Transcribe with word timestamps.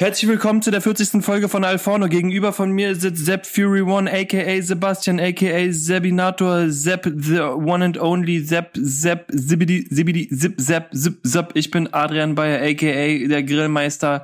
Herzlich 0.00 0.30
willkommen 0.30 0.62
zu 0.62 0.70
der 0.70 0.80
40. 0.80 1.22
Folge 1.22 1.50
von 1.50 1.62
Alforno. 1.62 2.08
Gegenüber 2.08 2.54
von 2.54 2.70
mir 2.70 2.94
sitzt 2.96 3.26
Sepp 3.26 3.44
Fury 3.44 3.82
One, 3.82 4.10
aka 4.10 4.62
Sebastian, 4.62 5.20
aka 5.20 5.70
Sebinator, 5.70 6.70
Sepp, 6.70 7.04
the 7.04 7.40
one 7.40 7.84
and 7.84 8.00
only 8.00 8.42
Sepp, 8.42 8.70
Sepp, 8.80 9.30
Zibidi, 9.30 9.86
Zibidi, 9.90 10.26
Zip, 10.34 10.58
Sepp, 10.58 10.94
Zip, 10.94 11.18
Zip. 11.26 11.48
Ich 11.52 11.70
bin 11.70 11.92
Adrian 11.92 12.34
Bayer, 12.34 12.62
aka 12.62 13.28
der 13.28 13.42
Grillmeister. 13.42 14.22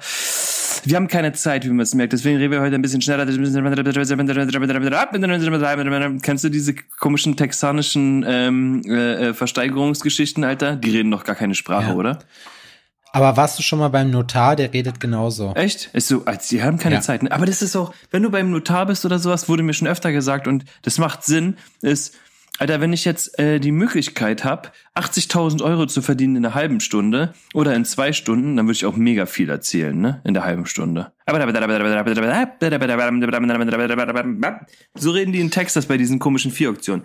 Wir 0.87 0.97
haben 0.97 1.09
keine 1.09 1.35
Zeit, 1.35 1.67
wie 1.67 1.69
man 1.69 1.81
es 1.81 1.95
merkt. 1.95 2.15
Deswegen 2.15 2.39
reden 2.39 2.53
wir 2.53 2.63
heute 2.63 2.77
ein 2.77 2.81
bisschen 2.81 3.03
schneller. 3.03 3.27
Kennst 6.23 6.45
du 6.45 6.49
diese 6.49 6.75
komischen 6.99 7.37
texanischen 7.37 8.25
ähm, 8.27 8.81
äh, 8.87 9.35
Versteigerungsgeschichten, 9.35 10.43
Alter? 10.43 10.77
Die 10.77 10.97
reden 10.97 11.11
doch 11.11 11.25
gar 11.25 11.35
keine 11.37 11.55
Sprache, 11.55 11.89
Ja. 11.91 11.95
oder? 11.97 12.21
Aber 13.17 13.39
warst 13.39 13.59
du 13.59 13.63
schon 13.63 13.79
mal 13.79 13.89
beim 13.89 14.11
Notar? 14.11 14.57
Der 14.57 14.75
redet 14.75 15.01
genauso. 15.01 15.55
Echt? 15.55 15.89
Ist 15.95 16.09
so, 16.09 16.27
als 16.27 16.49
die 16.49 16.63
haben 16.63 16.77
keine 16.77 16.97
Ja. 16.97 17.01
Zeit. 17.01 17.33
Aber 17.33 17.47
das 17.47 17.63
ist 17.63 17.75
auch, 17.75 17.95
wenn 18.11 18.23
du 18.23 18.31
beim 18.31 18.51
Notar 18.51 18.85
bist 18.85 19.07
oder 19.07 19.19
sowas, 19.19 19.49
wurde 19.49 19.63
mir 19.63 19.73
schon 19.73 19.89
öfter 19.89 20.13
gesagt 20.13 20.47
und 20.47 20.67
das 20.83 20.99
macht 20.99 21.25
Sinn, 21.25 21.57
ist, 21.81 22.15
Alter, 22.59 22.83
wenn 22.83 22.93
ich 22.93 23.07
jetzt 23.07 23.39
äh, 23.39 23.59
die 23.59 23.73
Möglichkeit 23.73 24.45
habe, 24.45 24.69
80.000 24.97 25.63
Euro 25.63 25.87
zu 25.87 26.01
verdienen 26.01 26.37
in 26.37 26.47
einer 26.47 26.55
halben 26.55 26.81
Stunde 26.81 27.35
oder 27.53 27.75
in 27.75 27.85
zwei 27.85 28.13
Stunden, 28.13 28.57
dann 28.57 28.67
würde 28.67 28.77
ich 28.77 28.87
auch 28.87 28.97
mega 28.97 29.27
viel 29.27 29.51
erzählen, 29.51 29.99
ne? 29.99 30.23
In 30.25 30.35
der 30.35 30.45
halben 30.45 30.67
Stunde. 30.67 31.13
So 34.95 35.11
reden 35.11 35.33
die 35.33 35.41
in 35.41 35.51
Texas 35.51 35.87
bei 35.87 35.99
diesen 35.99 36.19
komischen 36.19 36.51
Vier-Auktionen. 36.51 37.05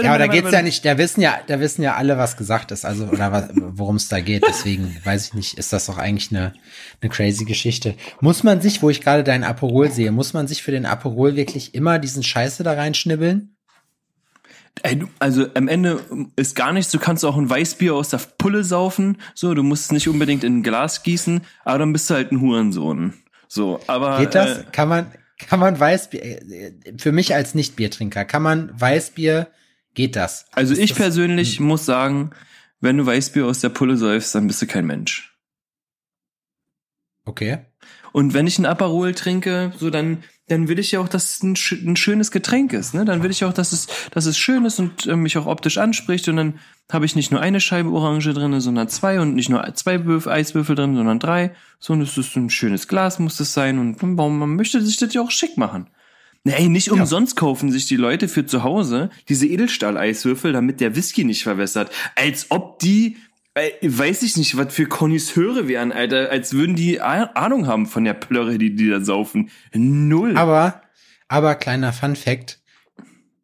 Ja, 0.00 0.10
aber 0.10 0.18
da 0.18 0.26
geht's 0.28 0.52
ja 0.52 0.62
nicht, 0.62 0.84
da 0.84 0.96
wissen 0.96 1.20
ja, 1.20 1.38
da 1.46 1.60
wissen 1.60 1.82
ja 1.82 1.96
alle, 1.96 2.16
was 2.16 2.36
gesagt 2.36 2.70
ist, 2.70 2.86
also 2.86 3.04
oder 3.06 3.50
worum 3.54 3.96
es 3.96 4.08
da 4.08 4.20
geht. 4.20 4.44
Deswegen 4.48 4.96
weiß 5.04 5.26
ich 5.26 5.34
nicht, 5.34 5.58
ist 5.58 5.72
das 5.72 5.86
doch 5.86 5.98
eigentlich 5.98 6.30
eine, 6.30 6.54
eine 7.02 7.10
crazy 7.10 7.44
Geschichte. 7.44 7.94
Muss 8.20 8.42
man 8.42 8.60
sich, 8.60 8.80
wo 8.80 8.88
ich 8.88 9.00
gerade 9.00 9.24
deinen 9.24 9.44
Aperol 9.44 9.90
sehe, 9.90 10.12
muss 10.12 10.32
man 10.32 10.46
sich 10.46 10.62
für 10.62 10.70
den 10.70 10.86
Aperol 10.86 11.36
wirklich 11.36 11.74
immer 11.74 11.98
diesen 11.98 12.22
Scheiße 12.22 12.62
da 12.62 12.72
reinschnibbeln? 12.72 13.56
Ey, 14.82 15.04
also 15.18 15.46
am 15.54 15.68
Ende 15.68 16.00
ist 16.36 16.54
gar 16.56 16.72
nichts. 16.72 16.90
Du 16.92 16.98
kannst 16.98 17.24
auch 17.24 17.36
ein 17.36 17.50
Weißbier 17.50 17.94
aus 17.94 18.08
der 18.08 18.18
Pulle 18.38 18.64
saufen. 18.64 19.18
So, 19.34 19.52
du 19.54 19.62
musst 19.62 19.84
es 19.86 19.92
nicht 19.92 20.08
unbedingt 20.08 20.42
in 20.44 20.58
ein 20.58 20.62
Glas 20.62 21.02
gießen, 21.02 21.42
aber 21.64 21.78
dann 21.80 21.92
bist 21.92 22.08
du 22.08 22.14
halt 22.14 22.32
ein 22.32 22.40
Hurensohn. 22.40 23.14
So, 23.48 23.80
aber 23.88 24.18
Geht 24.18 24.34
das? 24.34 24.58
Äh, 24.60 24.64
Kann 24.72 24.88
man, 24.88 25.12
kann 25.38 25.60
man 25.60 25.78
Weißbier, 25.78 26.22
äh, 26.24 26.72
für 26.98 27.12
mich 27.12 27.34
als 27.34 27.54
Nicht-Biertrinker, 27.54 28.24
kann 28.24 28.42
man 28.42 28.70
Weißbier, 28.80 29.48
geht 29.94 30.16
das? 30.16 30.46
also 30.52 30.72
Ist 30.72 30.78
ich 30.78 30.90
das- 30.90 30.98
persönlich 30.98 31.60
muss 31.60 31.84
sagen, 31.84 32.30
wenn 32.80 32.96
du 32.96 33.04
Weißbier 33.04 33.44
aus 33.46 33.60
der 33.60 33.68
Pulle 33.70 33.96
säufst, 33.98 34.34
dann 34.34 34.46
bist 34.46 34.62
du 34.62 34.66
kein 34.66 34.86
Mensch. 34.86 35.36
Okay. 37.26 37.58
Und 38.12 38.34
wenn 38.34 38.46
ich 38.46 38.58
ein 38.58 38.66
Aperol 38.66 39.14
trinke, 39.14 39.72
so 39.78 39.90
dann, 39.90 40.24
dann 40.50 40.68
will 40.68 40.78
ich 40.78 40.92
ja 40.92 41.00
auch, 41.00 41.08
dass 41.08 41.36
es 41.36 41.42
ein, 41.42 41.54
ein 41.86 41.96
schönes 41.96 42.30
Getränk 42.30 42.72
ist. 42.72 42.92
Ne? 42.92 43.04
Dann 43.04 43.22
will 43.22 43.30
ich 43.30 43.44
auch, 43.44 43.52
dass 43.52 43.72
es, 43.72 43.86
dass 44.10 44.26
es 44.26 44.36
schön 44.36 44.64
ist 44.64 44.78
und 44.80 45.06
äh, 45.06 45.14
mich 45.14 45.38
auch 45.38 45.46
optisch 45.46 45.78
anspricht. 45.78 46.28
Und 46.28 46.36
dann 46.36 46.54
habe 46.90 47.06
ich 47.06 47.14
nicht 47.14 47.30
nur 47.30 47.40
eine 47.40 47.60
Scheibe 47.60 47.90
Orange 47.90 48.32
drinne, 48.34 48.60
sondern 48.60 48.88
zwei 48.88 49.20
und 49.20 49.34
nicht 49.34 49.48
nur 49.48 49.72
zwei 49.74 50.04
Würf 50.06 50.26
Eiswürfel 50.26 50.74
drin, 50.74 50.96
sondern 50.96 51.20
drei. 51.20 51.54
So, 51.78 51.92
und 51.92 52.02
es 52.02 52.18
ist 52.18 52.36
ein 52.36 52.50
schönes 52.50 52.88
Glas, 52.88 53.18
muss 53.18 53.36
das 53.36 53.54
sein. 53.54 53.78
Und 53.78 53.98
warum 54.00 54.38
man 54.38 54.56
möchte 54.56 54.80
sich 54.82 54.96
das 54.96 55.14
ja 55.14 55.22
auch 55.22 55.30
schick 55.30 55.56
machen. 55.56 55.86
Nee, 56.42 56.68
nicht 56.68 56.90
umsonst 56.90 57.36
kaufen 57.36 57.70
sich 57.70 57.86
die 57.86 57.96
Leute 57.96 58.26
für 58.26 58.46
zu 58.46 58.62
Hause 58.62 59.10
diese 59.28 59.46
Edelstahl-Eiswürfel, 59.46 60.52
damit 60.52 60.80
der 60.80 60.96
Whisky 60.96 61.24
nicht 61.24 61.42
verwässert. 61.42 61.90
Als 62.16 62.46
ob 62.48 62.78
die, 62.78 63.18
weiß 63.54 64.22
ich 64.22 64.36
nicht, 64.36 64.56
was 64.56 64.72
für 64.72 64.86
Konnoisseure 64.86 65.68
wären, 65.68 65.92
Alter. 65.92 66.30
Als 66.30 66.52
würden 66.52 66.76
die 66.76 67.00
Ahnung 67.00 67.66
haben 67.66 67.86
von 67.86 68.04
der 68.04 68.14
Plörre, 68.14 68.58
die 68.58 68.74
die 68.74 68.88
da 68.88 69.00
saufen. 69.00 69.50
Null. 69.72 70.36
Aber, 70.36 70.82
aber 71.28 71.54
kleiner 71.56 71.92
Fun 71.92 72.16
Fact. 72.16 72.60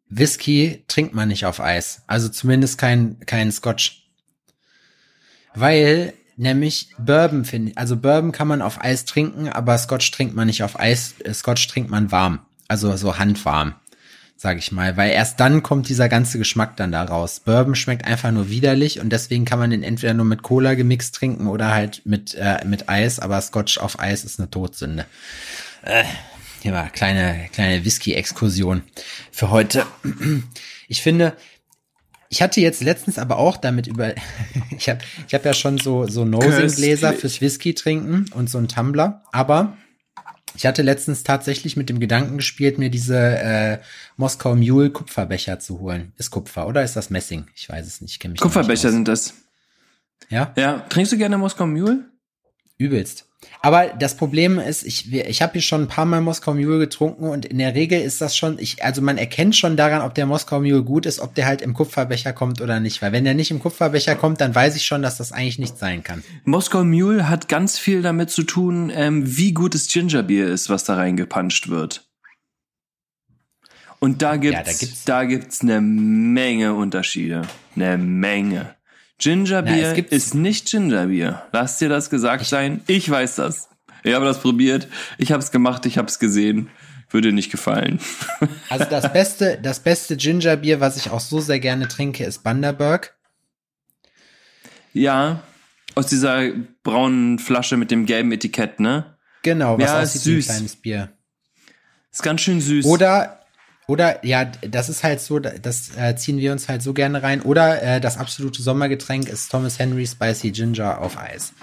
Whisky 0.09 0.83
trinkt 0.87 1.13
man 1.13 1.27
nicht 1.27 1.45
auf 1.45 1.59
Eis. 1.59 2.03
Also 2.07 2.29
zumindest 2.29 2.77
kein, 2.77 3.19
kein 3.25 3.51
Scotch. 3.51 4.09
Weil, 5.53 6.13
nämlich 6.37 6.89
Bourbon 6.97 7.43
finde 7.43 7.71
ich, 7.71 7.77
also 7.77 7.97
Bourbon 7.97 8.31
kann 8.31 8.47
man 8.47 8.61
auf 8.61 8.81
Eis 8.81 9.05
trinken, 9.05 9.49
aber 9.49 9.77
Scotch 9.77 10.11
trinkt 10.11 10.35
man 10.35 10.47
nicht 10.47 10.63
auf 10.63 10.79
Eis, 10.79 11.15
äh, 11.23 11.33
Scotch 11.33 11.67
trinkt 11.67 11.89
man 11.89 12.11
warm. 12.11 12.39
Also 12.69 12.95
so 12.95 13.17
handwarm, 13.17 13.75
sag 14.37 14.57
ich 14.57 14.71
mal. 14.71 14.95
Weil 14.95 15.11
erst 15.11 15.39
dann 15.39 15.63
kommt 15.63 15.89
dieser 15.89 16.07
ganze 16.07 16.37
Geschmack 16.37 16.77
dann 16.77 16.91
da 16.91 17.03
raus. 17.03 17.41
Bourbon 17.41 17.75
schmeckt 17.75 18.05
einfach 18.05 18.31
nur 18.31 18.49
widerlich 18.49 18.99
und 18.99 19.09
deswegen 19.09 19.43
kann 19.43 19.59
man 19.59 19.71
den 19.71 19.83
entweder 19.83 20.13
nur 20.13 20.25
mit 20.25 20.43
Cola 20.43 20.75
gemixt 20.75 21.15
trinken 21.15 21.47
oder 21.47 21.73
halt 21.73 22.01
mit, 22.05 22.35
äh, 22.35 22.63
mit 22.65 22.87
Eis, 22.87 23.19
aber 23.19 23.41
Scotch 23.41 23.79
auf 23.79 23.99
Eis 23.99 24.23
ist 24.23 24.39
eine 24.39 24.49
Todsünde. 24.49 25.05
Hier 26.61 26.73
war 26.73 26.89
kleine, 26.89 27.47
kleine 27.53 27.83
Whisky-Exkursion 27.85 28.83
für 29.31 29.49
heute. 29.49 29.85
Ich 30.87 31.01
finde, 31.01 31.33
ich 32.29 32.41
hatte 32.41 32.61
jetzt 32.61 32.81
letztens 32.81 33.19
aber 33.19 33.37
auch 33.37 33.57
damit 33.57 33.87
über, 33.87 34.13
ich 34.77 34.89
habe 34.89 34.99
ich 35.27 35.33
hab 35.33 35.45
ja 35.45 35.53
schon 35.53 35.77
so, 35.77 36.07
so 36.07 36.25
Nosing-Gläser 36.25 37.13
fürs 37.13 37.41
Whisky 37.41 37.73
trinken 37.73 38.25
und 38.33 38.49
so 38.49 38.57
ein 38.57 38.67
Tumbler, 38.67 39.23
aber 39.31 39.77
ich 40.57 40.65
hatte 40.65 40.81
letztens 40.81 41.23
tatsächlich 41.23 41.77
mit 41.77 41.87
dem 41.87 41.99
Gedanken 41.99 42.37
gespielt, 42.37 42.79
mir 42.79 42.89
diese 42.89 43.17
äh, 43.17 43.77
Moskau 44.17 44.55
Mule 44.55 44.89
Kupferbecher 44.89 45.59
zu 45.59 45.79
holen. 45.79 46.13
Ist 46.17 46.31
Kupfer 46.31 46.67
oder 46.67 46.83
ist 46.83 46.95
das 46.95 47.09
Messing? 47.11 47.47
Ich 47.55 47.69
weiß 47.69 47.85
es 47.85 48.01
nicht. 48.01 48.21
Ich 48.21 48.29
mich 48.29 48.41
Kupferbecher 48.41 48.87
nicht 48.87 48.93
sind 48.93 49.07
das. 49.07 49.35
Ja, 50.29 50.53
Ja, 50.57 50.79
trinkst 50.89 51.13
du 51.13 51.17
gerne 51.17 51.37
Moskau 51.37 51.67
Mule? 51.67 52.05
übelst. 52.79 53.26
Aber 53.61 53.87
das 53.99 54.17
Problem 54.17 54.57
ist, 54.59 54.83
ich, 54.83 55.13
ich 55.13 55.41
habe 55.43 55.53
hier 55.53 55.61
schon 55.61 55.83
ein 55.83 55.87
paar 55.87 56.05
Mal 56.05 56.21
Moskau 56.21 56.53
Mule 56.55 56.79
getrunken 56.79 57.25
und 57.29 57.45
in 57.45 57.59
der 57.59 57.75
Regel 57.75 58.01
ist 58.01 58.19
das 58.19 58.35
schon, 58.35 58.57
ich, 58.57 58.83
also 58.83 59.01
man 59.01 59.17
erkennt 59.17 59.55
schon 59.55 59.77
daran, 59.77 60.01
ob 60.01 60.15
der 60.15 60.25
Moskau 60.25 60.59
Mule 60.59 60.83
gut 60.83 61.05
ist, 61.05 61.19
ob 61.19 61.35
der 61.35 61.45
halt 61.45 61.61
im 61.61 61.73
Kupferbecher 61.75 62.33
kommt 62.33 62.61
oder 62.61 62.79
nicht. 62.79 63.01
Weil 63.01 63.11
wenn 63.11 63.25
der 63.25 63.35
nicht 63.35 63.51
im 63.51 63.59
Kupferbecher 63.59 64.15
kommt, 64.15 64.41
dann 64.41 64.55
weiß 64.55 64.75
ich 64.75 64.85
schon, 64.85 65.01
dass 65.03 65.17
das 65.17 65.31
eigentlich 65.31 65.59
nicht 65.59 65.77
sein 65.77 66.03
kann. 66.03 66.23
Moskau 66.45 66.83
Mule 66.83 67.29
hat 67.29 67.47
ganz 67.47 67.77
viel 67.77 68.01
damit 68.01 68.31
zu 68.31 68.41
tun, 68.43 68.91
ähm, 68.93 69.23
wie 69.37 69.53
gutes 69.53 69.87
Gingerbier 69.91 70.47
ist, 70.47 70.69
was 70.69 70.83
da 70.83 70.95
reingepanscht 70.95 71.67
wird. 71.69 72.07
Und 73.99 74.21
da 74.21 74.37
gibt's, 74.37 74.63
da 74.63 74.71
gibt's- 74.73 75.03
da 75.05 75.23
gibt's 75.25 75.61
eine 75.61 75.81
Menge 75.81 76.73
Unterschiede. 76.75 77.43
Eine 77.75 77.97
Menge. 77.97 78.76
Gingerbier 79.19 79.93
Na, 79.97 80.03
ist 80.15 80.35
nicht 80.35 80.67
Gingerbier. 80.69 81.43
Lass 81.51 81.79
dir 81.79 81.89
das 81.89 82.09
gesagt 82.09 82.45
sein. 82.45 82.81
Ich 82.87 83.09
weiß 83.09 83.35
das. 83.35 83.69
Ich 84.03 84.13
habe 84.13 84.25
das 84.25 84.39
probiert. 84.39 84.87
Ich 85.17 85.31
habe 85.31 85.41
es 85.41 85.51
gemacht. 85.51 85.85
Ich 85.85 85.97
habe 85.97 86.07
es 86.07 86.19
gesehen. 86.19 86.69
Würde 87.09 87.31
nicht 87.31 87.51
gefallen. 87.51 87.99
Also 88.69 88.85
das 88.85 89.11
beste, 89.13 89.57
das 89.61 89.79
beste 89.79 90.17
Gingerbier, 90.17 90.79
was 90.81 90.97
ich 90.97 91.09
auch 91.09 91.21
so 91.21 91.39
sehr 91.39 91.59
gerne 91.59 91.87
trinke, 91.87 92.25
ist 92.25 92.43
Bundaberg. 92.43 93.15
Ja, 94.93 95.41
aus 95.95 96.07
dieser 96.07 96.49
braunen 96.83 97.39
Flasche 97.39 97.77
mit 97.77 97.91
dem 97.91 98.05
gelben 98.05 98.31
Etikett, 98.31 98.79
ne? 98.79 99.17
Genau, 99.43 99.77
was 99.77 99.85
Ja, 99.85 100.01
aussieht 100.01 100.21
ist 100.21 100.25
wie 100.27 100.31
ein 100.31 100.35
süß. 100.41 100.45
kleines 100.47 100.75
Bier. 100.75 101.09
Ist 102.11 102.23
ganz 102.23 102.41
schön 102.41 102.61
süß. 102.61 102.85
Oder, 102.85 103.36
oder, 103.87 104.23
ja, 104.25 104.45
das 104.45 104.89
ist 104.89 105.03
halt 105.03 105.21
so, 105.21 105.39
das 105.39 105.95
äh, 105.97 106.15
ziehen 106.15 106.37
wir 106.37 106.51
uns 106.51 106.67
halt 106.67 106.81
so 106.81 106.93
gerne 106.93 107.23
rein. 107.23 107.41
Oder 107.41 107.81
äh, 107.81 108.01
das 108.01 108.17
absolute 108.17 108.61
Sommergetränk 108.61 109.29
ist 109.29 109.49
Thomas 109.49 109.79
Henry 109.79 110.05
Spicy 110.05 110.51
Ginger 110.51 110.99
auf 110.99 111.17
Eis. 111.17 111.53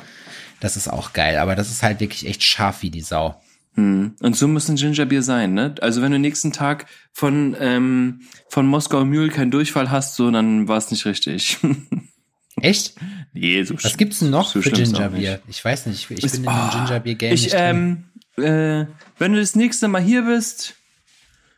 Das 0.60 0.76
ist 0.76 0.88
auch 0.88 1.12
geil, 1.12 1.36
aber 1.38 1.54
das 1.54 1.70
ist 1.70 1.82
halt 1.82 2.00
wirklich 2.00 2.26
echt 2.26 2.42
scharf 2.42 2.80
wie 2.82 2.90
die 2.90 3.02
Sau. 3.02 3.40
Hm. 3.74 4.14
Und 4.20 4.36
so 4.36 4.48
muss 4.48 4.68
ein 4.68 4.76
Gingerbier 4.76 5.22
sein, 5.22 5.52
ne? 5.52 5.74
Also 5.80 6.00
wenn 6.00 6.12
du 6.12 6.18
nächsten 6.18 6.52
Tag 6.52 6.86
von, 7.12 7.56
ähm, 7.60 8.20
von 8.48 8.66
Moskau 8.66 9.04
Mule 9.04 9.28
keinen 9.28 9.50
Durchfall 9.50 9.90
hast, 9.90 10.14
so, 10.14 10.30
dann 10.30 10.68
war 10.68 10.78
es 10.78 10.90
nicht 10.90 11.04
richtig. 11.06 11.58
Echt? 12.60 12.94
nee, 13.32 13.62
so 13.64 13.74
Was 13.82 13.96
gibt's 13.96 14.20
denn 14.20 14.30
noch 14.30 14.48
so 14.48 14.62
für 14.62 14.70
Gingerbier? 14.70 15.40
Ich 15.48 15.62
weiß 15.64 15.86
nicht, 15.86 16.08
ich 16.10 16.24
Ist- 16.24 16.32
bin 16.32 16.44
in 16.44 16.48
ah, 16.48 16.70
dem 16.70 16.84
Gingerbier-Game 16.86 17.34
Ich, 17.34 17.42
nicht 17.42 17.54
drin. 17.54 18.04
ähm, 18.38 18.44
äh, 18.44 18.86
wenn 19.18 19.32
du 19.32 19.40
das 19.40 19.56
nächste 19.56 19.88
Mal 19.88 20.00
hier 20.02 20.22
bist, 20.22 20.76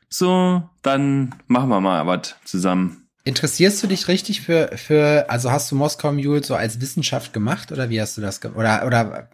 so, 0.08 0.62
dann 0.82 1.34
machen 1.46 1.68
wir 1.68 1.80
mal 1.80 2.06
was 2.06 2.36
zusammen. 2.44 3.08
Interessierst 3.24 3.82
du 3.82 3.88
dich 3.88 4.06
richtig 4.06 4.40
für, 4.40 4.70
für, 4.76 5.26
also 5.28 5.50
hast 5.50 5.70
du 5.70 5.74
Moskau 5.74 6.12
Mule 6.12 6.44
so 6.44 6.54
als 6.54 6.80
Wissenschaft 6.80 7.32
gemacht 7.32 7.72
oder 7.72 7.90
wie 7.90 8.00
hast 8.00 8.16
du 8.16 8.20
das 8.20 8.40
gemacht? 8.40 8.56
Oder, 8.56 8.86
oder 8.86 9.28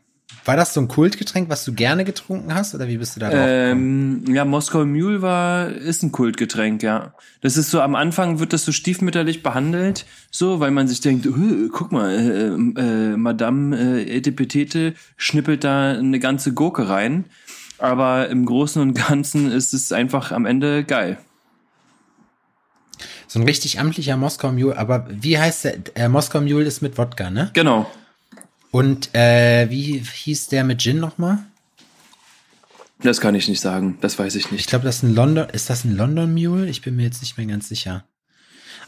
war 0.45 0.57
das 0.57 0.75
so 0.75 0.81
ein 0.81 0.89
Kultgetränk, 0.89 1.49
was 1.49 1.65
du 1.65 1.73
gerne 1.73 2.05
getrunken 2.05 2.55
hast 2.55 2.75
oder 2.75 2.89
wie 2.89 2.97
bist 2.97 3.15
du 3.15 3.21
da 3.21 3.29
drauf 3.29 3.47
gekommen? 3.47 4.25
Ähm, 4.27 4.35
ja, 4.35 4.45
Moskau 4.45 4.85
Mule 4.85 5.23
war, 5.23 5.69
ist 5.69 6.03
ein 6.03 6.11
Kultgetränk, 6.11 6.83
ja. 6.83 7.15
Das 7.43 7.57
ist 7.57 7.71
so, 7.71 7.81
am 7.81 7.95
Anfang 7.95 8.41
wird 8.41 8.53
das 8.53 8.65
so 8.65 8.73
stiefmütterlich 8.73 9.43
behandelt, 9.43 10.05
so, 10.31 10.59
weil 10.59 10.71
man 10.71 10.89
sich 10.89 11.01
denkt, 11.01 11.27
"Äh, 11.27 11.69
guck 11.71 11.93
mal, 11.93 12.11
äh, 12.11 12.81
äh, 12.81 13.17
Madame 13.17 13.77
äh, 13.77 14.17
Etepetete 14.17 14.95
schnippelt 15.17 15.65
da 15.65 15.93
eine 15.93 16.19
ganze 16.19 16.53
Gurke 16.55 16.89
rein. 16.89 17.27
Aber 17.79 18.29
im 18.29 18.47
Großen 18.47 18.81
und 18.81 18.95
Ganzen 18.95 19.51
ist 19.51 19.75
es 19.75 19.93
einfach 19.93 20.33
am 20.33 20.47
Ende 20.47 20.85
geil. 20.85 21.19
So 23.27 23.41
ein 23.41 23.45
richtig 23.47 23.81
amtlicher 23.81 24.17
Moskau 24.17 24.53
Mule, 24.53 24.77
aber 24.77 25.07
wie 25.09 25.39
heißt 25.39 25.65
der? 25.65 25.79
Äh, 25.95 26.09
Moskau 26.09 26.41
Mule 26.41 26.65
ist 26.65 26.83
mit 26.83 26.99
Wodka, 26.99 27.31
ne? 27.31 27.51
Genau. 27.55 27.91
Und 28.71 29.15
äh, 29.15 29.69
wie 29.71 29.99
hieß 29.99 30.49
der 30.49 30.65
mit 30.65 30.81
Gin 30.81 30.99
nochmal? 30.99 31.39
Das 33.01 33.21
kann 33.21 33.35
ich 33.35 33.49
nicht 33.49 33.61
sagen. 33.61 33.99
Das 34.01 34.19
weiß 34.19 34.35
ich 34.37 34.51
nicht. 34.51 34.61
Ich 34.61 34.67
glaube, 34.67 34.85
das 34.85 34.97
ist 34.97 35.03
ein 35.03 35.15
London. 35.15 35.49
Ist 35.51 35.71
das 35.71 35.85
ein 35.85 35.97
London 35.97 36.33
Mule? 36.33 36.69
Ich 36.69 36.83
bin 36.83 36.97
mir 36.97 37.03
jetzt 37.03 37.21
nicht 37.21 37.37
mehr 37.37 37.47
ganz 37.47 37.69
sicher. 37.69 38.05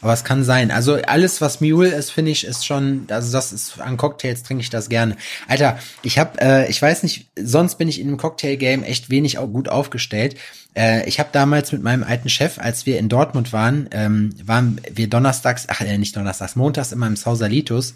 Aber 0.01 0.13
es 0.13 0.23
kann 0.23 0.43
sein. 0.43 0.71
Also 0.71 0.95
alles, 0.95 1.41
was 1.41 1.61
Mule 1.61 1.89
ist, 1.89 2.11
finde 2.11 2.31
ich, 2.31 2.45
ist 2.45 2.65
schon, 2.65 3.05
also 3.09 3.31
das 3.31 3.53
ist 3.53 3.79
an 3.79 3.97
Cocktails 3.97 4.43
trinke 4.43 4.61
ich 4.61 4.69
das 4.69 4.89
gerne. 4.89 5.15
Alter, 5.47 5.79
ich 6.03 6.19
habe, 6.19 6.39
äh, 6.41 6.69
ich 6.69 6.81
weiß 6.81 7.03
nicht, 7.03 7.27
sonst 7.35 7.75
bin 7.75 7.87
ich 7.87 7.99
in 7.99 8.07
dem 8.07 8.17
Cocktail-Game 8.17 8.83
echt 8.83 9.09
wenig 9.09 9.37
auch 9.37 9.47
gut 9.47 9.69
aufgestellt. 9.69 10.35
Äh, 10.75 11.07
ich 11.07 11.19
habe 11.19 11.29
damals 11.31 11.71
mit 11.71 11.81
meinem 11.81 12.03
alten 12.03 12.29
Chef, 12.29 12.59
als 12.59 12.85
wir 12.85 12.99
in 12.99 13.09
Dortmund 13.09 13.53
waren, 13.53 13.87
ähm, 13.91 14.31
waren 14.43 14.81
wir 14.91 15.09
donnerstags, 15.09 15.65
ach 15.69 15.81
äh, 15.81 15.97
nicht 15.97 16.15
donnerstags, 16.15 16.55
montags 16.55 16.91
immer 16.91 17.07
im 17.07 17.15
Sausalitos. 17.15 17.95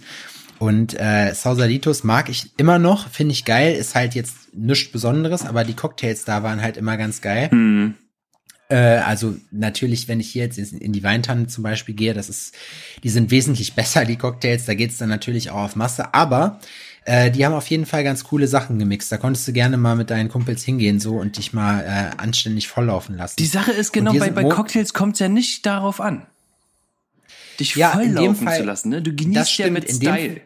Und 0.59 0.99
äh, 0.99 1.33
Sausalitos 1.33 2.03
mag 2.03 2.29
ich 2.29 2.51
immer 2.57 2.79
noch, 2.79 3.09
finde 3.09 3.31
ich 3.31 3.45
geil, 3.45 3.75
ist 3.75 3.95
halt 3.95 4.13
jetzt 4.13 4.53
nichts 4.53 4.91
Besonderes, 4.91 5.45
aber 5.45 5.63
die 5.63 5.73
Cocktails 5.73 6.25
da 6.25 6.43
waren 6.43 6.61
halt 6.61 6.75
immer 6.75 6.97
ganz 6.97 7.21
geil. 7.21 7.49
Hm. 7.49 7.95
Äh, 8.69 8.75
also 8.99 9.35
natürlich, 9.51 10.07
wenn 10.07 10.19
ich 10.19 10.29
hier 10.29 10.43
jetzt 10.43 10.57
in 10.57 10.93
die 10.93 11.03
Weintanne 11.03 11.47
zum 11.47 11.63
Beispiel 11.63 11.95
gehe, 11.95 12.13
das 12.13 12.29
ist, 12.29 12.55
die 13.03 13.09
sind 13.09 13.31
wesentlich 13.31 13.73
besser, 13.75 14.05
die 14.05 14.15
Cocktails, 14.15 14.65
da 14.65 14.75
geht's 14.75 14.97
dann 14.97 15.09
natürlich 15.09 15.49
auch 15.49 15.63
auf 15.63 15.75
Masse, 15.75 16.13
aber 16.13 16.59
äh, 17.05 17.31
die 17.31 17.45
haben 17.45 17.53
auf 17.53 17.67
jeden 17.67 17.87
Fall 17.87 18.03
ganz 18.03 18.23
coole 18.23 18.47
Sachen 18.47 18.77
gemixt. 18.77 19.11
Da 19.11 19.17
konntest 19.17 19.47
du 19.47 19.53
gerne 19.53 19.77
mal 19.77 19.95
mit 19.95 20.11
deinen 20.11 20.29
Kumpels 20.29 20.63
hingehen 20.63 20.99
so 20.99 21.17
und 21.17 21.37
dich 21.37 21.53
mal 21.53 21.81
äh, 21.81 22.21
anständig 22.21 22.67
volllaufen 22.67 23.17
lassen. 23.17 23.37
Die 23.39 23.47
Sache 23.47 23.71
ist 23.71 23.91
genau, 23.91 24.13
bei, 24.13 24.29
bei 24.29 24.43
Cocktails 24.43 24.93
kommt's 24.93 25.19
ja 25.19 25.29
nicht 25.29 25.65
darauf 25.65 25.99
an. 25.99 26.27
Dich 27.59 27.75
Ja, 27.75 27.89
volllaufen 27.89 28.47
Fall- 28.47 28.59
zu 28.59 28.63
lassen, 28.63 28.89
ne? 28.89 29.01
Du 29.01 29.13
genießt 29.13 29.57
ja 29.57 29.69
mit 29.71 29.89
Style. 29.91 30.41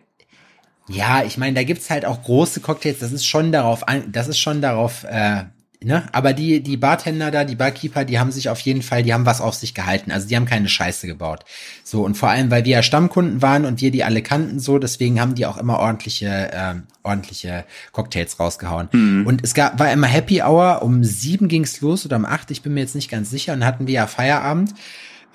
Ja, 0.88 1.24
ich 1.24 1.38
meine, 1.38 1.56
da 1.56 1.64
gibt's 1.64 1.90
halt 1.90 2.06
auch 2.06 2.24
große 2.24 2.60
Cocktails, 2.62 3.00
das 3.00 3.12
ist 3.12 3.26
schon 3.26 3.52
darauf 3.52 3.88
an, 3.88 4.12
das 4.12 4.28
ist 4.28 4.38
schon 4.40 4.62
darauf, 4.62 5.06
äh, 5.06 5.44
ne? 5.86 6.08
Aber 6.12 6.34
die, 6.34 6.62
die 6.62 6.78
Bartender 6.78 7.32
da, 7.32 7.44
die 7.44 7.56
Barkeeper, 7.56 8.06
die 8.06 8.20
haben 8.20 8.32
sich 8.32 8.50
auf 8.50 8.60
jeden 8.62 8.82
Fall, 8.82 9.04
die 9.04 9.14
haben 9.14 9.26
was 9.26 9.42
auf 9.42 9.56
sich 9.56 9.74
gehalten. 9.74 10.12
Also 10.12 10.28
die 10.28 10.36
haben 10.36 10.46
keine 10.46 10.68
Scheiße 10.68 11.08
gebaut. 11.08 11.46
So, 11.84 12.04
und 12.04 12.16
vor 12.16 12.30
allem, 12.30 12.52
weil 12.52 12.66
wir 12.66 12.74
ja 12.74 12.84
Stammkunden 12.84 13.42
waren 13.42 13.66
und 13.66 13.82
wir 13.82 13.92
die 13.92 14.04
alle 14.04 14.22
kannten, 14.22 14.60
so, 14.60 14.80
deswegen 14.80 15.20
haben 15.20 15.36
die 15.36 15.46
auch 15.46 15.58
immer 15.58 15.80
ordentliche, 15.80 16.52
ähm, 16.54 16.84
ordentliche 17.04 17.66
Cocktails 17.92 18.40
rausgehauen. 18.40 18.90
Und 19.26 19.44
es 19.44 19.54
gab, 19.54 19.80
war 19.80 19.92
immer 19.92 20.08
Happy 20.08 20.42
Hour, 20.42 20.82
um 20.82 21.04
sieben 21.04 21.48
ging's 21.48 21.82
los 21.82 22.06
oder 22.06 22.16
um 22.16 22.26
acht, 22.26 22.52
ich 22.52 22.62
bin 22.62 22.74
mir 22.74 22.82
jetzt 22.82 22.96
nicht 22.96 23.10
ganz 23.10 23.30
sicher, 23.30 23.54
und 23.54 23.66
hatten 23.66 23.88
wir 23.88 23.94
ja 23.94 24.08
Feierabend, 24.08 24.74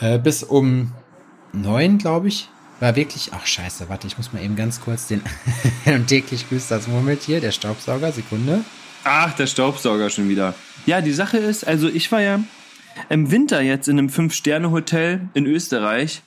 äh, 0.00 0.18
bis 0.18 0.42
um 0.42 0.92
neun, 1.52 1.98
glaube 1.98 2.28
ich. 2.28 2.48
War 2.80 2.94
wirklich, 2.94 3.30
ach 3.32 3.44
scheiße, 3.44 3.88
warte, 3.88 4.06
ich 4.06 4.18
muss 4.18 4.32
mal 4.32 4.42
eben 4.42 4.54
ganz 4.54 4.80
kurz 4.80 5.08
den 5.08 5.20
und 5.86 6.06
täglich 6.06 6.48
grüßt 6.48 6.70
das 6.70 6.86
Murmeltier, 6.86 7.40
der 7.40 7.50
Staubsauger, 7.50 8.12
Sekunde. 8.12 8.64
Ach, 9.08 9.34
der 9.34 9.46
Staubsauger 9.46 10.10
schon 10.10 10.28
wieder. 10.28 10.54
Ja, 10.86 11.00
die 11.00 11.12
Sache 11.12 11.38
ist, 11.38 11.66
also 11.66 11.88
ich 11.88 12.12
war 12.12 12.20
ja 12.20 12.40
im 13.08 13.30
Winter 13.30 13.60
jetzt 13.60 13.88
in 13.88 13.98
einem 13.98 14.10
Fünf-Sterne-Hotel 14.10 15.28
in 15.34 15.46
Österreich. 15.46 16.22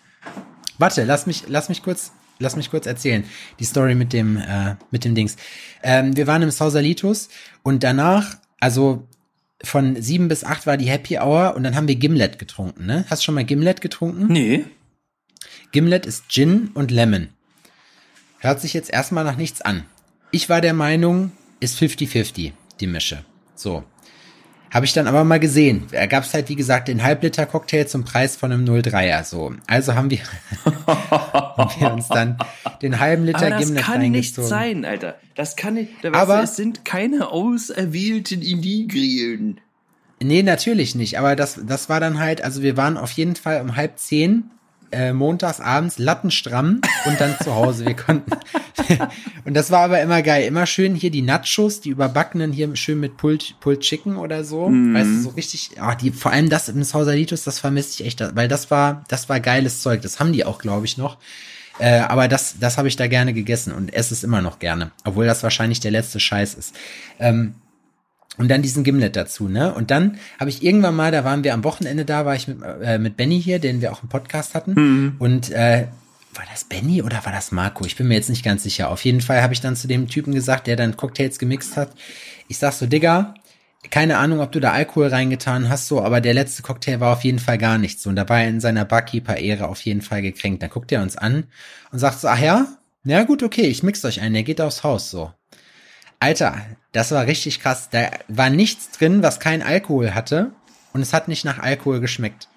Warte, 0.77 1.03
lass 1.03 1.27
mich, 1.27 1.43
lass 1.47 1.69
mich 1.69 1.83
kurz, 1.83 2.11
lass 2.39 2.55
mich 2.55 2.71
kurz 2.71 2.87
erzählen. 2.87 3.23
Die 3.59 3.65
Story 3.65 3.93
mit 3.93 4.13
dem, 4.13 4.37
äh, 4.37 4.75
mit 4.89 5.05
dem 5.05 5.13
Dings. 5.13 5.35
Ähm, 5.83 6.17
wir 6.17 6.25
waren 6.25 6.41
im 6.41 6.49
Sausalitos 6.49 7.29
und 7.61 7.83
danach, 7.83 8.37
also 8.59 9.07
von 9.63 10.01
sieben 10.01 10.27
bis 10.27 10.43
acht 10.43 10.65
war 10.65 10.77
die 10.77 10.89
Happy 10.89 11.19
Hour 11.19 11.55
und 11.55 11.63
dann 11.63 11.75
haben 11.75 11.87
wir 11.87 11.95
Gimlet 11.95 12.39
getrunken, 12.39 12.87
ne? 12.87 13.05
Hast 13.09 13.21
du 13.21 13.25
schon 13.25 13.35
mal 13.35 13.45
Gimlet 13.45 13.81
getrunken? 13.81 14.25
Nee. 14.27 14.65
Gimlet 15.71 16.07
ist 16.07 16.29
Gin 16.29 16.71
und 16.73 16.89
Lemon. 16.89 17.29
Hört 18.39 18.59
sich 18.59 18.73
jetzt 18.73 18.91
erstmal 18.91 19.23
nach 19.23 19.37
nichts 19.37 19.61
an. 19.61 19.85
Ich 20.31 20.49
war 20.49 20.61
der 20.61 20.73
Meinung, 20.73 21.31
ist 21.59 21.79
50-50, 21.79 22.53
die 22.81 22.87
Mische. 22.87 23.23
So. 23.55 23.83
Habe 24.73 24.85
ich 24.85 24.93
dann 24.93 25.07
aber 25.07 25.25
mal 25.25 25.39
gesehen. 25.39 25.87
Da 25.91 26.05
gab 26.05 26.23
es 26.23 26.33
halt, 26.33 26.47
wie 26.47 26.55
gesagt, 26.55 26.87
den 26.87 27.03
Halbliter-Cocktail 27.03 27.85
zum 27.87 28.05
Preis 28.05 28.37
von 28.37 28.53
einem 28.53 28.63
03er. 28.65 29.25
So. 29.25 29.53
Also 29.67 29.95
haben 29.95 30.09
wir, 30.09 30.19
haben 30.87 31.81
wir 31.81 31.91
uns 31.91 32.07
dann 32.07 32.37
den 32.81 32.99
halben 32.99 33.25
Liter 33.25 33.39
Aber 33.39 33.49
das 33.49 33.65
Gimlet 33.65 33.83
kann 33.83 34.11
nicht 34.11 34.35
sein, 34.35 34.85
Alter. 34.85 35.17
Das 35.35 35.57
kann 35.57 35.73
nicht. 35.73 35.91
Da 36.01 36.13
Aber- 36.13 36.37
du, 36.37 36.43
es 36.43 36.55
sind 36.55 36.85
keine 36.85 37.29
auserwählten 37.31 38.41
Indigrien. 38.41 39.59
Nee, 40.23 40.43
natürlich 40.43 40.95
nicht. 40.95 41.19
Aber 41.19 41.35
das, 41.35 41.59
das 41.65 41.89
war 41.89 41.99
dann 41.99 42.19
halt, 42.19 42.41
also 42.41 42.61
wir 42.61 42.77
waren 42.77 42.95
auf 42.97 43.11
jeden 43.11 43.35
Fall 43.35 43.59
um 43.61 43.75
halb 43.75 43.97
zehn 43.97 44.51
äh, 44.91 45.13
montags 45.13 45.59
abends 45.59 45.97
lattenstramm 45.97 46.81
und 47.05 47.21
dann 47.21 47.35
zu 47.43 47.55
Hause. 47.55 47.85
Wir 47.85 47.95
konnten. 47.95 48.31
und 49.45 49.53
das 49.53 49.71
war 49.71 49.81
aber 49.81 50.01
immer 50.01 50.21
geil. 50.21 50.45
Immer 50.45 50.65
schön 50.65 50.95
hier 50.95 51.11
die 51.11 51.21
Nachos, 51.21 51.81
die 51.81 51.89
überbackenen 51.89 52.51
hier 52.51 52.75
schön 52.75 52.99
mit 52.99 53.17
Pulled, 53.17 53.55
Pulled 53.59 53.81
Chicken 53.81 54.17
oder 54.17 54.43
so. 54.43 54.69
Weißt 54.69 55.09
du, 55.09 55.21
so 55.21 55.29
richtig, 55.29 55.71
ah, 55.79 55.95
die, 55.95 56.11
vor 56.11 56.31
allem 56.31 56.49
das 56.49 56.69
im 56.69 56.83
Sausalitos, 56.83 57.43
das 57.43 57.59
vermisse 57.59 58.01
ich 58.01 58.07
echt, 58.07 58.35
weil 58.35 58.47
das 58.47 58.71
war, 58.71 59.03
das 59.07 59.29
war 59.29 59.39
geiles 59.39 59.81
Zeug. 59.81 60.01
Das 60.01 60.19
haben 60.19 60.33
die 60.33 60.45
auch, 60.45 60.59
glaube 60.59 60.85
ich, 60.85 60.97
noch. 60.97 61.17
Äh, 61.79 61.99
aber 61.99 62.27
das, 62.27 62.55
das 62.59 62.77
habe 62.77 62.87
ich 62.87 62.95
da 62.95 63.07
gerne 63.07 63.33
gegessen 63.33 63.73
und 63.73 63.93
esse 63.93 64.13
es 64.13 64.23
immer 64.23 64.41
noch 64.41 64.59
gerne. 64.59 64.91
Obwohl 65.03 65.25
das 65.25 65.41
wahrscheinlich 65.41 65.79
der 65.79 65.91
letzte 65.91 66.19
Scheiß 66.19 66.53
ist. 66.53 66.75
Ähm, 67.19 67.55
und 68.37 68.47
dann 68.49 68.61
diesen 68.61 68.83
Gimlet 68.83 69.15
dazu, 69.15 69.47
ne? 69.49 69.73
Und 69.73 69.91
dann 69.91 70.17
habe 70.39 70.49
ich 70.49 70.63
irgendwann 70.63 70.95
mal, 70.95 71.11
da 71.11 71.23
waren 71.23 71.43
wir 71.43 71.53
am 71.53 71.63
Wochenende 71.63 72.05
da, 72.05 72.25
war 72.25 72.35
ich 72.35 72.47
mit, 72.47 72.59
äh, 72.81 72.97
mit 72.97 73.17
Benny 73.17 73.41
hier, 73.41 73.59
den 73.59 73.81
wir 73.81 73.91
auch 73.91 74.03
im 74.03 74.09
Podcast 74.09 74.55
hatten. 74.55 74.73
Und 75.19 75.51
äh, 75.51 75.87
war 76.33 76.45
das 76.49 76.63
Benny 76.63 77.01
oder 77.01 77.25
war 77.25 77.33
das 77.33 77.51
Marco? 77.51 77.85
Ich 77.85 77.97
bin 77.97 78.07
mir 78.07 78.15
jetzt 78.15 78.29
nicht 78.29 78.43
ganz 78.43 78.63
sicher. 78.63 78.89
Auf 78.89 79.03
jeden 79.03 79.21
Fall 79.21 79.41
habe 79.41 79.53
ich 79.53 79.61
dann 79.61 79.75
zu 79.75 79.87
dem 79.87 80.07
Typen 80.07 80.33
gesagt, 80.33 80.67
der 80.67 80.75
dann 80.75 80.95
Cocktails 80.95 81.39
gemixt 81.39 81.75
hat. 81.75 81.91
Ich 82.47 82.57
sag 82.57 82.73
so, 82.73 82.85
Digga, 82.85 83.33
keine 83.89 84.17
Ahnung, 84.17 84.39
ob 84.39 84.51
du 84.51 84.59
da 84.59 84.71
Alkohol 84.71 85.07
reingetan 85.07 85.67
hast, 85.67 85.87
so, 85.87 86.01
aber 86.01 86.21
der 86.21 86.33
letzte 86.33 86.61
Cocktail 86.61 86.99
war 86.99 87.13
auf 87.13 87.23
jeden 87.23 87.39
Fall 87.39 87.57
gar 87.57 87.77
nichts. 87.77 88.03
So, 88.03 88.09
und 88.09 88.15
da 88.15 88.29
war 88.29 88.41
er 88.41 88.49
in 88.49 88.61
seiner 88.61 88.85
Barkeeper-Ehre 88.85 89.67
auf 89.67 89.81
jeden 89.81 90.01
Fall 90.01 90.21
gekränkt. 90.21 90.61
Dann 90.61 90.69
guckt 90.69 90.91
er 90.91 91.01
uns 91.01 91.17
an 91.17 91.45
und 91.91 91.99
sagt 91.99 92.19
so, 92.19 92.27
ach 92.27 92.39
ja? 92.39 92.67
Ja 93.03 93.23
gut, 93.23 93.41
okay, 93.41 93.63
ich 93.63 93.81
mix 93.81 94.05
euch 94.05 94.21
ein, 94.21 94.33
der 94.33 94.43
geht 94.43 94.61
aufs 94.61 94.83
Haus, 94.83 95.09
so. 95.09 95.33
Alter, 96.19 96.61
das 96.91 97.11
war 97.11 97.25
richtig 97.25 97.59
krass. 97.59 97.89
Da 97.89 98.11
war 98.27 98.49
nichts 98.49 98.91
drin, 98.91 99.23
was 99.23 99.39
kein 99.39 99.61
Alkohol 99.61 100.13
hatte. 100.13 100.51
Und 100.93 101.01
es 101.01 101.13
hat 101.13 101.27
nicht 101.27 101.45
nach 101.45 101.59
Alkohol 101.59 102.01
geschmeckt. 102.01 102.49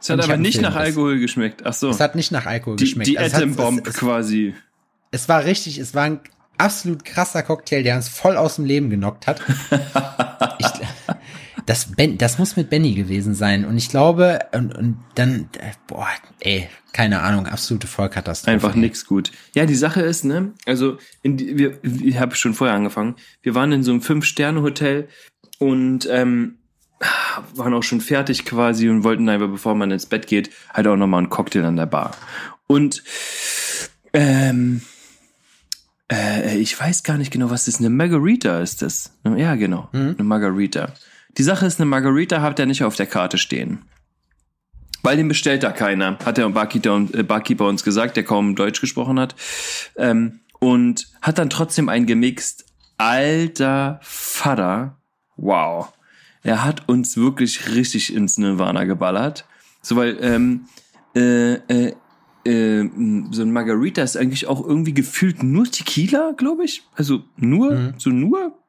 Es 0.00 0.08
hat 0.08 0.22
aber 0.22 0.38
nicht 0.38 0.60
nach 0.62 0.74
das. 0.74 0.82
Alkohol 0.82 1.18
geschmeckt. 1.18 1.62
Ach 1.66 1.74
so. 1.74 1.90
Es 1.90 2.00
hat 2.00 2.14
nicht 2.14 2.32
nach 2.32 2.46
Alkohol 2.46 2.76
die 2.76 2.84
geschmeckt. 2.84 3.08
die 3.08 3.18
Also 3.18 3.44
es, 3.44 3.86
es, 3.86 3.94
quasi. 3.94 4.54
es 5.10 5.28
war 5.28 5.44
richtig, 5.44 5.76
es 5.76 5.94
war 5.94 6.04
ein 6.04 6.20
absolut 6.56 7.04
krasser 7.04 7.42
Cocktail, 7.42 7.82
der 7.82 7.96
uns 7.96 8.08
voll 8.08 8.36
aus 8.36 8.56
dem 8.56 8.64
Leben 8.64 8.88
genockt 8.88 9.26
hat. 9.26 9.42
ich, 10.58 10.79
das, 11.70 11.92
ben, 11.94 12.18
das 12.18 12.36
muss 12.40 12.56
mit 12.56 12.68
Benny 12.68 12.94
gewesen 12.94 13.32
sein. 13.32 13.64
Und 13.64 13.76
ich 13.76 13.90
glaube, 13.90 14.40
und, 14.50 14.76
und 14.76 14.96
dann, 15.14 15.48
äh, 15.60 15.70
boah, 15.86 16.08
ey, 16.40 16.68
keine 16.92 17.20
Ahnung, 17.20 17.46
absolute 17.46 17.86
Vollkatastrophe. 17.86 18.50
Einfach 18.50 18.74
nix 18.74 19.06
gut. 19.06 19.30
Ja, 19.54 19.66
die 19.66 19.76
Sache 19.76 20.02
ist, 20.02 20.24
ne, 20.24 20.52
also 20.66 20.98
in 21.22 21.36
die, 21.36 21.58
wir, 21.58 21.78
ich 21.84 22.18
habe 22.18 22.34
schon 22.34 22.54
vorher 22.54 22.74
angefangen. 22.74 23.14
Wir 23.42 23.54
waren 23.54 23.70
in 23.70 23.84
so 23.84 23.92
einem 23.92 24.02
Fünf-Sterne-Hotel 24.02 25.06
und 25.60 26.08
ähm, 26.10 26.56
waren 27.54 27.72
auch 27.72 27.84
schon 27.84 28.00
fertig 28.00 28.44
quasi 28.44 28.88
und 28.88 29.04
wollten 29.04 29.28
einfach, 29.28 29.48
bevor 29.48 29.76
man 29.76 29.92
ins 29.92 30.06
Bett 30.06 30.26
geht, 30.26 30.50
halt 30.74 30.88
auch 30.88 30.96
nochmal 30.96 31.18
einen 31.18 31.30
Cocktail 31.30 31.66
an 31.66 31.76
der 31.76 31.86
Bar. 31.86 32.16
Und 32.66 33.04
ähm, 34.12 34.80
äh, 36.10 36.58
ich 36.58 36.78
weiß 36.80 37.04
gar 37.04 37.16
nicht 37.16 37.30
genau, 37.30 37.48
was 37.50 37.66
das 37.66 37.74
ist. 37.74 37.80
Eine 37.80 37.90
Margarita 37.90 38.60
ist 38.60 38.82
das. 38.82 39.12
Ja, 39.24 39.54
genau. 39.54 39.88
Eine 39.92 40.16
Margarita. 40.18 40.94
Die 41.40 41.44
Sache 41.44 41.64
ist, 41.64 41.80
eine 41.80 41.88
Margarita 41.88 42.42
habt 42.42 42.58
ihr 42.58 42.66
nicht 42.66 42.84
auf 42.84 42.96
der 42.96 43.06
Karte 43.06 43.38
stehen. 43.38 43.86
Weil 45.02 45.16
den 45.16 45.26
bestellt 45.26 45.62
da 45.62 45.72
keiner, 45.72 46.18
hat 46.22 46.36
der 46.36 46.46
Barkeeper, 46.50 47.06
äh, 47.14 47.22
Barkeeper 47.22 47.66
uns 47.66 47.82
gesagt, 47.82 48.18
der 48.18 48.24
kaum 48.24 48.56
Deutsch 48.56 48.82
gesprochen 48.82 49.18
hat. 49.18 49.34
Ähm, 49.96 50.40
und 50.58 51.08
hat 51.22 51.38
dann 51.38 51.48
trotzdem 51.48 51.88
einen 51.88 52.04
gemixt. 52.04 52.66
Alter 52.98 54.00
Vater. 54.02 54.98
Wow. 55.38 55.94
Er 56.42 56.62
hat 56.62 56.90
uns 56.90 57.16
wirklich 57.16 57.74
richtig 57.74 58.14
ins 58.14 58.36
Nirvana 58.36 58.84
geballert. 58.84 59.46
So, 59.80 59.96
weil, 59.96 60.18
ähm, 60.20 60.66
äh, 61.16 61.54
äh, 61.54 61.94
äh, 62.44 62.90
so 63.30 63.40
ein 63.40 63.52
Margarita 63.54 64.02
ist 64.02 64.18
eigentlich 64.18 64.46
auch 64.46 64.62
irgendwie 64.62 64.92
gefühlt 64.92 65.42
nur 65.42 65.64
Tequila, 65.64 66.34
glaube 66.36 66.64
ich. 66.64 66.82
Also 66.96 67.22
nur, 67.38 67.94
so 67.96 68.10
nur. 68.10 68.59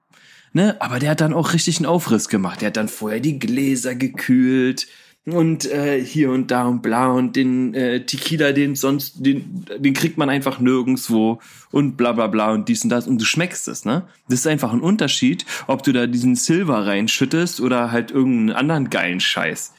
Ne? 0.53 0.75
Aber 0.79 0.99
der 0.99 1.11
hat 1.11 1.21
dann 1.21 1.33
auch 1.33 1.53
richtig 1.53 1.77
einen 1.77 1.85
Aufriss 1.85 2.27
gemacht. 2.29 2.61
Der 2.61 2.67
hat 2.67 2.77
dann 2.77 2.89
vorher 2.89 3.19
die 3.19 3.39
Gläser 3.39 3.95
gekühlt 3.95 4.87
und 5.25 5.71
äh, 5.71 6.03
hier 6.03 6.31
und 6.31 6.49
da 6.49 6.65
und 6.65 6.81
bla 6.81 7.11
und 7.11 7.35
den 7.35 7.73
äh, 7.75 8.05
Tequila, 8.05 8.53
den 8.53 8.75
sonst, 8.75 9.23
den, 9.25 9.65
den 9.77 9.93
kriegt 9.93 10.17
man 10.17 10.29
einfach 10.29 10.59
nirgendwo 10.59 11.39
und 11.69 11.95
bla 11.95 12.11
bla 12.11 12.27
bla 12.27 12.51
und 12.51 12.67
dies 12.67 12.83
und 12.83 12.89
das 12.89 13.07
und 13.07 13.21
du 13.21 13.25
schmeckst 13.25 13.67
es, 13.67 13.85
ne? 13.85 14.07
Das 14.29 14.39
ist 14.39 14.47
einfach 14.47 14.73
ein 14.73 14.81
Unterschied, 14.81 15.45
ob 15.67 15.83
du 15.83 15.91
da 15.91 16.07
diesen 16.07 16.35
Silver 16.35 16.87
reinschüttest 16.87 17.61
oder 17.61 17.91
halt 17.91 18.09
irgendeinen 18.09 18.57
anderen 18.57 18.89
geilen 18.89 19.19
Scheiß. 19.19 19.73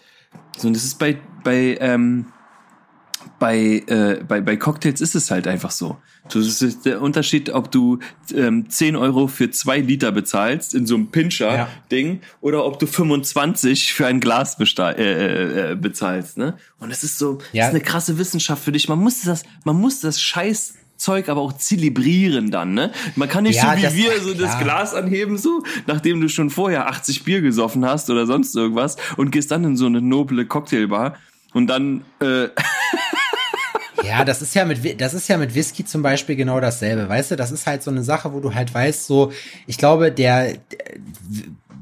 So, 0.57 0.69
und 0.69 0.77
das 0.77 0.85
ist 0.85 0.99
bei, 1.01 1.19
bei, 1.43 1.77
ähm, 1.81 2.27
bei, 3.43 3.83
äh, 3.89 4.23
bei, 4.29 4.41
bei 4.41 4.57
Cocktails 4.57 5.01
ist 5.01 5.17
es 5.17 5.33
halt 5.33 5.49
einfach 5.49 5.73
so. 5.73 5.97
Das 6.33 6.63
ist 6.63 6.87
der 6.87 7.03
Unterschied, 7.03 7.51
ob 7.51 7.73
du 7.73 7.99
ähm, 8.33 8.71
10 8.71 8.95
Euro 8.95 9.27
für 9.27 9.51
zwei 9.51 9.79
Liter 9.81 10.13
bezahlst 10.13 10.75
in 10.77 10.87
so 10.87 10.95
einem 10.95 11.09
Pincher-Ding 11.09 12.21
oder 12.41 12.65
ob 12.65 12.79
du 12.79 12.87
25 12.87 13.93
für 13.95 14.07
ein 14.07 14.21
Glas 14.21 14.61
besta- 14.61 14.93
äh, 14.97 15.73
äh, 15.73 15.75
bezahlst. 15.75 16.39
Ne? 16.39 16.57
Und 16.79 16.93
es 16.93 17.03
ist 17.03 17.19
so, 17.19 17.39
Ja. 17.53 17.63
das 17.65 17.71
ist 17.71 17.75
eine 17.75 17.81
krasse 17.81 18.17
Wissenschaft 18.19 18.63
für 18.63 18.71
dich. 18.71 18.89
Man 18.89 19.01
muss 19.01 19.23
das, 19.23 19.43
man 19.65 19.75
muss 19.81 19.99
das 19.99 20.21
Scheiß 20.23 20.75
Zeug 20.97 21.29
aber 21.29 21.41
auch 21.41 21.55
zelebrieren 21.55 22.53
dann, 22.53 22.75
ne? 22.75 22.93
Man 23.17 23.29
kann 23.29 23.43
nicht 23.43 23.57
Ja, 23.57 23.73
so 23.73 23.79
wie 23.79 23.83
das- 23.83 23.97
wir 23.97 24.21
so 24.21 24.35
das. 24.35 24.57
Glas 24.61 24.95
anheben, 24.95 25.37
so, 25.37 25.65
nachdem 25.89 26.21
du 26.21 26.29
schon 26.29 26.49
vorher 26.49 26.87
80 26.89 27.25
Bier 27.25 27.41
gesoffen 27.41 27.85
hast 27.85 28.09
oder 28.09 28.25
sonst 28.25 28.55
irgendwas 28.55 28.97
und 29.17 29.33
gehst 29.33 29.51
dann 29.51 29.65
in 29.65 29.77
so 29.77 29.87
eine 29.87 30.01
noble 30.01 30.47
Cocktailbar 30.47 31.17
und 31.55 31.67
dann, 31.67 32.03
äh, 32.21 32.47
Ja, 34.05 34.25
das 34.25 34.43
ist 34.43 34.55
ja 34.55 34.65
mit, 34.65 35.01
das 35.01 35.15
ist 35.15 35.29
ja 35.29 35.37
mit 35.37 35.55
Whisky 35.55 35.85
zum 35.85 36.03
Beispiel 36.03 36.37
genau 36.37 36.61
dasselbe, 36.61 37.09
weißt 37.09 37.33
du? 37.33 37.37
Das 37.37 37.53
ist 37.53 37.67
halt 37.67 37.83
so 37.83 37.91
eine 37.91 38.03
Sache, 38.03 38.33
wo 38.33 38.41
du 38.41 38.55
halt 38.55 38.73
weißt, 38.73 39.07
so, 39.07 39.33
ich 39.67 39.79
glaube, 39.79 40.13
der, 40.13 40.53
der 40.53 40.59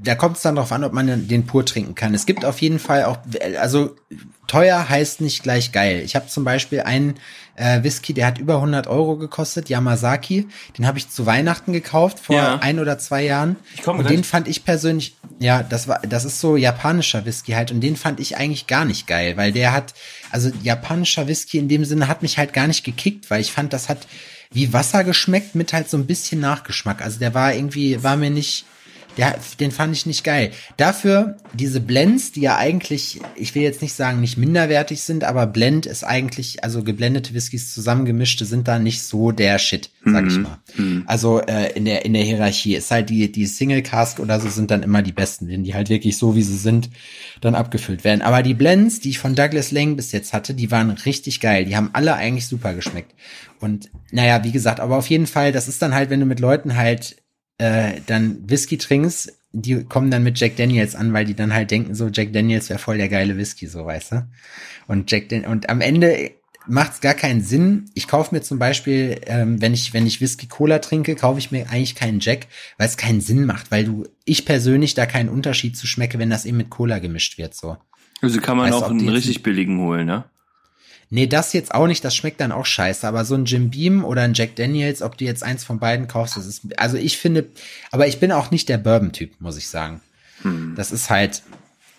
da 0.02 0.14
kommt 0.14 0.36
es 0.36 0.42
dann 0.42 0.56
drauf 0.56 0.72
an, 0.72 0.84
ob 0.84 0.92
man 0.92 1.28
den 1.28 1.46
pur 1.46 1.64
trinken 1.64 1.94
kann. 1.94 2.14
Es 2.14 2.24
gibt 2.24 2.44
auf 2.44 2.60
jeden 2.60 2.78
Fall 2.78 3.04
auch, 3.04 3.18
also 3.60 3.96
teuer 4.46 4.88
heißt 4.88 5.20
nicht 5.20 5.42
gleich 5.42 5.72
geil. 5.72 6.00
Ich 6.04 6.16
habe 6.16 6.26
zum 6.26 6.44
Beispiel 6.44 6.80
einen 6.80 7.14
äh, 7.60 7.82
Whisky, 7.84 8.14
der 8.14 8.26
hat 8.26 8.38
über 8.38 8.54
100 8.56 8.86
Euro 8.86 9.16
gekostet, 9.16 9.68
Yamazaki. 9.68 10.48
Den 10.78 10.86
habe 10.86 10.98
ich 10.98 11.10
zu 11.10 11.26
Weihnachten 11.26 11.72
gekauft 11.72 12.18
vor 12.18 12.34
Ja. 12.36 12.58
ein 12.60 12.78
oder 12.80 12.98
zwei 12.98 13.22
Jahren. 13.24 13.56
Ich 13.74 13.82
komm 13.82 13.98
und 13.98 14.06
gleich. 14.06 14.16
den 14.16 14.24
fand 14.24 14.48
ich 14.48 14.64
persönlich, 14.64 15.16
ja, 15.38 15.62
das 15.62 15.86
war, 15.86 16.00
das 16.00 16.24
ist 16.24 16.40
so 16.40 16.56
japanischer 16.56 17.24
Whisky 17.26 17.52
halt 17.52 17.70
und 17.70 17.80
den 17.80 17.96
fand 17.96 18.18
ich 18.20 18.36
eigentlich 18.36 18.66
gar 18.66 18.84
nicht 18.84 19.06
geil, 19.06 19.36
weil 19.36 19.52
der 19.52 19.72
hat, 19.72 19.94
also 20.30 20.50
japanischer 20.62 21.28
Whisky 21.28 21.58
in 21.58 21.68
dem 21.68 21.84
Sinne 21.84 22.08
hat 22.08 22.22
mich 22.22 22.38
halt 22.38 22.52
gar 22.52 22.66
nicht 22.66 22.82
gekickt, 22.84 23.30
weil 23.30 23.40
ich 23.40 23.52
fand, 23.52 23.72
das 23.72 23.88
hat 23.88 24.06
wie 24.52 24.72
Wasser 24.72 25.04
geschmeckt 25.04 25.54
mit 25.54 25.72
halt 25.72 25.88
so 25.88 25.96
ein 25.96 26.06
bisschen 26.06 26.40
Nachgeschmack. 26.40 27.02
Also 27.02 27.18
der 27.20 27.34
war 27.34 27.54
irgendwie, 27.54 28.02
war 28.02 28.16
mir 28.16 28.30
nicht, 28.30 28.64
der, 29.16 29.38
den 29.58 29.70
fand 29.70 29.94
ich 29.94 30.06
nicht 30.06 30.24
geil. 30.24 30.50
Dafür 30.76 31.36
diese 31.52 31.80
Blends, 31.80 32.32
die 32.32 32.42
ja 32.42 32.56
eigentlich, 32.56 33.20
ich 33.34 33.54
will 33.54 33.62
jetzt 33.62 33.82
nicht 33.82 33.94
sagen, 33.94 34.20
nicht 34.20 34.36
minderwertig 34.36 35.02
sind, 35.02 35.24
aber 35.24 35.46
Blend 35.46 35.86
ist 35.86 36.04
eigentlich, 36.04 36.62
also 36.64 36.82
geblendete 36.82 37.34
Whiskys 37.34 37.74
zusammengemischte 37.74 38.44
sind 38.44 38.68
da 38.68 38.78
nicht 38.78 39.02
so 39.02 39.32
der 39.32 39.58
Shit, 39.58 39.90
sag 40.04 40.26
ich 40.26 40.38
mal. 40.38 40.58
Also 41.06 41.40
äh, 41.40 41.72
in 41.72 41.84
der 41.84 42.04
in 42.04 42.12
der 42.12 42.22
Hierarchie 42.22 42.76
ist 42.76 42.90
halt 42.90 43.10
die 43.10 43.30
die 43.30 43.46
Single 43.46 43.82
Cask 43.82 44.20
oder 44.20 44.40
so 44.40 44.48
sind 44.48 44.70
dann 44.70 44.82
immer 44.82 45.02
die 45.02 45.12
besten, 45.12 45.48
wenn 45.48 45.64
die 45.64 45.74
halt 45.74 45.88
wirklich 45.88 46.16
so 46.16 46.36
wie 46.36 46.42
sie 46.42 46.56
sind 46.56 46.90
dann 47.40 47.54
abgefüllt 47.54 48.04
werden. 48.04 48.22
Aber 48.22 48.42
die 48.42 48.54
Blends, 48.54 49.00
die 49.00 49.10
ich 49.10 49.18
von 49.18 49.34
Douglas 49.34 49.70
Lang 49.70 49.96
bis 49.96 50.12
jetzt 50.12 50.32
hatte, 50.32 50.54
die 50.54 50.70
waren 50.70 50.90
richtig 50.90 51.40
geil. 51.40 51.64
Die 51.64 51.76
haben 51.76 51.90
alle 51.92 52.14
eigentlich 52.14 52.46
super 52.46 52.74
geschmeckt. 52.74 53.14
Und 53.60 53.90
naja, 54.10 54.42
wie 54.44 54.52
gesagt, 54.52 54.80
aber 54.80 54.96
auf 54.96 55.08
jeden 55.08 55.26
Fall, 55.26 55.52
das 55.52 55.68
ist 55.68 55.82
dann 55.82 55.94
halt, 55.94 56.10
wenn 56.10 56.20
du 56.20 56.26
mit 56.26 56.40
Leuten 56.40 56.76
halt 56.76 57.16
äh, 57.60 58.00
dann 58.06 58.48
Whisky 58.48 58.78
trinkst, 58.78 59.32
die 59.52 59.84
kommen 59.84 60.10
dann 60.10 60.22
mit 60.22 60.40
Jack 60.40 60.56
Daniels 60.56 60.94
an, 60.94 61.12
weil 61.12 61.26
die 61.26 61.34
dann 61.34 61.52
halt 61.52 61.70
denken, 61.70 61.94
so 61.94 62.08
Jack 62.08 62.32
Daniels 62.32 62.70
wäre 62.70 62.78
voll 62.78 62.96
der 62.96 63.08
geile 63.08 63.36
Whisky, 63.36 63.66
so 63.66 63.84
weißt 63.84 64.12
du. 64.12 64.28
Und 64.86 65.10
Jack 65.10 65.28
Dan 65.28 65.44
und 65.44 65.68
am 65.68 65.80
Ende 65.80 66.30
macht's 66.66 67.00
gar 67.00 67.14
keinen 67.14 67.42
Sinn. 67.42 67.90
Ich 67.94 68.08
kaufe 68.08 68.34
mir 68.34 68.40
zum 68.40 68.58
Beispiel, 68.58 69.20
ähm, 69.26 69.60
wenn 69.60 69.74
ich 69.74 69.92
wenn 69.92 70.06
ich 70.06 70.20
Whisky 70.20 70.46
Cola 70.46 70.78
trinke, 70.78 71.16
kaufe 71.16 71.38
ich 71.38 71.50
mir 71.50 71.68
eigentlich 71.68 71.94
keinen 71.94 72.20
Jack, 72.20 72.46
weil 72.78 72.88
es 72.88 72.96
keinen 72.96 73.20
Sinn 73.20 73.44
macht, 73.44 73.70
weil 73.70 73.84
du 73.84 74.04
ich 74.24 74.46
persönlich 74.46 74.94
da 74.94 75.04
keinen 75.04 75.28
Unterschied 75.28 75.76
zu 75.76 75.86
schmecke, 75.86 76.18
wenn 76.18 76.30
das 76.30 76.46
eben 76.46 76.56
mit 76.56 76.70
Cola 76.70 76.98
gemischt 76.98 77.36
wird, 77.36 77.54
so. 77.54 77.76
also 78.22 78.40
kann 78.40 78.56
man 78.56 78.72
Weißt 78.72 78.82
auch 78.82 78.90
einen 78.90 79.08
richtig 79.08 79.42
billigen 79.42 79.80
holen, 79.80 80.06
ne? 80.06 80.24
Nee, 81.12 81.26
das 81.26 81.52
jetzt 81.52 81.74
auch 81.74 81.88
nicht, 81.88 82.04
das 82.04 82.14
schmeckt 82.14 82.40
dann 82.40 82.52
auch 82.52 82.66
scheiße. 82.66 83.06
Aber 83.06 83.24
so 83.24 83.34
ein 83.34 83.44
Jim 83.44 83.70
Beam 83.70 84.04
oder 84.04 84.22
ein 84.22 84.34
Jack 84.34 84.54
Daniels, 84.54 85.02
ob 85.02 85.18
du 85.18 85.24
jetzt 85.24 85.42
eins 85.42 85.64
von 85.64 85.80
beiden 85.80 86.06
kaufst, 86.06 86.36
das 86.36 86.46
ist, 86.46 86.78
also 86.78 86.96
ich 86.96 87.18
finde, 87.18 87.48
aber 87.90 88.06
ich 88.06 88.20
bin 88.20 88.30
auch 88.30 88.52
nicht 88.52 88.68
der 88.68 88.78
Bourbon-Typ, 88.78 89.40
muss 89.40 89.56
ich 89.56 89.68
sagen. 89.68 90.00
Das 90.76 90.92
ist 90.92 91.10
halt, 91.10 91.42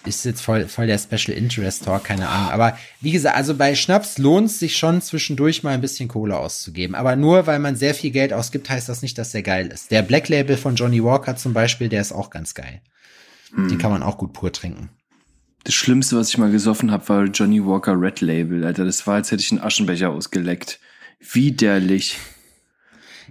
ist 0.05 0.25
jetzt 0.25 0.41
voll, 0.41 0.67
voll 0.67 0.87
der 0.87 0.97
Special 0.97 1.37
Interest 1.37 1.83
Talk, 1.83 2.05
keine 2.05 2.29
Ahnung. 2.29 2.51
Aber 2.51 2.77
wie 3.01 3.11
gesagt, 3.11 3.35
also 3.35 3.53
bei 3.55 3.75
Schnaps 3.75 4.17
lohnt 4.17 4.47
es 4.47 4.59
sich 4.59 4.77
schon 4.77 5.01
zwischendurch 5.01 5.61
mal 5.61 5.73
ein 5.73 5.81
bisschen 5.81 6.07
Kohle 6.07 6.37
auszugeben. 6.37 6.95
Aber 6.95 7.15
nur 7.15 7.45
weil 7.47 7.59
man 7.59 7.75
sehr 7.75 7.93
viel 7.93 8.11
Geld 8.11 8.33
ausgibt, 8.33 8.69
heißt 8.69 8.89
das 8.89 9.01
nicht, 9.01 9.17
dass 9.17 9.31
der 9.31 9.43
geil 9.43 9.67
ist. 9.67 9.91
Der 9.91 10.01
Black 10.01 10.29
Label 10.29 10.57
von 10.57 10.75
Johnny 10.75 11.03
Walker 11.03 11.35
zum 11.35 11.53
Beispiel, 11.53 11.89
der 11.89 12.01
ist 12.01 12.13
auch 12.13 12.29
ganz 12.29 12.53
geil. 12.53 12.81
Den 13.55 13.77
kann 13.77 13.91
man 13.91 14.01
auch 14.01 14.17
gut 14.17 14.31
pur 14.31 14.53
trinken. 14.53 14.89
Das 15.63 15.75
Schlimmste, 15.75 16.17
was 16.17 16.29
ich 16.29 16.37
mal 16.37 16.51
gesoffen 16.51 16.91
habe, 16.91 17.07
war 17.09 17.25
Johnny 17.25 17.63
Walker 17.63 17.99
Red 17.99 18.21
Label, 18.21 18.65
Alter. 18.65 18.85
Das 18.85 19.05
war, 19.05 19.15
als 19.15 19.31
hätte 19.31 19.43
ich 19.43 19.51
einen 19.51 19.61
Aschenbecher 19.61 20.09
ausgeleckt. 20.09 20.79
Widerlich. 21.19 22.17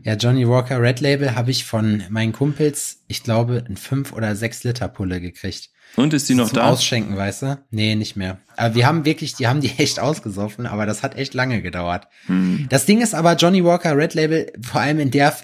Ja, 0.04 0.14
Johnny 0.14 0.48
Walker 0.48 0.80
Red 0.80 1.00
Label 1.00 1.34
habe 1.34 1.50
ich 1.50 1.64
von 1.64 2.04
meinen 2.08 2.32
Kumpels, 2.32 3.02
ich 3.08 3.22
glaube, 3.22 3.64
ein 3.68 3.76
5 3.76 4.12
oder 4.12 4.34
6 4.34 4.64
Liter 4.64 4.88
Pulle 4.88 5.20
gekriegt. 5.20 5.70
Und 5.96 6.14
ist 6.14 6.28
die 6.28 6.34
noch 6.34 6.48
Zum 6.48 6.56
da? 6.56 6.68
Ausschenken, 6.68 7.16
weißt 7.16 7.42
du? 7.42 7.58
Nee, 7.70 7.94
nicht 7.94 8.16
mehr. 8.16 8.38
Aber 8.56 8.74
wir 8.74 8.86
haben 8.86 9.04
wirklich, 9.04 9.34
die 9.34 9.48
haben 9.48 9.60
die 9.60 9.70
echt 9.78 9.98
ausgesoffen, 10.00 10.66
aber 10.66 10.86
das 10.86 11.02
hat 11.02 11.16
echt 11.16 11.34
lange 11.34 11.62
gedauert. 11.62 12.06
Hm. 12.26 12.66
Das 12.68 12.86
Ding 12.86 13.00
ist 13.00 13.14
aber, 13.14 13.34
Johnny 13.34 13.64
Walker 13.64 13.96
Red 13.96 14.14
Label, 14.14 14.52
vor 14.62 14.80
allem 14.80 15.00
in 15.00 15.10
der, 15.10 15.34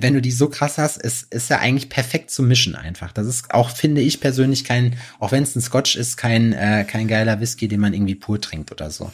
wenn 0.00 0.14
du 0.14 0.22
die 0.22 0.32
so 0.32 0.48
krass 0.48 0.78
hast, 0.78 1.00
ist, 1.00 1.32
ist 1.32 1.50
ja 1.50 1.58
eigentlich 1.58 1.88
perfekt 1.88 2.30
zu 2.30 2.42
mischen 2.42 2.74
einfach. 2.74 3.12
Das 3.12 3.26
ist 3.26 3.52
auch, 3.52 3.70
finde 3.70 4.00
ich 4.00 4.20
persönlich, 4.20 4.64
kein, 4.64 4.96
auch 5.18 5.32
wenn 5.32 5.42
es 5.42 5.54
ein 5.54 5.62
Scotch 5.62 5.96
ist, 5.96 6.16
kein, 6.16 6.52
äh, 6.52 6.84
kein 6.88 7.08
geiler 7.08 7.40
Whisky, 7.40 7.68
den 7.68 7.80
man 7.80 7.94
irgendwie 7.94 8.14
pur 8.14 8.40
trinkt 8.40 8.72
oder 8.72 8.90
so. 8.90 9.10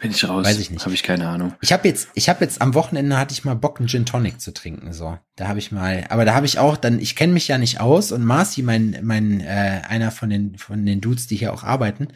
Bin 0.00 0.10
ich 0.10 0.28
raus. 0.28 0.44
Weiß 0.44 0.58
ich 0.58 0.70
nicht. 0.70 0.84
Habe 0.84 0.94
ich 0.94 1.02
keine 1.02 1.28
Ahnung. 1.28 1.54
Ich 1.60 1.72
habe 1.72 1.88
jetzt, 1.88 2.08
ich 2.14 2.28
habe 2.28 2.44
jetzt 2.44 2.60
am 2.60 2.74
Wochenende 2.74 3.16
hatte 3.16 3.32
ich 3.32 3.44
mal 3.44 3.54
Bock, 3.54 3.78
einen 3.78 3.88
Gin 3.88 4.04
Tonic 4.04 4.40
zu 4.40 4.52
trinken. 4.52 4.92
So, 4.92 5.18
da 5.36 5.48
habe 5.48 5.58
ich 5.58 5.72
mal, 5.72 6.04
aber 6.10 6.24
da 6.24 6.34
habe 6.34 6.46
ich 6.46 6.58
auch, 6.58 6.76
dann, 6.76 7.00
ich 7.00 7.16
kenne 7.16 7.32
mich 7.32 7.48
ja 7.48 7.56
nicht 7.56 7.80
aus 7.80 8.12
und 8.12 8.24
Marcy, 8.24 8.62
mein, 8.62 8.98
mein, 9.02 9.40
äh, 9.40 9.82
einer 9.88 10.10
von 10.10 10.28
den 10.28 10.58
von 10.58 10.84
den 10.84 11.00
Dudes, 11.00 11.26
die 11.26 11.36
hier 11.36 11.54
auch 11.54 11.64
arbeiten, 11.64 12.08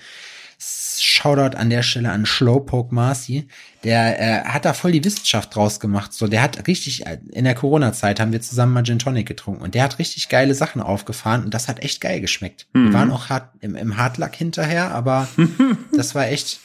Shoutout 0.63 1.57
an 1.57 1.71
der 1.71 1.83
Stelle 1.83 2.11
an 2.11 2.27
Slowpoke 2.27 2.95
Marcy, 2.95 3.49
der 3.83 4.21
äh, 4.21 4.45
hat 4.45 4.67
da 4.67 4.75
voll 4.75 4.93
die 4.93 5.03
Wissenschaft 5.03 5.55
draus 5.55 5.81
gemacht. 5.81 6.13
So, 6.13 6.27
der 6.27 6.43
hat 6.43 6.67
richtig 6.67 7.07
äh, 7.07 7.19
in 7.33 7.45
der 7.45 7.55
Corona-Zeit 7.55 8.21
haben 8.21 8.33
wir 8.33 8.43
zusammen 8.43 8.75
mal 8.75 8.83
Gin 8.83 8.99
Tonic 8.99 9.27
getrunken 9.27 9.63
und 9.63 9.75
der 9.75 9.85
hat 9.85 9.99
richtig 9.99 10.29
geile 10.29 10.55
Sachen 10.55 10.83
aufgefahren 10.83 11.45
und 11.45 11.55
das 11.55 11.67
hat 11.67 11.83
echt 11.83 12.03
geil 12.03 12.21
geschmeckt. 12.21 12.67
Wir 12.75 12.93
waren 12.93 13.11
auch 13.11 13.31
hart 13.31 13.55
im, 13.61 13.75
im 13.75 13.97
Hardluck 13.97 14.35
hinterher, 14.35 14.91
aber 14.91 15.29
das 15.97 16.15
war 16.15 16.29
echt. 16.29 16.61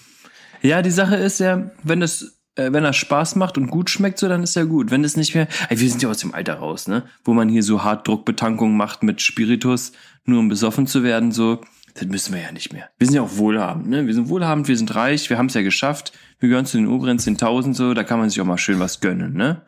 Ja, 0.61 0.81
die 0.81 0.91
Sache 0.91 1.15
ist 1.15 1.39
ja, 1.39 1.71
wenn 1.83 1.99
das, 1.99 2.39
äh, 2.55 2.71
wenn 2.71 2.83
das 2.83 2.95
Spaß 2.95 3.35
macht 3.35 3.57
und 3.57 3.67
gut 3.67 3.89
schmeckt, 3.89 4.19
so 4.19 4.27
dann 4.27 4.43
ist 4.43 4.55
ja 4.55 4.63
gut. 4.63 4.91
Wenn 4.91 5.03
es 5.03 5.17
nicht 5.17 5.35
mehr, 5.35 5.47
ey, 5.69 5.79
wir 5.79 5.89
sind 5.89 6.01
ja 6.01 6.09
aus 6.09 6.19
dem 6.19 6.33
Alter 6.33 6.55
raus, 6.55 6.87
ne? 6.87 7.03
Wo 7.23 7.33
man 7.33 7.49
hier 7.49 7.63
so 7.63 7.83
Hartdruckbetankung 7.83 8.75
macht 8.75 9.03
mit 9.03 9.21
Spiritus, 9.21 9.91
nur 10.25 10.39
um 10.39 10.49
besoffen 10.49 10.87
zu 10.87 11.03
werden, 11.03 11.31
so. 11.31 11.61
Das 11.93 12.07
müssen 12.07 12.33
wir 12.33 12.41
ja 12.41 12.51
nicht 12.51 12.73
mehr. 12.73 12.89
Wir 12.97 13.07
sind 13.07 13.15
ja 13.15 13.21
auch 13.21 13.37
wohlhabend, 13.37 13.87
ne? 13.87 14.05
Wir 14.05 14.13
sind 14.13 14.27
wohlhabend, 14.27 14.67
wir 14.67 14.77
sind 14.77 14.93
reich, 14.95 15.29
wir 15.29 15.37
haben 15.37 15.45
es 15.45 15.53
ja 15.53 15.61
geschafft. 15.61 16.11
Wir 16.39 16.49
gehören 16.49 16.65
zu 16.65 16.77
den 16.77 16.87
oberen 16.87 17.17
10.000 17.19 17.73
so, 17.73 17.93
da 17.93 18.03
kann 18.03 18.19
man 18.19 18.29
sich 18.29 18.41
auch 18.41 18.45
mal 18.45 18.57
schön 18.57 18.79
was 18.79 18.99
gönnen, 18.99 19.33
ne? 19.33 19.61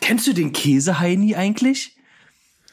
Kennst 0.00 0.26
du 0.26 0.32
den 0.32 0.52
Käseheini 0.52 1.36
eigentlich? 1.36 1.96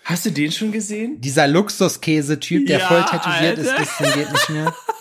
Hast 0.04 0.26
du 0.26 0.32
den 0.32 0.52
schon 0.54 0.72
gesehen? 0.72 1.20
Dieser 1.20 1.48
Luxuskäse-Typ, 1.48 2.66
der 2.68 2.80
Ja, 2.80 2.88
voll 2.88 3.04
tätowiert 3.04 3.58
ist, 3.58 3.68
Alter. 3.70 3.80
bis 3.82 3.98
zum 3.98 4.06
geht 4.14 4.32
nicht 4.32 4.50
mehr. 4.50 4.74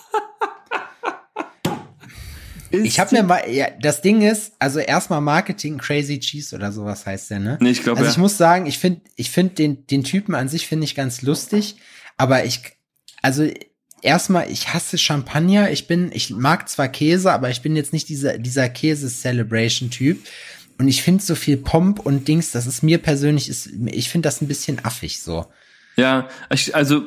Ich 2.85 3.01
habe 3.01 3.15
mir 3.15 3.23
mal, 3.23 3.49
ja, 3.51 3.69
das 3.81 4.03
Ding 4.03 4.23
ist, 4.23 4.53
also 4.59 4.79
erstmal 4.79 5.21
Marketing 5.21 5.79
Crazy 5.79 6.19
Cheese 6.21 6.55
oder 6.55 6.73
sowas 6.73 7.07
heißt 7.07 7.31
der, 7.31 7.39
ne? 7.39 7.59
Nee, 7.61 7.71
ich 7.71 7.83
glaub, 7.83 7.97
Also 7.97 8.07
ja. 8.07 8.13
ich 8.13 8.19
muss 8.19 8.37
sagen, 8.37 8.67
ich 8.67 8.79
finde, 8.79 9.01
ich 9.17 9.31
finde 9.31 9.55
den, 9.55 9.87
den 9.87 10.05
Typen 10.05 10.35
an 10.35 10.49
sich 10.49 10.67
finde 10.67 10.85
ich 10.85 10.95
ganz 10.95 11.23
lustig, 11.23 11.77
aber 12.17 12.45
ich, 12.45 12.61
also 13.23 13.49
erstmal, 14.03 14.51
ich 14.51 14.73
hasse 14.73 14.99
Champagner. 14.99 15.71
Ich 15.71 15.87
bin, 15.87 16.11
ich 16.13 16.31
mag 16.31 16.69
zwar 16.69 16.89
Käse, 16.89 17.33
aber 17.33 17.51
ich 17.51 17.63
bin 17.63 17.77
jetzt 17.77 17.93
nicht 17.93 18.09
dieser, 18.09 18.39
dieser 18.39 18.69
Käse-Celebration-Typ. 18.69 20.25
Und 20.79 20.89
ich 20.89 21.03
finde 21.03 21.23
so 21.25 21.35
viel 21.35 21.57
Pomp 21.57 22.01
und 22.01 22.29
Dings, 22.29 22.51
das 22.51 22.67
ist 22.67 22.83
mir 22.83 22.99
persönlich, 22.99 23.49
ist, 23.49 23.71
ich 23.87 24.11
finde 24.11 24.27
das 24.27 24.43
ein 24.43 24.49
bisschen 24.49 24.85
affig 24.85 25.23
so. 25.23 25.47
Ja, 25.97 26.29
ich, 26.51 26.75
also 26.75 27.05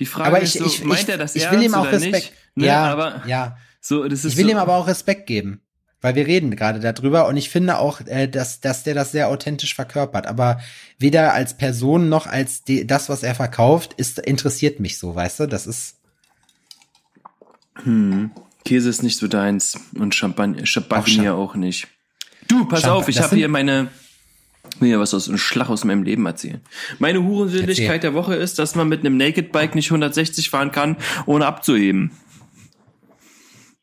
die 0.00 0.06
Frage 0.06 0.28
Aber 0.28 0.40
ist 0.40 0.56
ich, 0.56 0.60
so, 0.60 0.66
ich, 0.66 0.84
meint 0.84 1.02
ich, 1.02 1.08
er 1.08 1.18
das 1.18 1.36
ich 1.36 1.48
will 1.50 1.62
ihm 1.62 1.74
auch 1.74 1.86
Respekt. 1.86 2.12
nicht? 2.12 2.32
Ne, 2.56 2.66
Ja, 2.66 2.84
aber 2.86 3.22
ja. 3.26 3.56
So, 3.82 4.04
das 4.08 4.24
ist 4.24 4.32
Ich 4.32 4.36
will 4.38 4.44
so, 4.46 4.50
ihm 4.52 4.56
aber 4.58 4.76
auch 4.76 4.86
Respekt 4.86 5.26
geben, 5.26 5.60
weil 6.00 6.14
wir 6.14 6.26
reden 6.26 6.54
gerade 6.54 6.80
darüber 6.80 7.26
und 7.28 7.36
ich 7.36 7.50
finde 7.50 7.78
auch, 7.78 8.00
äh, 8.06 8.28
dass, 8.28 8.60
dass 8.60 8.84
der 8.84 8.94
das 8.94 9.12
sehr 9.12 9.28
authentisch 9.28 9.74
verkörpert. 9.74 10.26
Aber 10.26 10.60
weder 10.98 11.34
als 11.34 11.56
Person 11.56 12.08
noch 12.08 12.26
als 12.26 12.62
die, 12.62 12.86
das, 12.86 13.08
was 13.08 13.22
er 13.24 13.34
verkauft, 13.34 13.92
ist 13.94 14.20
interessiert 14.20 14.80
mich 14.80 14.98
so, 14.98 15.14
weißt 15.14 15.40
du? 15.40 15.46
Das 15.46 15.66
ist 15.66 15.96
Käse 18.64 18.88
ist 18.88 19.02
nicht 19.02 19.18
so 19.18 19.26
deins 19.28 19.78
und 19.98 20.14
Champagner, 20.14 20.64
Champagner 20.66 21.24
Champ- 21.24 21.36
auch 21.36 21.54
nicht. 21.56 21.88
Du, 22.48 22.66
pass 22.66 22.84
Champa- 22.84 22.92
auf, 22.92 23.08
ich 23.08 23.20
habe 23.20 23.34
hier 23.34 23.48
meine 23.48 23.88
will 24.78 24.90
ja 24.90 25.00
was 25.00 25.12
aus 25.12 25.28
einem 25.28 25.38
Schlag 25.38 25.68
aus 25.68 25.84
meinem 25.84 26.02
Leben 26.04 26.24
erzählen. 26.24 26.60
Meine 26.98 27.22
Hurensinnlichkeit 27.24 27.86
Erzähl. 27.86 28.00
der 28.00 28.14
Woche 28.14 28.36
ist, 28.36 28.58
dass 28.58 28.74
man 28.76 28.88
mit 28.88 29.00
einem 29.00 29.16
Naked 29.16 29.50
Bike 29.52 29.74
nicht 29.74 29.90
160 29.90 30.50
fahren 30.50 30.70
kann, 30.70 30.96
ohne 31.26 31.46
abzuheben. 31.46 32.12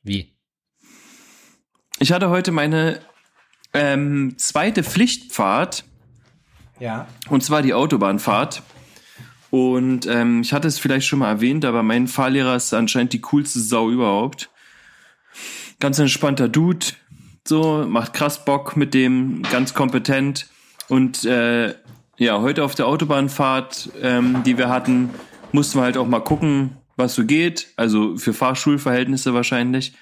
Wie. 0.09 0.33
ich 1.99 2.11
hatte 2.11 2.29
heute 2.29 2.51
meine 2.51 2.99
ähm, 3.73 4.35
zweite 4.37 4.83
Pflichtfahrt 4.83 5.85
Ja. 6.79 7.07
und 7.29 7.43
zwar 7.43 7.61
die 7.61 7.73
Autobahnfahrt. 7.73 8.63
Und 9.51 10.05
ähm, 10.05 10.41
ich 10.41 10.53
hatte 10.53 10.67
es 10.67 10.77
vielleicht 10.77 11.07
schon 11.07 11.19
mal 11.19 11.29
erwähnt, 11.29 11.65
aber 11.65 11.81
mein 11.81 12.07
Fahrlehrer 12.07 12.55
ist 12.55 12.73
anscheinend 12.73 13.13
die 13.13 13.21
coolste 13.21 13.59
Sau 13.59 13.89
überhaupt. 13.89 14.49
Ganz 15.79 15.97
entspannter 15.97 16.47
Dude, 16.49 16.85
so, 17.47 17.85
macht 17.87 18.13
krass 18.13 18.45
Bock 18.45 18.75
mit 18.77 18.93
dem, 18.93 19.41
ganz 19.51 19.73
kompetent. 19.73 20.47
Und 20.87 21.25
äh, 21.25 21.73
ja, 22.17 22.41
heute 22.41 22.63
auf 22.63 22.75
der 22.75 22.85
Autobahnfahrt, 22.85 23.89
ähm, 24.01 24.43
die 24.43 24.57
wir 24.57 24.69
hatten, 24.69 25.09
mussten 25.51 25.79
wir 25.79 25.83
halt 25.83 25.97
auch 25.97 26.07
mal 26.07 26.19
gucken, 26.19 26.77
was 26.99 27.15
so 27.15 27.25
geht. 27.25 27.69
Also 27.77 28.17
für 28.17 28.33
Fahrschulverhältnisse 28.33 29.33
wahrscheinlich. 29.33 29.93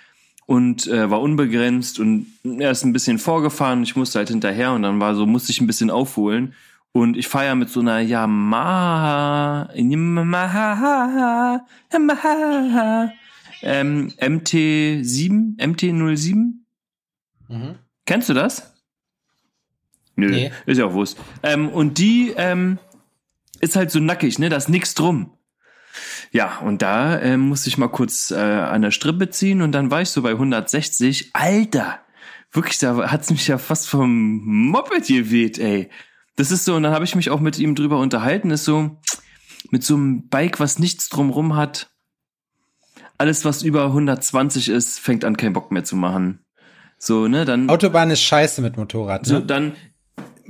Und 0.45 0.87
äh, 0.87 1.09
war 1.09 1.21
unbegrenzt 1.21 1.99
und 1.99 2.27
er 2.43 2.71
ist 2.71 2.83
ein 2.85 2.93
bisschen 2.93 3.19
vorgefahren. 3.19 3.83
Ich 3.83 3.95
musste 3.97 4.19
halt 4.19 4.29
hinterher 4.29 4.71
und 4.73 4.81
dann 4.83 4.99
war 4.99 5.13
so, 5.15 5.25
musste 5.25 5.51
ich 5.51 5.59
ein 5.61 5.67
bisschen 5.67 5.89
aufholen. 5.89 6.53
Und 6.93 7.17
ich 7.17 7.27
feiere 7.27 7.55
mit 7.55 7.69
so 7.69 7.81
einer 7.81 7.99
Yamaha, 7.99 9.69
Yamaha, 9.75 11.65
Yamaha, 11.91 13.11
ähm, 13.61 14.13
MT7, 14.19 15.57
MT07. 15.57 16.53
Mhm. 17.49 17.75
Kennst 18.05 18.29
du 18.29 18.33
das? 18.33 18.73
Nö, 20.15 20.29
Nee. 20.31 20.51
ist 20.65 20.77
ja 20.77 20.85
auch 20.85 20.93
Wurst. 20.93 21.17
Ähm, 21.43 21.69
und 21.69 21.97
die 21.97 22.33
ähm, 22.37 22.79
ist 23.59 23.75
halt 23.75 23.91
so 23.91 23.99
nackig, 23.99 24.39
ne? 24.39 24.49
Da 24.49 24.55
ist 24.57 24.69
nix 24.69 24.95
drum. 24.95 25.31
Ja, 26.31 26.59
und 26.59 26.81
da 26.81 27.19
ähm, 27.21 27.41
musste 27.41 27.69
ich 27.69 27.77
mal 27.77 27.87
kurz 27.87 28.31
äh, 28.31 28.35
an 28.35 28.81
der 28.81 28.91
Strippe 28.91 29.29
ziehen 29.29 29.61
und 29.61 29.71
dann 29.71 29.91
war 29.91 30.01
ich 30.01 30.09
so 30.09 30.21
bei 30.21 30.31
160. 30.31 31.31
Alter, 31.33 31.99
wirklich, 32.51 32.79
da 32.79 33.09
hat's 33.11 33.29
mich 33.29 33.47
ja 33.47 33.57
fast 33.57 33.87
vom 33.87 34.41
Moped 34.43 35.07
geweht, 35.07 35.57
ey. 35.57 35.89
Das 36.35 36.51
ist 36.51 36.65
so, 36.65 36.75
und 36.75 36.83
dann 36.83 36.93
habe 36.93 37.05
ich 37.05 37.15
mich 37.15 37.29
auch 37.29 37.39
mit 37.39 37.57
ihm 37.57 37.75
drüber 37.75 37.99
unterhalten, 37.99 38.51
ist 38.51 38.65
so, 38.65 38.97
mit 39.71 39.83
so 39.83 39.95
einem 39.95 40.27
Bike, 40.29 40.59
was 40.59 40.79
nichts 40.79 41.09
drumrum 41.09 41.55
hat, 41.55 41.89
alles, 43.17 43.45
was 43.45 43.63
über 43.63 43.85
120 43.85 44.69
ist, 44.69 44.99
fängt 44.99 45.25
an, 45.25 45.37
keinen 45.37 45.53
Bock 45.53 45.71
mehr 45.71 45.83
zu 45.83 45.95
machen. 45.95 46.45
So, 46.99 47.27
ne, 47.27 47.45
dann. 47.45 47.69
Autobahn 47.69 48.11
ist 48.11 48.21
scheiße 48.21 48.61
mit 48.61 48.77
Motorrad, 48.77 49.25
So, 49.25 49.35
ne? 49.35 49.45
dann 49.45 49.75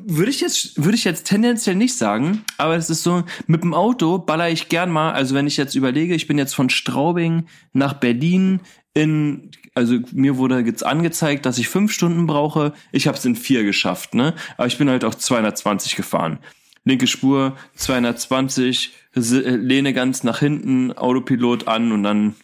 würde 0.07 0.29
ich 0.31 0.41
jetzt 0.41 0.83
würde 0.83 0.95
ich 0.95 1.03
jetzt 1.03 1.25
tendenziell 1.27 1.75
nicht 1.75 1.97
sagen, 1.97 2.43
aber 2.57 2.75
es 2.75 2.89
ist 2.89 3.03
so 3.03 3.23
mit 3.45 3.63
dem 3.63 3.73
Auto 3.73 4.17
baller 4.17 4.49
ich 4.49 4.69
gern 4.69 4.89
mal, 4.91 5.11
also 5.11 5.35
wenn 5.35 5.47
ich 5.47 5.57
jetzt 5.57 5.75
überlege, 5.75 6.15
ich 6.15 6.27
bin 6.27 6.37
jetzt 6.37 6.55
von 6.55 6.69
Straubing 6.69 7.47
nach 7.73 7.93
Berlin 7.93 8.61
in 8.93 9.51
also 9.75 9.99
mir 10.11 10.37
wurde 10.37 10.59
jetzt 10.61 10.83
angezeigt, 10.85 11.45
dass 11.45 11.59
ich 11.59 11.69
fünf 11.69 11.91
Stunden 11.91 12.25
brauche. 12.25 12.73
Ich 12.91 13.05
habe 13.07 13.15
es 13.17 13.25
in 13.25 13.35
vier 13.35 13.63
geschafft, 13.63 14.15
ne? 14.15 14.33
Aber 14.57 14.65
ich 14.65 14.77
bin 14.79 14.89
halt 14.89 15.05
auch 15.05 15.13
220 15.13 15.95
gefahren. 15.95 16.39
Linke 16.83 17.05
Spur 17.05 17.55
220, 17.75 18.93
si- 19.13 19.37
äh, 19.43 19.55
lehne 19.55 19.93
ganz 19.93 20.23
nach 20.23 20.39
hinten, 20.39 20.93
Autopilot 20.93 21.67
an 21.67 21.91
und 21.91 22.01
dann 22.03 22.35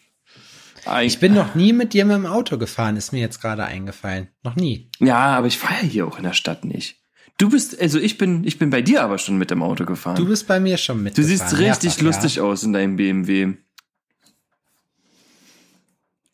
Ich 1.03 1.20
bin 1.20 1.34
noch 1.34 1.55
nie 1.55 1.74
mit 1.74 1.93
dir 1.93 2.05
mit 2.05 2.17
dem 2.17 2.25
Auto 2.25 2.58
gefahren, 2.58 2.98
ist 2.98 3.13
mir 3.13 3.20
jetzt 3.22 3.41
gerade 3.41 3.63
eingefallen. 3.65 4.27
Noch 4.43 4.55
nie. 4.55 4.89
Ja, 5.00 5.38
aber 5.38 5.48
ich 5.48 5.58
fahre 5.58 5.82
ja 5.84 5.88
hier 5.88 6.08
auch 6.08 6.17
in 6.17 6.24
der 6.24 6.34
Stadt 6.34 6.65
nicht. 6.65 6.98
Du 7.38 7.50
bist, 7.50 7.80
also 7.82 8.00
ich 8.00 8.18
bin, 8.18 8.44
ich 8.46 8.60
bin 8.60 8.70
bei 8.70 8.82
dir 8.82 9.02
aber 9.04 9.18
schon 9.18 9.38
mit 9.38 9.50
dem 9.52 9.63
Auto 9.63 9.86
gefahren. 9.86 10.16
Du 10.18 10.28
bist 10.28 10.48
bei 10.48 10.60
mir 10.60 10.78
schon 10.78 11.02
mit. 11.02 11.18
Du 11.18 11.24
siehst 11.24 11.58
richtig 11.58 12.00
lustig 12.02 12.36
Ja. 12.36 12.44
aus 12.44 12.63
in 12.63 12.74
deinem 12.74 12.96
BMW. 12.96 13.54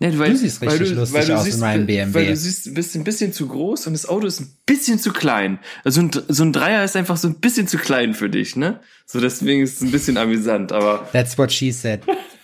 Ja, 0.01 0.17
weil, 0.17 0.31
Du 0.31 0.37
siehst 0.37 0.61
richtig 0.61 0.91
lustig 0.91 1.31
aus 1.33 1.47
in 1.47 1.59
meinem 1.59 1.85
BMW. 1.85 2.13
Weil 2.13 2.27
du 2.27 2.35
siehst, 2.35 2.67
du 2.67 2.73
bist 2.73 2.95
ein 2.95 3.03
bisschen 3.03 3.33
zu 3.33 3.47
groß 3.47 3.87
und 3.87 3.93
das 3.93 4.05
Auto 4.07 4.27
ist 4.27 4.39
ein 4.39 4.49
bisschen 4.65 4.97
zu 4.97 5.11
klein. 5.11 5.59
Also 5.83 5.99
ein, 6.01 6.11
so 6.29 6.43
ein 6.43 6.53
Dreier 6.53 6.85
ist 6.85 6.95
einfach 6.95 7.17
so 7.17 7.27
ein 7.27 7.35
bisschen 7.41 7.67
zu 7.67 7.77
klein 7.77 8.13
für 8.13 8.29
dich, 8.29 8.55
ne? 8.55 8.79
So 9.05 9.19
deswegen 9.19 9.61
ist 9.61 9.75
es 9.77 9.81
ein 9.81 9.91
bisschen 9.91 10.15
amüsant, 10.17 10.71
aber 10.71 11.09
That's 11.11 11.37
what 11.37 11.51
she 11.51 11.71
said. 11.71 12.01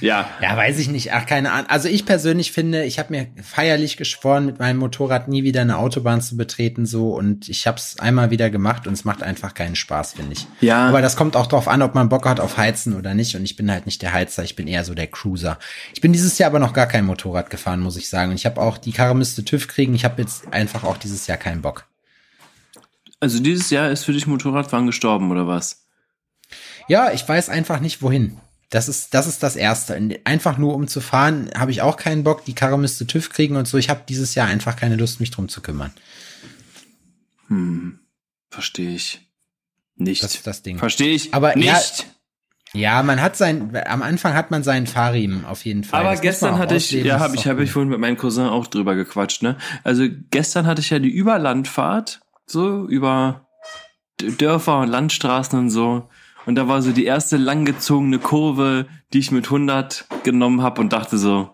ja. 0.00 0.28
Ja, 0.40 0.56
weiß 0.56 0.78
ich 0.78 0.88
nicht. 0.88 1.12
Ach, 1.12 1.26
keine 1.26 1.52
Ahnung. 1.52 1.68
Also 1.68 1.88
ich 1.88 2.06
persönlich 2.06 2.52
finde, 2.52 2.84
ich 2.84 2.98
habe 2.98 3.12
mir 3.12 3.28
feierlich 3.42 3.96
geschworen, 3.96 4.46
mit 4.46 4.58
meinem 4.58 4.78
Motorrad 4.78 5.28
nie 5.28 5.44
wieder 5.44 5.60
eine 5.60 5.78
Autobahn 5.78 6.20
zu 6.20 6.36
betreten 6.36 6.86
so 6.86 7.14
und 7.14 7.48
ich 7.48 7.66
habe 7.66 7.78
es 7.78 7.98
einmal 7.98 8.30
wieder 8.30 8.50
gemacht 8.50 8.86
und 8.86 8.92
es 8.92 9.04
macht 9.04 9.22
einfach 9.22 9.54
keinen 9.54 9.76
Spaß, 9.76 10.14
finde 10.14 10.32
ich. 10.32 10.46
Ja. 10.60 10.88
Aber 10.88 11.02
das 11.02 11.16
kommt 11.16 11.36
auch 11.36 11.46
drauf 11.46 11.68
an, 11.68 11.82
ob 11.82 11.94
man 11.94 12.08
Bock 12.08 12.26
hat 12.26 12.40
auf 12.40 12.56
Heizen 12.56 12.96
oder 12.96 13.14
nicht 13.14 13.36
und 13.36 13.44
ich 13.44 13.56
bin 13.56 13.70
halt 13.70 13.86
nicht 13.86 14.02
der 14.02 14.12
Heizer, 14.12 14.42
ich 14.42 14.56
bin 14.56 14.66
eher 14.66 14.84
so 14.84 14.94
der 14.94 15.06
Cruiser. 15.06 15.58
Ich 15.94 16.00
bin 16.00 16.12
dieses 16.12 16.38
Jahr 16.38 16.50
aber 16.50 16.58
noch 16.58 16.72
gar 16.72 16.86
kein 16.86 17.04
Motorrad 17.04 17.50
gefahren, 17.50 17.80
muss 17.80 17.96
ich 17.96 18.08
sagen. 18.08 18.30
Und 18.30 18.36
ich 18.36 18.46
habe 18.46 18.60
auch, 18.60 18.78
die 18.78 18.92
Karre 18.92 19.14
müsste 19.14 19.44
TÜV 19.44 19.68
kriegen, 19.68 19.94
ich 19.94 20.04
habe 20.04 20.20
jetzt 20.22 20.52
einfach 20.52 20.84
auch 20.84 20.96
dieses 20.96 21.26
Jahr 21.26 21.38
keinen 21.38 21.62
Bock. 21.62 21.86
Also 23.20 23.38
dieses 23.38 23.68
Jahr 23.70 23.90
ist 23.90 24.04
für 24.04 24.12
dich 24.12 24.26
Motorradfahren 24.26 24.86
gestorben, 24.86 25.30
oder 25.30 25.46
was? 25.46 25.84
Ja, 26.88 27.12
ich 27.12 27.28
weiß 27.28 27.50
einfach 27.50 27.80
nicht 27.80 28.02
wohin. 28.02 28.40
Das 28.70 28.88
ist, 28.88 29.14
das 29.14 29.26
ist 29.26 29.42
das 29.42 29.56
Erste. 29.56 30.00
Einfach 30.24 30.56
nur 30.56 30.74
um 30.74 30.86
zu 30.86 31.00
fahren, 31.00 31.50
habe 31.56 31.72
ich 31.72 31.82
auch 31.82 31.96
keinen 31.96 32.22
Bock. 32.22 32.44
Die 32.44 32.54
Karre 32.54 32.78
müsste 32.78 33.06
TÜV 33.06 33.30
kriegen 33.30 33.56
und 33.56 33.66
so. 33.66 33.76
Ich 33.78 33.90
habe 33.90 34.02
dieses 34.08 34.34
Jahr 34.36 34.46
einfach 34.46 34.76
keine 34.76 34.94
Lust, 34.96 35.18
mich 35.18 35.32
drum 35.32 35.48
zu 35.48 35.60
kümmern. 35.60 35.92
Hm, 37.48 37.98
verstehe 38.48 38.90
ich. 38.94 39.28
Nicht. 39.96 40.22
Das 40.22 40.34
ist 40.34 40.46
das 40.46 40.62
Ding. 40.62 40.78
Verstehe 40.78 41.12
ich 41.12 41.34
Aber 41.34 41.54
nicht. 41.56 41.66
ja, 41.66 41.82
Ja, 42.72 43.02
man 43.02 43.20
hat 43.20 43.36
sein, 43.36 43.76
am 43.86 44.02
Anfang 44.02 44.34
hat 44.34 44.52
man 44.52 44.62
seinen 44.62 44.86
Fahrriemen 44.86 45.44
auf 45.44 45.64
jeden 45.64 45.82
Fall. 45.84 46.00
Aber 46.00 46.12
Das 46.12 46.20
gestern 46.20 46.56
hatte 46.58 46.76
ich, 46.76 46.92
ja, 46.92 47.18
habe 47.18 47.34
ich, 47.34 47.46
habe 47.48 47.64
ich 47.64 47.72
vorhin 47.72 47.90
mit 47.90 47.98
meinem 47.98 48.16
Cousin 48.16 48.46
auch 48.46 48.68
drüber 48.68 48.94
gequatscht, 48.94 49.42
ne? 49.42 49.56
Also 49.82 50.06
gestern 50.30 50.66
hatte 50.66 50.80
ich 50.80 50.90
ja 50.90 51.00
die 51.00 51.10
Überlandfahrt, 51.10 52.20
so 52.46 52.86
über 52.86 53.48
Dörfer 54.20 54.78
und 54.78 54.88
Landstraßen 54.88 55.58
und 55.58 55.70
so. 55.70 56.08
Und 56.46 56.54
da 56.54 56.68
war 56.68 56.82
so 56.82 56.92
die 56.92 57.04
erste 57.04 57.36
langgezogene 57.36 58.18
Kurve, 58.18 58.86
die 59.12 59.18
ich 59.18 59.30
mit 59.30 59.46
100 59.46 60.06
genommen 60.22 60.62
habe 60.62 60.80
und 60.80 60.92
dachte 60.92 61.18
so, 61.18 61.50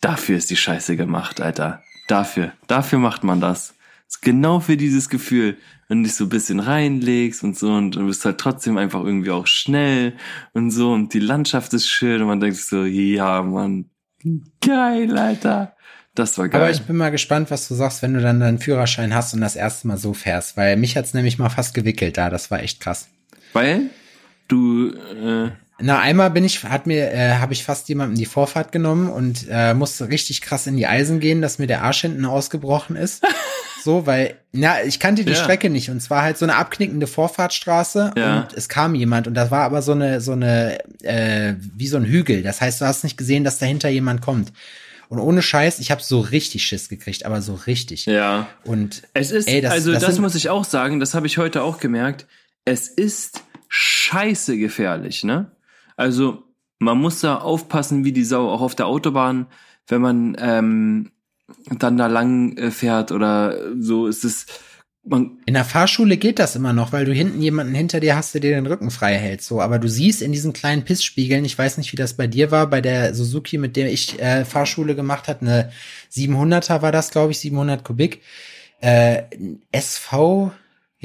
dafür 0.00 0.36
ist 0.36 0.50
die 0.50 0.56
Scheiße 0.56 0.96
gemacht, 0.96 1.40
Alter. 1.40 1.82
Dafür, 2.08 2.52
dafür 2.66 2.98
macht 2.98 3.24
man 3.24 3.40
das. 3.40 3.74
Ist 4.08 4.22
genau 4.22 4.60
für 4.60 4.76
dieses 4.76 5.08
Gefühl. 5.08 5.56
Wenn 5.88 6.02
du 6.02 6.08
dich 6.08 6.16
so 6.16 6.24
ein 6.24 6.30
bisschen 6.30 6.60
reinlegst 6.60 7.44
und 7.44 7.56
so 7.56 7.72
und 7.72 7.92
du 7.92 8.06
bist 8.06 8.24
halt 8.24 8.38
trotzdem 8.38 8.76
einfach 8.76 9.04
irgendwie 9.04 9.30
auch 9.30 9.46
schnell 9.46 10.14
und 10.52 10.70
so 10.70 10.92
und 10.92 11.14
die 11.14 11.20
Landschaft 11.20 11.72
ist 11.74 11.88
schön 11.88 12.20
und 12.20 12.28
man 12.28 12.40
denkt 12.40 12.56
sich 12.56 12.66
so, 12.66 12.84
ja, 12.84 13.42
Mann, 13.42 13.90
geil, 14.60 15.16
Alter. 15.16 15.76
Das 16.14 16.38
war 16.38 16.48
geil. 16.48 16.60
Aber 16.60 16.70
ich 16.70 16.82
bin 16.82 16.96
mal 16.96 17.10
gespannt, 17.10 17.50
was 17.50 17.68
du 17.68 17.74
sagst, 17.74 18.02
wenn 18.02 18.14
du 18.14 18.20
dann 18.20 18.40
deinen 18.40 18.58
Führerschein 18.58 19.14
hast 19.14 19.34
und 19.34 19.42
das 19.42 19.54
erste 19.54 19.86
Mal 19.86 19.98
so 19.98 20.12
fährst, 20.12 20.56
weil 20.56 20.76
mich 20.76 20.96
hat's 20.96 21.14
nämlich 21.14 21.38
mal 21.38 21.50
fast 21.50 21.74
gewickelt 21.74 22.16
da. 22.16 22.30
Das 22.30 22.50
war 22.50 22.62
echt 22.62 22.80
krass. 22.80 23.08
Weil 23.52 23.90
du, 24.48 24.90
äh, 24.92 25.50
Na, 25.78 25.98
einmal 26.00 26.30
bin 26.30 26.44
ich, 26.44 26.64
hat 26.64 26.86
mir, 26.86 27.12
äh, 27.12 27.34
habe 27.34 27.52
ich 27.52 27.64
fast 27.64 27.88
jemandem 27.88 28.16
die 28.16 28.24
Vorfahrt 28.26 28.72
genommen 28.72 29.08
und 29.10 29.46
äh, 29.50 29.74
musste 29.74 30.08
richtig 30.08 30.40
krass 30.40 30.66
in 30.66 30.76
die 30.76 30.86
Eisen 30.86 31.20
gehen, 31.20 31.42
dass 31.42 31.58
mir 31.58 31.66
der 31.66 31.82
Arsch 31.82 32.00
hinten 32.00 32.24
ausgebrochen 32.24 32.96
ist. 32.96 33.22
so, 33.84 34.06
weil, 34.06 34.36
na, 34.52 34.82
ich 34.84 34.98
kannte 35.00 35.24
die 35.24 35.32
Ja. 35.32 35.36
Strecke 35.42 35.68
nicht 35.68 35.90
und 35.90 36.00
zwar 36.00 36.22
halt 36.22 36.38
so 36.38 36.44
eine 36.46 36.56
abknickende 36.56 37.06
Vorfahrtstraße 37.06 38.12
Ja. 38.16 38.40
und 38.40 38.54
es 38.54 38.68
kam 38.70 38.94
jemand 38.94 39.26
und 39.26 39.34
das 39.34 39.50
war 39.50 39.62
aber 39.64 39.82
so 39.82 39.92
eine, 39.92 40.20
so 40.22 40.32
eine, 40.32 40.78
äh, 41.02 41.54
wie 41.74 41.86
so 41.88 41.96
ein 41.98 42.04
Hügel. 42.04 42.42
Das 42.42 42.60
heißt, 42.60 42.80
du 42.80 42.86
hast 42.86 43.04
nicht 43.04 43.18
gesehen, 43.18 43.44
dass 43.44 43.58
dahinter 43.58 43.88
jemand 43.90 44.22
kommt. 44.22 44.52
Und 45.08 45.20
ohne 45.20 45.40
Scheiß, 45.40 45.78
ich 45.78 45.92
habe 45.92 46.02
so 46.02 46.18
richtig 46.20 46.64
Schiss 46.66 46.88
gekriegt, 46.88 47.24
aber 47.26 47.40
so 47.42 47.54
richtig. 47.54 48.06
ja. 48.06 48.48
Und 48.64 49.02
Es 49.14 49.30
ist, 49.30 49.46
Ey, 49.46 49.60
das- 49.60 49.72
also 49.72 49.92
das 49.92 50.02
das, 50.02 50.18
muss 50.18 50.34
ich 50.34 50.48
auch 50.48 50.64
sagen, 50.64 50.98
das 51.00 51.14
habe 51.14 51.26
ich 51.28 51.38
heute 51.38 51.62
auch 51.62 51.78
gemerkt. 51.78 52.26
Es 52.64 52.88
ist 52.88 53.42
scheiße 53.76 54.56
gefährlich, 54.56 55.22
ne? 55.22 55.50
Also 55.96 56.44
man 56.78 56.98
muss 56.98 57.20
da 57.20 57.36
aufpassen 57.36 58.04
wie 58.04 58.12
die 58.12 58.24
Sau, 58.24 58.48
auch 58.48 58.60
auf 58.60 58.74
der 58.74 58.86
Autobahn, 58.86 59.46
wenn 59.86 60.00
man 60.00 60.36
ähm, 60.38 61.10
dann 61.78 61.96
da 61.96 62.06
lang 62.06 62.56
äh, 62.56 62.70
fährt 62.70 63.12
oder 63.12 63.58
so 63.78 64.06
ist 64.06 64.24
es, 64.24 64.46
man, 65.04 65.38
In 65.46 65.54
der 65.54 65.64
Fahrschule 65.64 66.16
geht 66.16 66.38
das 66.38 66.56
immer 66.56 66.72
noch, 66.72 66.92
weil 66.92 67.04
du 67.04 67.12
hinten 67.12 67.40
jemanden 67.40 67.74
hinter 67.74 68.00
dir 68.00 68.16
hast, 68.16 68.34
der 68.34 68.40
dir 68.40 68.56
den 68.56 68.66
Rücken 68.66 68.90
frei 68.90 69.14
hält. 69.14 69.42
So, 69.42 69.60
aber 69.60 69.78
du 69.78 69.88
siehst 69.88 70.22
in 70.22 70.32
diesen 70.32 70.52
kleinen 70.52 70.84
Pissspiegeln, 70.84 71.44
ich 71.44 71.56
weiß 71.56 71.78
nicht, 71.78 71.92
wie 71.92 71.96
das 71.96 72.14
bei 72.14 72.26
dir 72.26 72.50
war, 72.50 72.68
bei 72.68 72.80
der 72.80 73.14
Suzuki, 73.14 73.58
mit 73.58 73.76
der 73.76 73.92
ich 73.92 74.20
äh, 74.20 74.44
Fahrschule 74.44 74.96
gemacht 74.96 75.28
hat, 75.28 75.42
eine 75.42 75.70
700er 76.12 76.82
war 76.82 76.92
das, 76.92 77.10
glaube 77.10 77.32
ich, 77.32 77.38
700 77.38 77.84
Kubik. 77.84 78.22
Äh, 78.80 79.22
SV, 79.70 80.52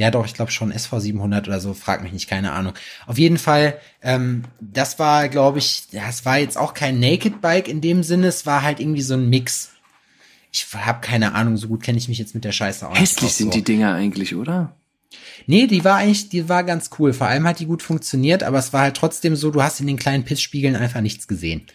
ja 0.01 0.11
doch, 0.11 0.25
ich 0.25 0.33
glaube 0.33 0.51
schon 0.51 0.71
SV 0.71 0.99
700 0.99 1.47
oder 1.47 1.59
so, 1.59 1.73
frag 1.73 2.01
mich 2.01 2.11
nicht, 2.11 2.27
keine 2.27 2.51
Ahnung. 2.53 2.73
Auf 3.05 3.17
jeden 3.17 3.37
Fall, 3.37 3.77
ähm, 4.01 4.43
das 4.59 4.97
war, 4.97 5.29
glaube 5.29 5.59
ich, 5.59 5.83
ja, 5.91 6.09
es 6.09 6.25
war 6.25 6.39
jetzt 6.39 6.57
auch 6.57 6.73
kein 6.73 6.99
Naked 6.99 7.39
Bike 7.39 7.67
in 7.67 7.81
dem 7.81 8.01
Sinne, 8.01 8.27
es 8.27 8.45
war 8.45 8.63
halt 8.63 8.79
irgendwie 8.79 9.03
so 9.03 9.13
ein 9.13 9.29
Mix. 9.29 9.71
Ich 10.51 10.65
habe 10.73 11.01
keine 11.01 11.33
Ahnung, 11.35 11.55
so 11.55 11.67
gut 11.67 11.83
kenne 11.83 11.99
ich 11.99 12.09
mich 12.09 12.17
jetzt 12.17 12.33
mit 12.33 12.43
der 12.43 12.51
Scheiße 12.51 12.85
nicht 12.89 12.99
hässlich 12.99 13.29
aus, 13.29 13.37
sind 13.37 13.53
so. 13.53 13.59
die 13.59 13.63
Dinger 13.63 13.93
eigentlich, 13.93 14.35
oder? 14.35 14.75
Nee, 15.45 15.67
die 15.67 15.83
war 15.83 15.97
eigentlich, 15.97 16.29
die 16.29 16.49
war 16.49 16.63
ganz 16.63 16.89
cool. 16.97 17.13
Vor 17.13 17.27
allem 17.27 17.47
hat 17.47 17.59
die 17.59 17.65
gut 17.65 17.83
funktioniert, 17.83 18.43
aber 18.43 18.57
es 18.57 18.73
war 18.73 18.81
halt 18.81 18.97
trotzdem 18.97 19.35
so, 19.35 19.51
du 19.51 19.61
hast 19.61 19.79
in 19.79 19.87
den 19.87 19.97
kleinen 19.97 20.25
Pissspiegeln 20.25 20.75
einfach 20.75 21.01
nichts 21.01 21.27
gesehen. 21.27 21.67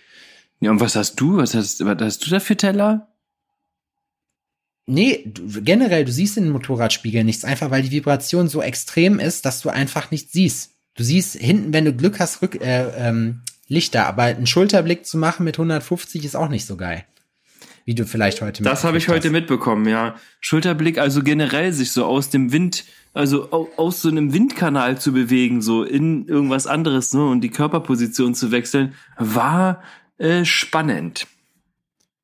Ja, 0.61 0.71
und 0.71 0.81
was 0.81 0.97
hast 0.97 1.17
du? 1.17 1.37
Was 1.37 1.55
hast, 1.55 1.85
was 1.85 1.99
hast 2.01 2.27
du 2.27 2.31
da 2.31 2.41
für 2.41 2.57
Teller? 2.57 3.09
Nee, 4.87 5.25
du, 5.27 5.63
generell, 5.63 6.05
du 6.05 6.13
siehst 6.13 6.37
in 6.37 6.45
den 6.45 6.53
Motorradspiegel 6.53 7.25
nichts, 7.25 7.45
einfach 7.45 7.71
weil 7.71 7.83
die 7.83 7.91
Vibration 7.91 8.49
so 8.49 8.63
extrem 8.63 9.19
ist, 9.19 9.45
dass 9.45 9.61
du 9.61 9.69
einfach 9.69 10.11
nichts 10.13 10.33
siehst. 10.33 10.73
Du 10.95 11.03
siehst 11.03 11.35
hinten, 11.37 11.73
wenn 11.73 11.85
du 11.85 11.93
Glück 11.93 12.21
hast, 12.21 12.41
Rück, 12.41 12.61
äh, 12.61 12.87
ähm, 12.97 13.41
Lichter, 13.69 14.07
aber 14.07 14.23
einen 14.23 14.47
Schulterblick 14.47 15.05
zu 15.05 15.19
machen 15.19 15.43
mit 15.45 15.57
150 15.59 16.25
ist 16.25 16.37
auch 16.37 16.49
nicht 16.49 16.67
so 16.67 16.77
geil. 16.77 17.05
Wie 17.85 17.95
du 17.95 18.05
vielleicht 18.07 18.41
heute 18.43 18.63
Das 18.63 18.85
habe 18.85 18.99
ich 18.99 19.09
heute 19.09 19.29
hast. 19.29 19.33
mitbekommen, 19.33 19.87
ja. 19.89 20.15
Schulterblick, 20.41 20.99
also 20.99 21.23
generell 21.23 21.73
sich 21.73 21.91
so 21.93 22.05
aus 22.05 22.31
dem 22.31 22.53
Wind, 22.53 22.85
also 23.13 23.53
au- 23.53 23.69
aus 23.77 24.03
so 24.03 24.09
einem 24.09 24.33
Windkanal 24.33 24.99
zu 25.01 25.13
bewegen, 25.13 25.63
so 25.63 25.83
in 25.85 26.27
irgendwas 26.29 26.67
anderes, 26.67 27.13
ne, 27.13 27.25
und 27.27 27.41
die 27.43 27.51
Körperposition 27.51 28.35
zu 28.35 28.51
wechseln, 28.53 28.95
war 29.19 29.83
äh, 30.19 30.45
spannend. 30.45 31.27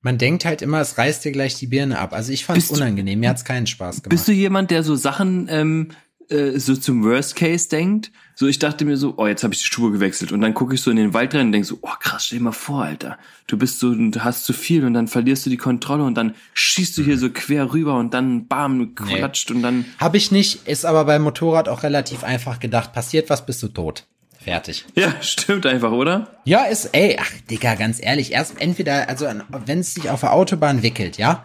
Man 0.03 0.19
denkt 0.19 0.45
halt 0.45 0.62
immer, 0.62 0.81
es 0.81 0.99
reißt 0.99 1.25
dir 1.25 1.33
gleich 1.33 1.55
die 1.55 1.69
Birne 1.69 1.99
ab. 1.99 2.12
Also 2.12 2.33
ich 2.33 2.45
fand 2.45 2.59
es 2.59 2.71
unangenehm, 2.71 3.21
mir 3.21 3.31
hat's 3.31 3.45
keinen 3.45 3.67
Spaß 3.69 4.03
gemacht. 4.03 4.11
Bist 4.11 4.27
du 4.27 4.33
jemand, 4.33 4.73
der 4.73 4.83
so 4.83 4.97
Sachen 4.97 5.47
ähm, 5.49 5.88
äh, 6.29 6.59
so 6.59 6.75
zum 6.75 7.05
Worst 7.05 7.37
Case 7.37 7.69
denkt? 7.69 8.11
So, 8.35 8.49
ich 8.49 8.59
dachte 8.59 8.85
mir 8.85 8.97
so, 8.97 9.15
oh, 9.19 9.27
jetzt 9.29 9.45
habe 9.45 9.55
ich 9.55 9.61
die 9.61 9.67
Spur 9.67 9.93
gewechselt. 9.93 10.33
Und 10.33 10.41
dann 10.41 10.55
gucke 10.55 10.75
ich 10.75 10.81
so 10.81 10.91
in 10.91 10.97
den 10.97 11.15
Wald 11.15 11.35
rein 11.35 11.47
und 11.47 11.53
denk 11.53 11.65
so, 11.65 11.79
oh 11.83 11.95
krass, 12.01 12.27
stell 12.27 12.38
dir 12.38 12.45
mal 12.45 12.53
vor, 12.53 12.83
Alter. 12.83 13.19
Du 13.47 13.57
bist 13.57 13.79
so, 13.79 13.95
du 13.95 14.25
hast 14.25 14.45
zu 14.45 14.53
viel 14.53 14.85
und 14.85 14.95
dann 14.95 15.07
verlierst 15.07 15.47
du 15.47 15.51
die 15.51 15.57
Kontrolle 15.57 16.03
und 16.03 16.15
dann 16.15 16.35
schießt 16.55 16.99
du 16.99 17.05
hier 17.05 17.19
so 17.19 17.31
quer 17.31 17.73
rüber 17.73 17.97
und 17.97 18.15
dann 18.15 18.49
bam, 18.49 18.95
klatscht 18.97 19.51
und 19.53 19.62
dann. 19.62 19.85
Hab 19.99 20.17
ich 20.17 20.33
nicht, 20.33 20.67
ist 20.67 20.85
aber 20.85 21.05
beim 21.05 21.23
Motorrad 21.23 21.69
auch 21.69 21.85
relativ 21.85 22.25
einfach 22.25 22.59
gedacht. 22.59 22.93
Passiert 22.93 23.31
was, 23.31 23.47
bist 23.47 23.62
du 23.62 23.69
tot. 23.69 24.07
Fertig. 24.44 24.85
Ja, 24.94 25.14
stimmt 25.20 25.66
einfach, 25.66 25.92
oder? 25.92 26.28
Ja, 26.44 26.64
ist, 26.64 26.90
ey, 26.92 27.16
ach, 27.20 27.31
Digga, 27.48 27.76
ganz 27.76 27.98
ehrlich, 28.02 28.33
erst 28.33 28.61
entweder, 28.61 29.09
also, 29.09 29.26
wenn 29.64 29.78
es 29.78 29.94
sich 29.94 30.11
auf 30.11 30.20
der 30.20 30.33
Autobahn 30.33 30.83
wickelt, 30.83 31.16
ja, 31.16 31.44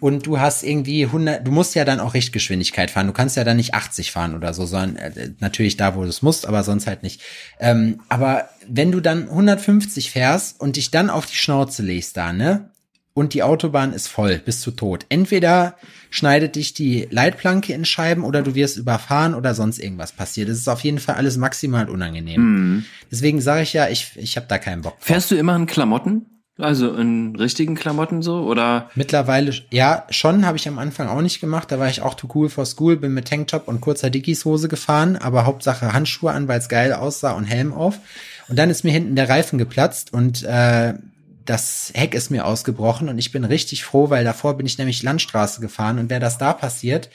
und 0.00 0.26
du 0.26 0.38
hast 0.38 0.62
irgendwie 0.62 1.04
100, 1.06 1.46
du 1.46 1.50
musst 1.50 1.74
ja 1.74 1.84
dann 1.84 1.98
auch 1.98 2.14
Richtgeschwindigkeit 2.14 2.90
fahren, 2.90 3.08
du 3.08 3.12
kannst 3.12 3.36
ja 3.36 3.42
dann 3.44 3.56
nicht 3.56 3.74
80 3.74 4.12
fahren 4.12 4.34
oder 4.34 4.54
so, 4.54 4.64
sondern 4.64 4.96
äh, 4.96 5.30
natürlich 5.40 5.76
da, 5.76 5.96
wo 5.96 6.02
du 6.02 6.08
es 6.08 6.22
musst, 6.22 6.46
aber 6.46 6.62
sonst 6.62 6.86
halt 6.86 7.02
nicht. 7.02 7.20
Ähm, 7.58 8.00
aber 8.08 8.48
wenn 8.68 8.92
du 8.92 9.00
dann 9.00 9.28
150 9.28 10.10
fährst 10.10 10.60
und 10.60 10.76
dich 10.76 10.90
dann 10.90 11.10
auf 11.10 11.26
die 11.26 11.36
Schnauze 11.36 11.82
legst 11.82 12.16
da, 12.16 12.32
ne, 12.32 12.70
und 13.16 13.32
die 13.32 13.42
Autobahn 13.42 13.94
ist 13.94 14.08
voll, 14.08 14.42
bist 14.44 14.66
du 14.66 14.70
tot. 14.72 15.06
Entweder 15.08 15.76
schneidet 16.10 16.54
dich 16.54 16.74
die 16.74 17.08
Leitplanke 17.10 17.72
in 17.72 17.86
Scheiben 17.86 18.24
oder 18.24 18.42
du 18.42 18.54
wirst 18.54 18.76
überfahren 18.76 19.34
oder 19.34 19.54
sonst 19.54 19.78
irgendwas 19.78 20.12
passiert. 20.12 20.50
Das 20.50 20.58
ist 20.58 20.68
auf 20.68 20.80
jeden 20.80 20.98
Fall 20.98 21.14
alles 21.14 21.38
maximal 21.38 21.88
unangenehm. 21.88 22.84
Deswegen 23.10 23.40
sage 23.40 23.62
ich 23.62 23.72
ja, 23.72 23.88
ich, 23.88 24.12
ich 24.16 24.36
habe 24.36 24.46
da 24.48 24.58
keinen 24.58 24.82
Bock. 24.82 24.98
Drauf. 24.98 25.06
Fährst 25.06 25.30
du 25.30 25.34
immer 25.34 25.56
in 25.56 25.64
Klamotten? 25.64 26.26
Also 26.58 26.94
in 26.94 27.34
richtigen 27.36 27.74
Klamotten 27.74 28.20
so? 28.20 28.42
Oder 28.42 28.90
Mittlerweile, 28.94 29.54
ja, 29.70 30.06
schon 30.10 30.44
habe 30.44 30.58
ich 30.58 30.68
am 30.68 30.78
Anfang 30.78 31.08
auch 31.08 31.22
nicht 31.22 31.40
gemacht. 31.40 31.72
Da 31.72 31.78
war 31.78 31.88
ich 31.88 32.02
auch 32.02 32.14
too 32.14 32.28
cool 32.34 32.50
for 32.50 32.66
school, 32.66 32.98
bin 32.98 33.14
mit 33.14 33.28
Tanktop 33.28 33.66
und 33.66 33.80
kurzer 33.80 34.10
Dickies-Hose 34.10 34.68
gefahren, 34.68 35.16
aber 35.16 35.46
Hauptsache 35.46 35.94
Handschuhe 35.94 36.32
an, 36.32 36.48
weil 36.48 36.58
es 36.58 36.68
geil 36.68 36.92
aussah 36.92 37.32
und 37.32 37.44
Helm 37.44 37.72
auf. 37.72 37.98
Und 38.48 38.58
dann 38.58 38.68
ist 38.68 38.84
mir 38.84 38.92
hinten 38.92 39.16
der 39.16 39.30
Reifen 39.30 39.58
geplatzt 39.58 40.12
und 40.12 40.44
äh, 40.44 40.94
das 41.46 41.90
Heck 41.94 42.14
ist 42.14 42.30
mir 42.30 42.44
ausgebrochen 42.46 43.08
und 43.08 43.18
ich 43.18 43.32
bin 43.32 43.44
richtig 43.44 43.84
froh, 43.84 44.10
weil 44.10 44.24
davor 44.24 44.56
bin 44.56 44.66
ich 44.66 44.78
nämlich 44.78 45.02
Landstraße 45.02 45.60
gefahren 45.60 45.98
und 45.98 46.10
wäre 46.10 46.20
das 46.20 46.38
da 46.38 46.52
passiert, 46.52 47.08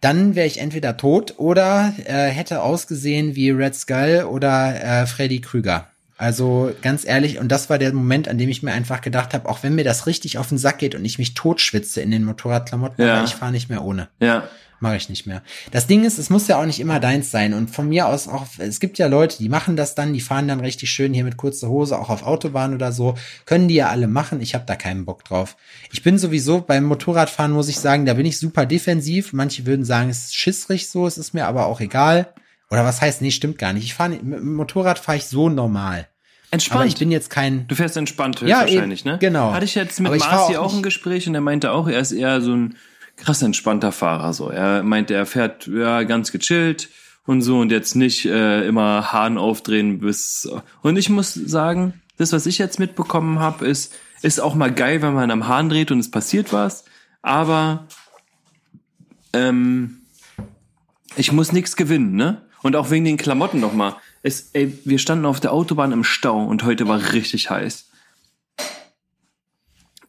dann 0.00 0.34
wäre 0.34 0.46
ich 0.46 0.58
entweder 0.60 0.96
tot 0.96 1.34
oder 1.36 1.92
äh, 2.06 2.28
hätte 2.28 2.62
ausgesehen 2.62 3.36
wie 3.36 3.50
Red 3.50 3.74
Skull 3.74 4.26
oder 4.30 4.82
äh, 4.82 5.06
Freddy 5.06 5.40
Krüger. 5.40 5.86
Also 6.16 6.72
ganz 6.82 7.06
ehrlich, 7.06 7.38
und 7.38 7.48
das 7.48 7.70
war 7.70 7.78
der 7.78 7.92
Moment, 7.94 8.28
an 8.28 8.36
dem 8.36 8.48
ich 8.50 8.62
mir 8.62 8.72
einfach 8.72 9.00
gedacht 9.00 9.32
habe, 9.32 9.48
auch 9.48 9.62
wenn 9.62 9.74
mir 9.74 9.84
das 9.84 10.06
richtig 10.06 10.36
auf 10.36 10.48
den 10.50 10.58
Sack 10.58 10.78
geht 10.78 10.94
und 10.94 11.04
ich 11.04 11.18
mich 11.18 11.32
totschwitze 11.34 12.02
in 12.02 12.10
den 12.10 12.24
Motorradklamotten, 12.24 13.04
Ja. 13.06 13.24
ich 13.24 13.34
fahre 13.34 13.52
nicht 13.52 13.68
mehr 13.70 13.82
ohne. 13.84 14.08
ja. 14.20 14.44
Mache 14.82 14.96
ich 14.96 15.10
nicht 15.10 15.26
mehr. 15.26 15.42
Das 15.72 15.86
Ding 15.86 16.04
ist, 16.04 16.18
es 16.18 16.30
muss 16.30 16.48
ja 16.48 16.58
auch 16.58 16.64
nicht 16.64 16.80
immer 16.80 17.00
deins 17.00 17.30
sein. 17.30 17.52
Und 17.52 17.70
von 17.70 17.88
mir 17.88 18.06
aus 18.06 18.28
auch, 18.28 18.46
es 18.56 18.80
gibt 18.80 18.96
ja 18.98 19.08
Leute, 19.08 19.36
die 19.36 19.50
machen 19.50 19.76
das 19.76 19.94
dann, 19.94 20.14
die 20.14 20.22
fahren 20.22 20.48
dann 20.48 20.60
richtig 20.60 20.90
schön 20.90 21.12
hier 21.12 21.24
mit 21.24 21.36
kurzer 21.36 21.68
Hose, 21.68 21.98
auch 21.98 22.08
auf 22.08 22.22
Autobahn 22.22 22.74
oder 22.74 22.90
so. 22.90 23.14
Können 23.44 23.68
die 23.68 23.74
ja 23.74 23.90
alle 23.90 24.08
machen. 24.08 24.40
Ich 24.40 24.54
habe 24.54 24.64
da 24.66 24.76
keinen 24.76 25.04
Bock 25.04 25.22
drauf. 25.24 25.58
Ich 25.92 26.02
bin 26.02 26.16
sowieso 26.16 26.62
beim 26.62 26.84
Motorradfahren, 26.84 27.52
muss 27.52 27.68
ich 27.68 27.78
sagen, 27.78 28.06
da 28.06 28.14
bin 28.14 28.24
ich 28.24 28.38
super 28.38 28.64
defensiv. 28.64 29.34
Manche 29.34 29.66
würden 29.66 29.84
sagen, 29.84 30.08
es 30.08 30.24
ist 30.24 30.34
schissrig 30.34 30.88
so, 30.88 31.06
es 31.06 31.18
ist 31.18 31.34
mir 31.34 31.46
aber 31.46 31.66
auch 31.66 31.80
egal. 31.80 32.32
Oder 32.70 32.84
was 32.86 33.02
heißt, 33.02 33.20
nee, 33.20 33.32
stimmt 33.32 33.58
gar 33.58 33.74
nicht. 33.74 33.84
Ich 33.84 33.94
fahre 33.94 34.10
mit 34.10 34.22
dem 34.22 34.54
Motorrad 34.54 34.98
fahre 34.98 35.18
ich 35.18 35.26
so 35.26 35.50
normal. 35.50 36.08
Entspannt. 36.52 36.80
Aber 36.80 36.88
ich 36.88 36.96
bin 36.96 37.12
jetzt 37.12 37.30
kein. 37.30 37.68
Du 37.68 37.74
fährst 37.74 37.96
entspannt 37.96 38.40
Ja, 38.40 38.62
höchstwahrscheinlich, 38.62 39.00
eben, 39.02 39.10
ne? 39.10 39.18
genau. 39.18 39.52
Hatte 39.52 39.66
ich 39.66 39.74
jetzt 39.74 40.00
mit 40.00 40.10
Marci 40.10 40.56
auch 40.56 40.64
auch, 40.64 40.74
ein 40.74 40.82
Gespräch 40.82 41.28
und 41.28 41.34
er 41.34 41.40
meinte 41.40 41.70
auch, 41.70 41.86
er 41.86 42.00
ist 42.00 42.12
eher 42.12 42.40
so 42.40 42.54
ein 42.54 42.76
krass 43.20 43.42
entspannter 43.42 43.92
Fahrer. 43.92 44.32
So, 44.32 44.48
er 44.48 44.82
meinte, 44.82 45.14
er 45.14 45.26
fährt 45.26 45.66
ja 45.66 46.02
ganz 46.02 46.32
gechillt 46.32 46.88
und 47.26 47.42
so 47.42 47.60
und 47.60 47.70
jetzt 47.70 47.94
nicht 47.94 48.26
äh, 48.26 48.66
immer 48.66 49.12
Hahn 49.12 49.38
aufdrehen 49.38 50.00
bis. 50.00 50.50
Und 50.82 50.96
ich 50.96 51.08
muss 51.08 51.34
sagen, 51.34 52.00
das, 52.16 52.32
was 52.32 52.46
ich 52.46 52.58
jetzt 52.58 52.78
mitbekommen 52.78 53.38
habe, 53.38 53.66
ist 53.66 53.94
ist 54.22 54.40
auch 54.40 54.54
mal 54.54 54.72
geil, 54.72 55.02
wenn 55.02 55.14
man 55.14 55.30
am 55.30 55.48
Hahn 55.48 55.68
dreht 55.68 55.90
und 55.90 55.98
es 55.98 56.10
passiert 56.10 56.52
was. 56.52 56.84
Aber 57.22 57.86
ähm, 59.32 60.02
ich 61.16 61.32
muss 61.32 61.52
nichts 61.52 61.76
gewinnen, 61.76 62.14
ne? 62.14 62.42
Und 62.62 62.76
auch 62.76 62.90
wegen 62.90 63.06
den 63.06 63.16
Klamotten 63.16 63.60
noch 63.60 63.72
mal. 63.72 63.96
Es, 64.22 64.50
ey, 64.52 64.78
wir 64.84 64.98
standen 64.98 65.24
auf 65.24 65.40
der 65.40 65.52
Autobahn 65.52 65.92
im 65.92 66.04
Stau 66.04 66.44
und 66.44 66.62
heute 66.64 66.86
war 66.86 67.12
richtig 67.12 67.48
heiß. 67.48 67.88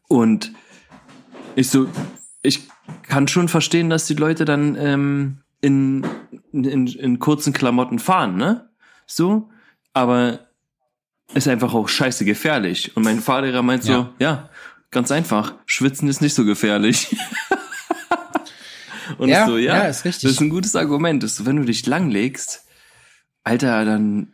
Und 0.09 0.51
ich 1.55 1.69
so, 1.69 1.87
ich 2.41 2.67
kann 3.03 3.27
schon 3.27 3.47
verstehen, 3.47 3.89
dass 3.89 4.05
die 4.05 4.13
Leute 4.15 4.45
dann 4.45 4.75
ähm, 4.75 5.37
in, 5.61 6.05
in, 6.51 6.87
in 6.87 7.19
kurzen 7.19 7.53
Klamotten 7.53 7.99
fahren, 7.99 8.35
ne? 8.37 8.69
So, 9.05 9.49
aber 9.93 10.39
ist 11.33 11.47
einfach 11.47 11.73
auch 11.73 11.87
scheiße 11.87 12.25
gefährlich. 12.25 12.95
Und 12.95 13.03
mein 13.03 13.19
Fahrlehrer 13.21 13.61
meint 13.61 13.83
so, 13.83 13.91
Ja. 13.91 14.13
ja, 14.19 14.49
ganz 14.89 15.11
einfach, 15.11 15.53
schwitzen 15.65 16.07
ist 16.09 16.21
nicht 16.21 16.33
so 16.33 16.45
gefährlich. 16.45 17.15
Und 19.17 19.29
Ja, 19.29 19.45
so, 19.45 19.57
ja, 19.57 19.75
ja, 19.77 19.81
ist 19.83 20.05
richtig. 20.05 20.23
das 20.23 20.31
ist 20.33 20.41
ein 20.41 20.49
gutes 20.49 20.75
Argument. 20.75 21.23
Ist, 21.23 21.45
wenn 21.45 21.57
du 21.57 21.63
dich 21.65 21.85
langlegst, 21.85 22.65
Alter, 23.43 23.83
dann 23.85 24.33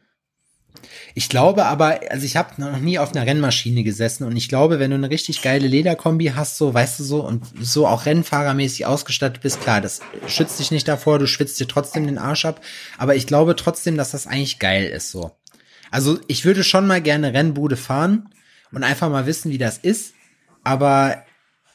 Ich 1.17 1.29
glaube 1.29 1.65
aber, 1.65 1.99
also 2.11 2.27
ich 2.27 2.37
habe 2.37 2.61
noch 2.61 2.77
nie 2.77 2.99
auf 2.99 3.15
einer 3.15 3.25
Rennmaschine 3.25 3.83
gesessen 3.83 4.23
und 4.23 4.37
ich 4.37 4.49
glaube, 4.49 4.77
wenn 4.77 4.91
du 4.91 4.97
eine 4.97 5.09
richtig 5.09 5.41
geile 5.41 5.67
Lederkombi 5.67 6.33
hast, 6.35 6.57
so, 6.57 6.75
weißt 6.75 6.99
du 6.99 7.03
so, 7.03 7.21
und 7.21 7.43
so 7.59 7.87
auch 7.87 8.05
rennfahrermäßig 8.05 8.85
ausgestattet 8.85 9.41
bist, 9.41 9.59
klar, 9.59 9.81
das 9.81 10.01
schützt 10.27 10.59
dich 10.59 10.69
nicht 10.69 10.87
davor, 10.87 11.17
du 11.17 11.25
schwitzt 11.25 11.59
dir 11.59 11.67
trotzdem 11.67 12.05
den 12.05 12.19
Arsch 12.19 12.45
ab, 12.45 12.61
aber 12.99 13.15
ich 13.15 13.25
glaube 13.25 13.55
trotzdem, 13.55 13.97
dass 13.97 14.11
das 14.11 14.27
eigentlich 14.27 14.59
geil 14.59 14.85
ist, 14.85 15.09
so. 15.09 15.31
Also 15.89 16.19
ich 16.27 16.45
würde 16.45 16.63
schon 16.63 16.85
mal 16.85 17.01
gerne 17.01 17.33
Rennbude 17.33 17.77
fahren 17.77 18.29
und 18.71 18.83
einfach 18.83 19.09
mal 19.09 19.25
wissen, 19.25 19.51
wie 19.51 19.57
das 19.57 19.79
ist, 19.79 20.13
aber 20.63 21.23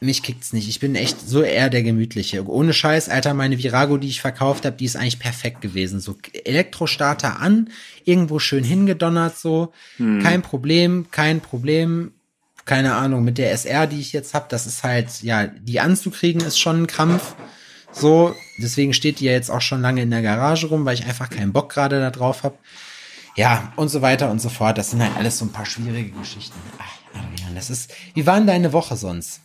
mich 0.02 0.22
kickt's 0.22 0.52
nicht. 0.52 0.68
Ich 0.68 0.80
bin 0.80 0.94
echt 0.94 1.20
so 1.26 1.42
eher 1.42 1.70
der 1.70 1.82
Gemütliche. 1.82 2.46
Ohne 2.46 2.72
Scheiß, 2.72 3.08
Alter, 3.08 3.34
meine 3.34 3.58
Virago, 3.58 3.96
die 3.96 4.08
ich 4.08 4.20
verkauft 4.20 4.64
habe, 4.64 4.76
die 4.76 4.84
ist 4.84 4.96
eigentlich 4.96 5.18
perfekt 5.18 5.60
gewesen. 5.60 6.00
So 6.00 6.16
Elektrostarter 6.44 7.40
an, 7.40 7.70
irgendwo 8.04 8.38
schön 8.38 8.64
hingedonnert, 8.64 9.38
so. 9.38 9.72
Kein 10.22 10.42
Problem, 10.42 11.06
kein 11.10 11.40
Problem. 11.40 12.12
Keine 12.64 12.94
Ahnung, 12.94 13.24
mit 13.24 13.38
der 13.38 13.50
SR, 13.52 13.86
die 13.88 14.00
ich 14.00 14.12
jetzt 14.12 14.34
hab, 14.34 14.48
das 14.48 14.66
ist 14.66 14.84
halt, 14.84 15.22
ja, 15.22 15.48
die 15.48 15.80
anzukriegen 15.80 16.42
ist 16.42 16.58
schon 16.58 16.82
ein 16.82 16.86
Krampf. 16.86 17.34
So, 17.90 18.34
deswegen 18.58 18.94
steht 18.94 19.20
die 19.20 19.24
ja 19.26 19.32
jetzt 19.32 19.50
auch 19.50 19.60
schon 19.60 19.82
lange 19.82 20.02
in 20.02 20.10
der 20.10 20.22
Garage 20.22 20.68
rum, 20.68 20.84
weil 20.84 20.94
ich 20.94 21.04
einfach 21.04 21.28
keinen 21.28 21.52
Bock 21.52 21.72
gerade 21.72 22.00
da 22.00 22.10
drauf 22.10 22.42
hab. 22.42 22.58
Ja, 23.36 23.72
und 23.76 23.88
so 23.88 24.02
weiter 24.02 24.30
und 24.30 24.40
so 24.40 24.48
fort. 24.48 24.78
Das 24.78 24.90
sind 24.90 25.02
halt 25.02 25.16
alles 25.16 25.38
so 25.38 25.44
ein 25.44 25.52
paar 25.52 25.66
schwierige 25.66 26.10
Geschichten. 26.10 26.58
Ach, 26.78 26.98
Adrian, 27.14 27.54
das 27.54 27.70
ist, 27.70 27.92
wie 28.14 28.26
war 28.26 28.36
denn 28.36 28.46
deine 28.46 28.72
Woche 28.72 28.96
sonst? 28.96 29.40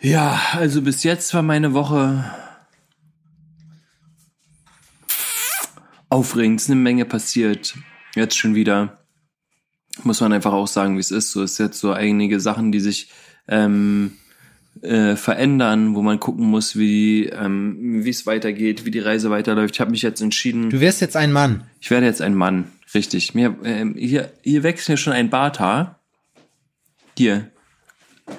Ja, 0.00 0.40
also 0.52 0.82
bis 0.82 1.04
jetzt 1.04 1.32
war 1.34 1.42
meine 1.42 1.72
Woche 1.72 2.24
aufregend. 6.08 6.60
Es 6.60 6.66
ist 6.66 6.70
eine 6.70 6.80
Menge 6.80 7.04
passiert. 7.04 7.74
Jetzt 8.14 8.36
schon 8.36 8.54
wieder. 8.54 8.98
Muss 10.02 10.20
man 10.20 10.32
einfach 10.32 10.52
auch 10.52 10.68
sagen, 10.68 10.96
wie 10.96 11.00
es 11.00 11.10
ist. 11.10 11.32
So 11.32 11.42
es 11.42 11.52
ist 11.52 11.58
jetzt 11.58 11.80
so 11.80 11.92
einige 11.92 12.40
Sachen, 12.40 12.70
die 12.70 12.80
sich 12.80 13.10
ähm, 13.48 14.12
äh, 14.82 15.16
verändern, 15.16 15.94
wo 15.94 16.02
man 16.02 16.20
gucken 16.20 16.46
muss, 16.46 16.76
wie 16.76 17.26
ähm, 17.26 18.04
wie 18.04 18.10
es 18.10 18.26
weitergeht, 18.26 18.84
wie 18.84 18.90
die 18.90 19.00
Reise 19.00 19.30
weiterläuft. 19.30 19.74
Ich 19.74 19.80
habe 19.80 19.90
mich 19.90 20.02
jetzt 20.02 20.20
entschieden. 20.20 20.70
Du 20.70 20.80
wirst 20.80 21.00
jetzt 21.00 21.16
ein 21.16 21.32
Mann. 21.32 21.64
Ich 21.80 21.90
werde 21.90 22.06
jetzt 22.06 22.20
ein 22.20 22.34
Mann. 22.34 22.70
Richtig. 22.94 23.34
Mir 23.34 23.56
ähm, 23.64 23.94
hier 23.96 24.32
hier 24.42 24.62
wächst 24.62 24.88
mir 24.88 24.98
schon 24.98 25.14
ein 25.14 25.30
Barthaar. 25.30 26.00
Hier. 27.16 27.50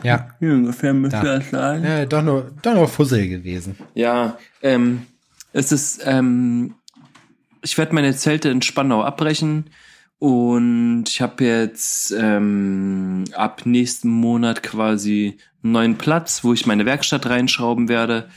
Ja. 0.04 0.30
Hier 0.39 0.54
ungefähr 0.54 0.93
müsste 0.93 1.21
Da. 1.21 1.38
das 1.38 1.50
sein. 1.50 1.84
ja 1.84 2.06
doch 2.06 2.21
nur, 2.21 2.52
doch 2.62 2.73
nur 2.73 2.88
Fussel 2.88 3.28
gewesen. 3.28 3.78
Ja, 3.93 4.38
ähm, 4.62 5.04
es 5.54 5.71
ist, 5.71 6.02
ähm, 6.06 6.76
ich 7.62 7.78
werde 7.78 7.95
meine 7.95 8.15
Zelte 8.15 8.50
in 8.50 8.62
Spandau 8.62 9.04
abbrechen 9.04 9.69
Und 10.19 11.06
ich 11.08 11.21
habe 11.21 11.43
jetzt 11.43 12.12
ähm, 12.12 13.26
ab 13.34 13.65
nächsten 13.65 14.10
Monat 14.10 14.63
quasi 14.63 15.38
einen 15.63 15.73
neuen 15.73 15.97
Platz, 15.97 16.43
wo 16.43 16.54
ich 16.54 16.65
meine 16.65 16.86
Werkstatt 16.86 17.28
reinschrauben 17.28 17.88
werde. 17.88 18.30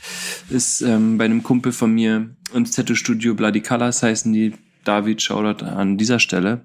Ist 0.51 0.83
ähm, 0.83 1.19
bei 1.19 1.25
einem 1.25 1.43
Kumpel 1.43 1.73
von 1.73 1.93
mir 1.93 2.31
ins 2.55 2.73
Tattoo-Studio 2.73 3.35
Bloody 3.35 3.61
Colors 3.61 4.03
heißen 4.03 4.33
die. 4.33 4.55
David 4.85 5.21
Shoutout 5.23 5.65
an 5.65 5.99
dieser 5.99 6.19
Stelle. 6.19 6.65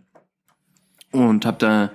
Und 1.12 1.46
habe 1.46 1.58
da 1.60 1.92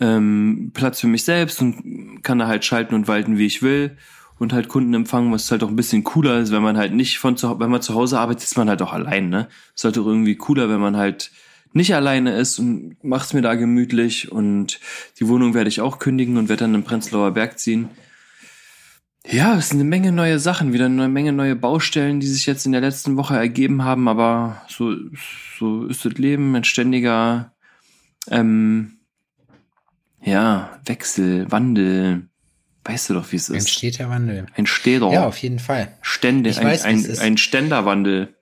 ähm, 0.00 0.70
Platz 0.74 1.00
für 1.00 1.06
mich 1.06 1.24
selbst 1.24 1.60
und 1.60 2.22
kann 2.22 2.38
da 2.38 2.46
halt 2.46 2.64
schalten 2.64 2.94
und 2.94 3.08
walten, 3.08 3.38
wie 3.38 3.46
ich 3.46 3.62
will 3.62 3.96
und 4.38 4.52
halt 4.52 4.68
Kunden 4.68 4.94
empfangen, 4.94 5.32
was 5.32 5.50
halt 5.50 5.62
auch 5.62 5.68
ein 5.68 5.76
bisschen 5.76 6.04
cooler 6.04 6.38
ist, 6.40 6.52
wenn 6.52 6.62
man 6.62 6.76
halt 6.76 6.92
nicht 6.92 7.18
von 7.18 7.36
zu, 7.36 7.58
wenn 7.58 7.70
man 7.70 7.82
zu 7.82 7.94
Hause 7.94 8.18
arbeitet, 8.18 8.44
ist 8.44 8.56
man 8.56 8.68
halt 8.68 8.82
auch 8.82 8.92
allein, 8.92 9.28
ne? 9.28 9.48
Ist 9.74 9.84
halt 9.84 9.98
auch 9.98 10.06
irgendwie 10.06 10.36
cooler, 10.36 10.68
wenn 10.68 10.80
man 10.80 10.96
halt 10.96 11.30
nicht 11.72 11.94
alleine 11.94 12.36
ist 12.36 12.58
und 12.58 12.96
macht's 13.02 13.32
mir 13.32 13.42
da 13.42 13.54
gemütlich 13.54 14.32
und 14.32 14.80
die 15.18 15.28
Wohnung 15.28 15.54
werde 15.54 15.68
ich 15.68 15.80
auch 15.80 15.98
kündigen 15.98 16.36
und 16.36 16.48
werde 16.48 16.64
dann 16.64 16.74
im 16.74 16.84
Prenzlauer 16.84 17.32
Berg 17.32 17.58
ziehen. 17.58 17.88
Ja, 19.28 19.56
es 19.56 19.70
sind 19.70 19.80
eine 19.80 19.88
Menge 19.88 20.12
neue 20.12 20.38
Sachen, 20.38 20.72
wieder 20.72 20.86
eine 20.86 21.08
Menge 21.08 21.32
neue 21.32 21.56
Baustellen, 21.56 22.20
die 22.20 22.28
sich 22.28 22.46
jetzt 22.46 22.64
in 22.64 22.72
der 22.72 22.80
letzten 22.80 23.16
Woche 23.16 23.36
ergeben 23.36 23.82
haben, 23.82 24.06
aber 24.06 24.62
so, 24.68 24.94
so 25.58 25.86
ist 25.86 26.04
das 26.04 26.12
Leben, 26.14 26.54
ein 26.54 26.64
ständiger, 26.64 27.52
ähm, 28.30 28.95
ja, 30.26 30.78
Wechsel, 30.84 31.50
Wandel, 31.50 32.28
Weißt 32.86 33.10
du 33.10 33.14
doch, 33.14 33.32
wie 33.32 33.36
es 33.36 33.48
ist. 33.48 33.64
Ein 33.64 33.66
steter 33.66 34.08
Wandel. 34.08 34.46
Ein 34.54 34.66
Städer. 34.66 35.10
Ja, 35.10 35.26
auf 35.26 35.38
jeden 35.38 35.58
Fall. 35.58 35.88
Stände, 36.02 36.50
Ich 36.50 36.60
ein, 36.60 36.66
weiß, 36.68 36.84
ein, 36.84 37.18
ein 37.18 37.36
Ständerwandel. 37.36 38.34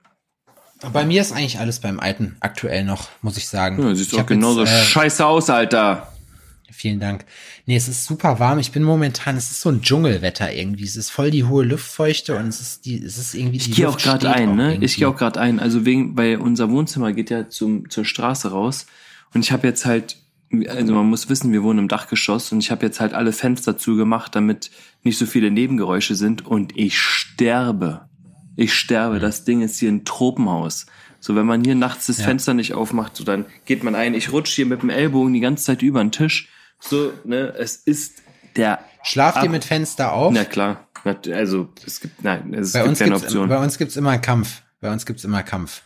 Bei 0.92 1.06
mir 1.06 1.22
ist 1.22 1.32
eigentlich 1.32 1.58
alles 1.60 1.80
beim 1.80 1.98
Alten 1.98 2.36
aktuell 2.40 2.84
noch, 2.84 3.08
muss 3.22 3.38
ich 3.38 3.48
sagen. 3.48 3.78
Ja, 3.80 3.92
auch 3.92 4.18
hab 4.18 4.26
genauso 4.26 4.60
jetzt, 4.64 4.72
äh, 4.72 4.84
scheiße 4.84 5.24
aus, 5.24 5.48
Alter. 5.48 6.12
Vielen 6.70 7.00
Dank. 7.00 7.24
Nee, 7.64 7.76
es 7.76 7.88
ist 7.88 8.04
super 8.04 8.38
warm. 8.38 8.58
Ich 8.58 8.72
bin 8.72 8.82
momentan, 8.82 9.38
es 9.38 9.50
ist 9.50 9.62
so 9.62 9.70
ein 9.70 9.80
Dschungelwetter 9.80 10.52
irgendwie. 10.52 10.84
Es 10.84 10.96
ist 10.96 11.08
voll 11.08 11.30
die 11.30 11.44
hohe 11.44 11.64
Luftfeuchte 11.64 12.36
und 12.36 12.48
es 12.48 12.60
ist 12.60 12.84
die, 12.84 13.02
es 13.02 13.16
ist 13.16 13.34
irgendwie 13.34 13.58
die 13.58 13.70
Ich 13.70 13.76
gehe 13.76 13.88
auch 13.88 13.96
gerade 13.96 14.30
ein, 14.30 14.56
ne? 14.56 14.72
irgendwie. 14.72 14.84
Ich 14.84 14.96
gehe 14.96 15.08
auch 15.08 15.16
gerade 15.16 15.40
ein. 15.40 15.58
Also 15.58 15.86
wegen, 15.86 16.18
weil 16.18 16.36
unser 16.36 16.70
Wohnzimmer 16.70 17.14
geht 17.14 17.30
ja 17.30 17.48
zum, 17.48 17.88
zur 17.88 18.04
Straße 18.04 18.50
raus. 18.50 18.84
Und 19.32 19.42
ich 19.42 19.52
habe 19.52 19.66
jetzt 19.66 19.86
halt, 19.86 20.16
also 20.68 20.94
man 20.94 21.06
muss 21.06 21.28
wissen, 21.28 21.52
wir 21.52 21.62
wohnen 21.62 21.80
im 21.80 21.88
Dachgeschoss 21.88 22.52
und 22.52 22.58
ich 22.60 22.70
habe 22.70 22.84
jetzt 22.86 23.00
halt 23.00 23.12
alle 23.14 23.32
Fenster 23.32 23.76
zugemacht, 23.78 24.34
damit 24.34 24.70
nicht 25.02 25.18
so 25.18 25.26
viele 25.26 25.50
Nebengeräusche 25.50 26.14
sind. 26.14 26.46
Und 26.46 26.76
ich 26.76 26.98
sterbe. 26.98 28.08
Ich 28.56 28.74
sterbe. 28.74 29.18
Das 29.18 29.44
Ding 29.44 29.60
ist 29.62 29.78
hier 29.78 29.90
ein 29.90 30.04
Tropenhaus. 30.04 30.86
So, 31.20 31.34
wenn 31.36 31.46
man 31.46 31.64
hier 31.64 31.74
nachts 31.74 32.06
das 32.06 32.18
Ja. 32.18 32.24
Fenster 32.26 32.54
nicht 32.54 32.74
aufmacht, 32.74 33.16
so 33.16 33.24
dann 33.24 33.46
geht 33.64 33.82
man 33.82 33.94
ein. 33.94 34.14
Ich 34.14 34.30
rutsche 34.32 34.54
hier 34.56 34.66
mit 34.66 34.82
dem 34.82 34.90
Ellbogen 34.90 35.32
die 35.32 35.40
ganze 35.40 35.64
Zeit 35.64 35.82
über 35.82 36.00
den 36.04 36.12
Tisch. 36.12 36.48
So, 36.80 37.12
ne, 37.24 37.54
es 37.58 37.76
ist 37.76 38.22
der. 38.56 38.78
Schlaft 39.02 39.38
ihr 39.38 39.44
Ab- 39.44 39.50
mit 39.50 39.64
Fenster 39.64 40.12
auf? 40.12 40.32
Na 40.32 40.44
klar. 40.44 40.86
Also, 41.32 41.68
es 41.86 42.00
gibt, 42.00 42.22
nein, 42.24 42.54
es 42.54 42.72
bei 42.72 42.78
gibt 42.80 42.88
uns 42.90 42.98
keine 42.98 43.16
Option. 43.16 43.48
bei 43.48 43.58
uns 43.62 43.76
gibt's 43.78 43.96
immer 43.96 44.16
Kampf. 44.18 44.62
Bei 44.80 44.90
uns 44.92 45.04
gibt's 45.04 45.24
immer 45.24 45.42
Kampf. 45.42 45.82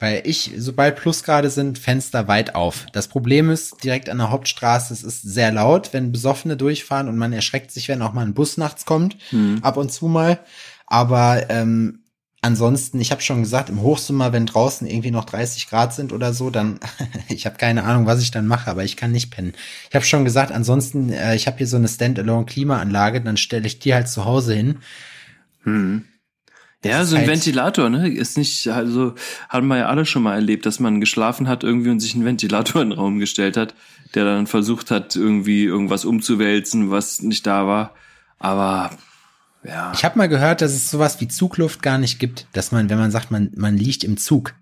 Weil 0.00 0.22
ich, 0.24 0.52
sobald 0.56 0.96
Plusgrade 0.96 1.50
sind, 1.50 1.78
Fenster 1.78 2.26
weit 2.26 2.54
auf. 2.54 2.86
Das 2.92 3.08
Problem 3.08 3.48
ist, 3.50 3.84
direkt 3.84 4.08
an 4.08 4.18
der 4.18 4.30
Hauptstraße, 4.30 4.92
es 4.92 5.04
ist 5.04 5.22
sehr 5.22 5.52
laut, 5.52 5.92
wenn 5.92 6.12
Besoffene 6.12 6.56
durchfahren 6.56 7.08
und 7.08 7.16
man 7.16 7.32
erschreckt 7.32 7.70
sich, 7.70 7.88
wenn 7.88 8.02
auch 8.02 8.12
mal 8.12 8.26
ein 8.26 8.34
Bus 8.34 8.56
nachts 8.56 8.86
kommt. 8.86 9.16
Hm. 9.30 9.60
ab 9.62 9.76
und 9.76 9.92
zu 9.92 10.08
mal. 10.08 10.40
Aber 10.86 11.48
ähm, 11.48 12.00
ansonsten, 12.44 13.00
ich 13.00 13.10
habe 13.10 13.22
schon 13.22 13.42
gesagt, 13.42 13.70
im 13.70 13.80
Hochsommer, 13.80 14.32
wenn 14.32 14.46
draußen 14.46 14.86
irgendwie 14.86 15.10
noch 15.10 15.24
30 15.24 15.68
Grad 15.68 15.94
sind 15.94 16.12
oder 16.12 16.34
so, 16.34 16.50
dann, 16.50 16.78
ich 17.28 17.46
habe 17.46 17.56
keine 17.56 17.84
Ahnung, 17.84 18.06
was 18.06 18.20
ich 18.20 18.30
dann 18.30 18.46
mache, 18.46 18.70
aber 18.70 18.84
ich 18.84 18.96
kann 18.96 19.12
nicht 19.12 19.30
pennen. 19.30 19.54
Ich 19.88 19.94
habe 19.94 20.04
schon 20.04 20.24
gesagt, 20.24 20.52
ansonsten, 20.52 21.10
äh, 21.10 21.34
ich 21.34 21.46
habe 21.46 21.58
hier 21.58 21.66
so 21.66 21.76
eine 21.76 21.88
Standalone-Klimaanlage, 21.88 23.20
dann 23.22 23.36
stelle 23.36 23.66
ich 23.66 23.78
die 23.78 23.94
halt 23.94 24.08
zu 24.08 24.24
Hause 24.24 24.54
hin. 24.54 24.78
Hm. 25.62 26.04
Ja, 26.84 27.04
so 27.04 27.16
ein 27.16 27.22
halt- 27.22 27.30
Ventilator, 27.30 27.88
ne? 27.88 28.08
Ist 28.08 28.36
nicht, 28.36 28.68
also 28.68 29.14
haben 29.48 29.68
wir 29.68 29.78
ja 29.78 29.86
alle 29.86 30.06
schon 30.06 30.22
mal 30.22 30.34
erlebt, 30.34 30.66
dass 30.66 30.80
man 30.80 31.00
geschlafen 31.00 31.48
hat 31.48 31.64
irgendwie 31.64 31.90
und 31.90 32.00
sich 32.00 32.14
einen 32.14 32.24
Ventilator 32.24 32.82
in 32.82 32.90
den 32.90 32.98
Raum 32.98 33.18
gestellt 33.18 33.56
hat, 33.56 33.74
der 34.14 34.24
dann 34.24 34.46
versucht 34.46 34.90
hat, 34.90 35.16
irgendwie 35.16 35.64
irgendwas 35.64 36.04
umzuwälzen, 36.04 36.90
was 36.90 37.22
nicht 37.22 37.46
da 37.46 37.66
war. 37.66 37.94
Aber 38.38 38.90
ja. 39.64 39.92
Ich 39.94 40.04
habe 40.04 40.18
mal 40.18 40.28
gehört, 40.28 40.60
dass 40.60 40.72
es 40.72 40.90
sowas 40.90 41.20
wie 41.20 41.28
Zugluft 41.28 41.82
gar 41.82 41.98
nicht 41.98 42.18
gibt, 42.18 42.46
dass 42.52 42.70
man, 42.70 42.90
wenn 42.90 42.98
man 42.98 43.10
sagt, 43.10 43.30
man, 43.30 43.50
man 43.56 43.76
liegt 43.76 44.04
im 44.04 44.16
Zug. 44.18 44.54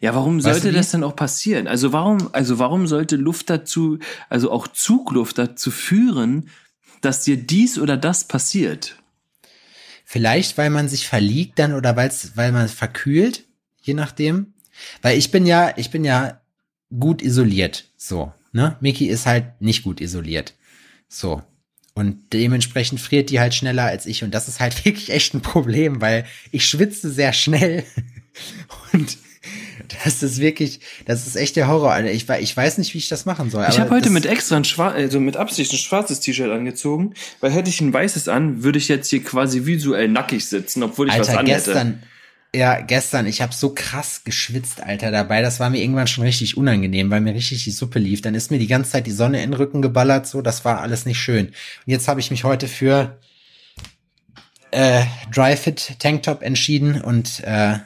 Ja, 0.00 0.14
warum 0.14 0.36
Weißt 0.36 0.60
sollte 0.62 0.76
das 0.76 0.90
denn 0.90 1.02
auch 1.02 1.16
passieren? 1.16 1.66
Also 1.66 1.92
warum, 1.92 2.28
also 2.32 2.58
warum 2.58 2.86
sollte 2.86 3.16
Luft 3.16 3.48
dazu, 3.48 3.98
also 4.28 4.50
auch 4.50 4.68
Zugluft 4.68 5.38
dazu 5.38 5.70
führen, 5.70 6.50
dass 7.00 7.22
dir 7.22 7.38
dies 7.38 7.78
oder 7.78 7.96
das 7.96 8.24
passiert? 8.24 8.96
Vielleicht, 10.08 10.56
weil 10.56 10.70
man 10.70 10.88
sich 10.88 11.08
verliegt 11.08 11.58
dann 11.58 11.74
oder 11.74 11.96
weil's, 11.96 12.36
weil 12.36 12.52
man 12.52 12.68
verkühlt, 12.68 13.42
je 13.82 13.92
nachdem. 13.92 14.54
Weil 15.02 15.18
ich 15.18 15.32
bin 15.32 15.46
ja, 15.46 15.76
ich 15.76 15.90
bin 15.90 16.04
ja 16.04 16.40
gut 16.96 17.22
isoliert, 17.22 17.90
so, 17.96 18.32
ne? 18.52 18.76
Miki 18.80 19.08
ist 19.08 19.26
halt 19.26 19.60
nicht 19.60 19.82
gut 19.82 20.00
isoliert. 20.00 20.54
So. 21.08 21.42
Und 21.94 22.32
dementsprechend 22.32 23.00
friert 23.00 23.30
die 23.30 23.40
halt 23.40 23.56
schneller 23.56 23.82
als 23.82 24.06
ich. 24.06 24.22
Und 24.22 24.32
das 24.32 24.46
ist 24.46 24.60
halt 24.60 24.84
wirklich 24.84 25.10
echt 25.10 25.34
ein 25.34 25.42
Problem, 25.42 26.00
weil 26.00 26.24
ich 26.52 26.66
schwitze 26.66 27.10
sehr 27.10 27.32
schnell. 27.32 27.82
Und 28.92 29.18
das 30.04 30.22
ist 30.22 30.38
wirklich, 30.38 30.80
das 31.04 31.26
ist 31.26 31.36
echt 31.36 31.56
der 31.56 31.68
Horror. 31.68 31.92
Alter. 31.92 32.10
Ich, 32.10 32.28
wei- 32.28 32.40
ich 32.40 32.56
weiß 32.56 32.78
nicht, 32.78 32.92
wie 32.94 32.98
ich 32.98 33.08
das 33.08 33.24
machen 33.26 33.50
soll. 33.50 33.66
Ich 33.68 33.78
habe 33.78 33.90
heute 33.90 34.10
mit 34.10 34.26
extra 34.26 34.56
ein 34.56 34.64
schwar 34.64 34.92
also 34.92 35.20
mit 35.20 35.36
Absicht 35.36 35.72
ein 35.72 35.78
schwarzes 35.78 36.20
T-Shirt 36.20 36.50
angezogen, 36.50 37.14
weil 37.40 37.50
hätte 37.52 37.70
ich 37.70 37.80
ein 37.80 37.92
weißes 37.92 38.28
an, 38.28 38.62
würde 38.62 38.78
ich 38.78 38.88
jetzt 38.88 39.08
hier 39.10 39.22
quasi 39.22 39.66
visuell 39.66 40.08
nackig 40.08 40.46
sitzen, 40.46 40.82
obwohl 40.82 41.08
ich 41.08 41.18
was 41.18 41.28
Alter, 41.28 41.40
anhätte. 41.40 41.64
gestern, 41.64 42.02
ja, 42.54 42.80
gestern, 42.80 43.26
ich 43.26 43.42
habe 43.42 43.52
so 43.54 43.74
krass 43.74 44.22
geschwitzt, 44.24 44.82
Alter, 44.82 45.10
dabei. 45.10 45.42
Das 45.42 45.60
war 45.60 45.68
mir 45.68 45.82
irgendwann 45.82 46.06
schon 46.06 46.24
richtig 46.24 46.56
unangenehm, 46.56 47.10
weil 47.10 47.20
mir 47.20 47.34
richtig 47.34 47.64
die 47.64 47.70
Suppe 47.70 47.98
lief. 47.98 48.22
Dann 48.22 48.34
ist 48.34 48.50
mir 48.50 48.58
die 48.58 48.66
ganze 48.66 48.92
Zeit 48.92 49.06
die 49.06 49.12
Sonne 49.12 49.42
in 49.42 49.50
den 49.50 49.58
Rücken 49.58 49.82
geballert, 49.82 50.26
so, 50.26 50.40
das 50.40 50.64
war 50.64 50.80
alles 50.80 51.04
nicht 51.04 51.18
schön. 51.20 51.46
Und 51.48 51.52
jetzt 51.86 52.08
habe 52.08 52.20
ich 52.20 52.30
mich 52.30 52.44
heute 52.44 52.66
für 52.66 53.18
äh, 54.70 55.02
Dry 55.34 55.56
Fit 55.56 55.96
Tanktop 55.98 56.42
entschieden 56.42 57.00
und 57.00 57.40
äh, 57.44 57.78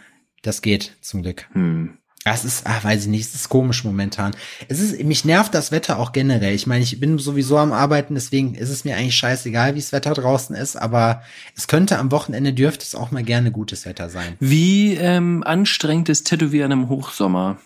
das 0.42 0.62
geht 0.62 0.96
zum 1.00 1.22
Glück. 1.22 1.46
Hm. 1.52 1.98
Das 2.24 2.44
ist, 2.44 2.66
ah, 2.66 2.84
weiß 2.84 3.04
ich 3.04 3.08
nicht, 3.08 3.26
es 3.26 3.34
ist 3.34 3.48
komisch 3.48 3.82
momentan. 3.82 4.36
Es 4.68 4.78
ist, 4.78 5.02
mich 5.02 5.24
nervt 5.24 5.54
das 5.54 5.72
Wetter 5.72 5.98
auch 5.98 6.12
generell. 6.12 6.54
Ich 6.54 6.66
meine, 6.66 6.84
ich 6.84 7.00
bin 7.00 7.18
sowieso 7.18 7.56
am 7.56 7.72
Arbeiten, 7.72 8.14
deswegen 8.14 8.54
ist 8.54 8.68
es 8.68 8.84
mir 8.84 8.94
eigentlich 8.96 9.16
scheißegal, 9.16 9.74
wie 9.74 9.80
das 9.80 9.92
Wetter 9.92 10.12
draußen 10.12 10.54
ist, 10.54 10.76
aber 10.76 11.22
es 11.56 11.66
könnte 11.66 11.98
am 11.98 12.12
Wochenende 12.12 12.52
dürfte 12.52 12.84
es 12.84 12.94
auch 12.94 13.10
mal 13.10 13.22
gerne 13.22 13.50
gutes 13.50 13.86
Wetter 13.86 14.10
sein. 14.10 14.36
Wie 14.38 14.96
ähm, 14.96 15.42
anstrengend 15.44 16.10
ist 16.10 16.24
Tätowieren 16.24 16.72
im 16.72 16.88
Hochsommer? 16.90 17.58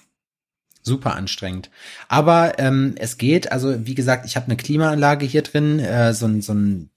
Super 0.83 1.17
anstrengend. 1.17 1.71
Aber 2.07 2.59
ähm, 2.61 2.95
es 2.97 3.19
geht, 3.19 3.51
also 3.51 3.87
wie 3.87 3.97
gesagt, 3.97 4.25
ich 4.25 4.37
habe 4.37 4.47
eine 4.47 4.57
Klimaanlage 4.57 5.27
hier 5.27 5.43
drin, 5.43 5.81
äh, 5.81 6.15
so 6.15 6.27
ein, 6.27 6.43
so 6.43 6.55
ein 6.55 6.91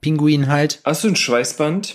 Pinguin 0.00 0.48
halt. 0.48 0.80
Hast 0.84 1.04
du 1.04 1.08
ein 1.08 1.16
Schweißband? 1.16 1.94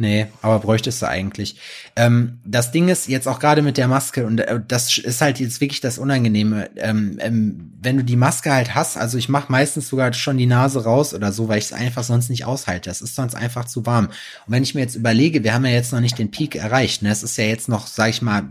Nee, 0.00 0.28
aber 0.40 0.60
bräuchtest 0.60 1.02
du 1.02 1.08
eigentlich. 1.08 1.56
Ähm, 1.94 2.38
das 2.42 2.72
Ding 2.72 2.88
ist 2.88 3.06
jetzt 3.06 3.28
auch 3.28 3.38
gerade 3.38 3.60
mit 3.60 3.76
der 3.76 3.86
Maske 3.86 4.24
und 4.24 4.38
äh, 4.38 4.58
das 4.66 4.96
ist 4.96 5.20
halt 5.20 5.40
jetzt 5.40 5.60
wirklich 5.60 5.82
das 5.82 5.98
Unangenehme. 5.98 6.70
Ähm, 6.76 7.18
ähm, 7.20 7.74
wenn 7.82 7.98
du 7.98 8.02
die 8.02 8.16
Maske 8.16 8.50
halt 8.50 8.74
hast, 8.74 8.96
also 8.96 9.18
ich 9.18 9.28
mache 9.28 9.52
meistens 9.52 9.90
sogar 9.90 10.14
schon 10.14 10.38
die 10.38 10.46
Nase 10.46 10.84
raus 10.84 11.12
oder 11.12 11.32
so, 11.32 11.48
weil 11.48 11.58
ich 11.58 11.66
es 11.66 11.74
einfach 11.74 12.02
sonst 12.02 12.30
nicht 12.30 12.46
aushalte. 12.46 12.88
Das 12.88 13.02
ist 13.02 13.14
sonst 13.14 13.34
einfach 13.34 13.66
zu 13.66 13.84
warm. 13.84 14.06
Und 14.06 14.14
wenn 14.46 14.62
ich 14.62 14.74
mir 14.74 14.80
jetzt 14.80 14.94
überlege, 14.94 15.44
wir 15.44 15.52
haben 15.52 15.66
ja 15.66 15.72
jetzt 15.72 15.92
noch 15.92 16.00
nicht 16.00 16.18
den 16.18 16.30
Peak 16.30 16.56
erreicht. 16.56 17.02
Ne? 17.02 17.10
Es 17.10 17.22
ist 17.22 17.36
ja 17.36 17.44
jetzt 17.44 17.68
noch, 17.68 17.86
sag 17.86 18.08
ich 18.08 18.22
mal, 18.22 18.44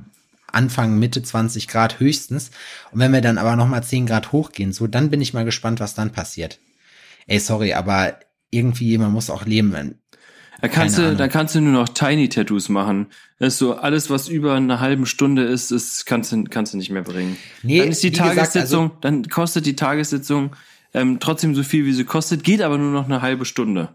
Anfang, 0.51 0.99
Mitte 0.99 1.23
20 1.23 1.67
Grad 1.67 1.99
höchstens. 1.99 2.51
Und 2.91 2.99
wenn 2.99 3.11
wir 3.11 3.21
dann 3.21 3.39
aber 3.39 3.55
noch 3.55 3.67
mal 3.67 3.81
10 3.81 4.05
Grad 4.05 4.33
hochgehen, 4.33 4.71
so, 4.71 4.85
dann 4.85 5.09
bin 5.09 5.19
ich 5.19 5.33
mal 5.33 5.45
gespannt, 5.45 5.79
was 5.79 5.95
dann 5.95 6.11
passiert. 6.11 6.59
Ey, 7.25 7.39
sorry, 7.39 7.73
aber 7.73 8.19
irgendwie, 8.51 8.99
man 8.99 9.11
muss 9.11 9.31
auch 9.31 9.47
leben. 9.47 9.95
Da 10.61 10.67
kannst 10.67 10.95
Keine 10.95 11.07
du, 11.07 11.09
Ahnung. 11.11 11.17
da 11.17 11.27
kannst 11.27 11.55
du 11.55 11.61
nur 11.61 11.73
noch 11.73 11.89
Tiny 11.89 12.27
Tattoos 12.29 12.69
machen. 12.69 13.07
Das 13.39 13.53
ist 13.53 13.59
so 13.59 13.75
alles, 13.75 14.09
was 14.09 14.27
über 14.27 14.55
eine 14.55 14.79
halbe 14.79 15.05
Stunde 15.05 15.43
ist, 15.43 15.71
ist 15.71 16.05
kannst 16.05 16.31
du, 16.31 16.43
kannst 16.43 16.73
du 16.73 16.77
nicht 16.77 16.89
mehr 16.89 17.03
bringen. 17.03 17.37
Nee, 17.63 17.79
dann 17.79 17.89
ist 17.89 18.03
die 18.03 18.07
wie 18.07 18.11
gesagt, 18.11 18.35
Tagessitzung, 18.35 18.91
dann 19.01 19.23
kostet 19.29 19.65
die 19.65 19.75
Tagessitzung 19.75 20.55
ähm, 20.93 21.19
trotzdem 21.19 21.55
so 21.55 21.63
viel, 21.63 21.85
wie 21.85 21.93
sie 21.93 22.03
kostet, 22.03 22.43
geht 22.43 22.61
aber 22.61 22.77
nur 22.77 22.91
noch 22.91 23.05
eine 23.05 23.21
halbe 23.21 23.45
Stunde. 23.45 23.89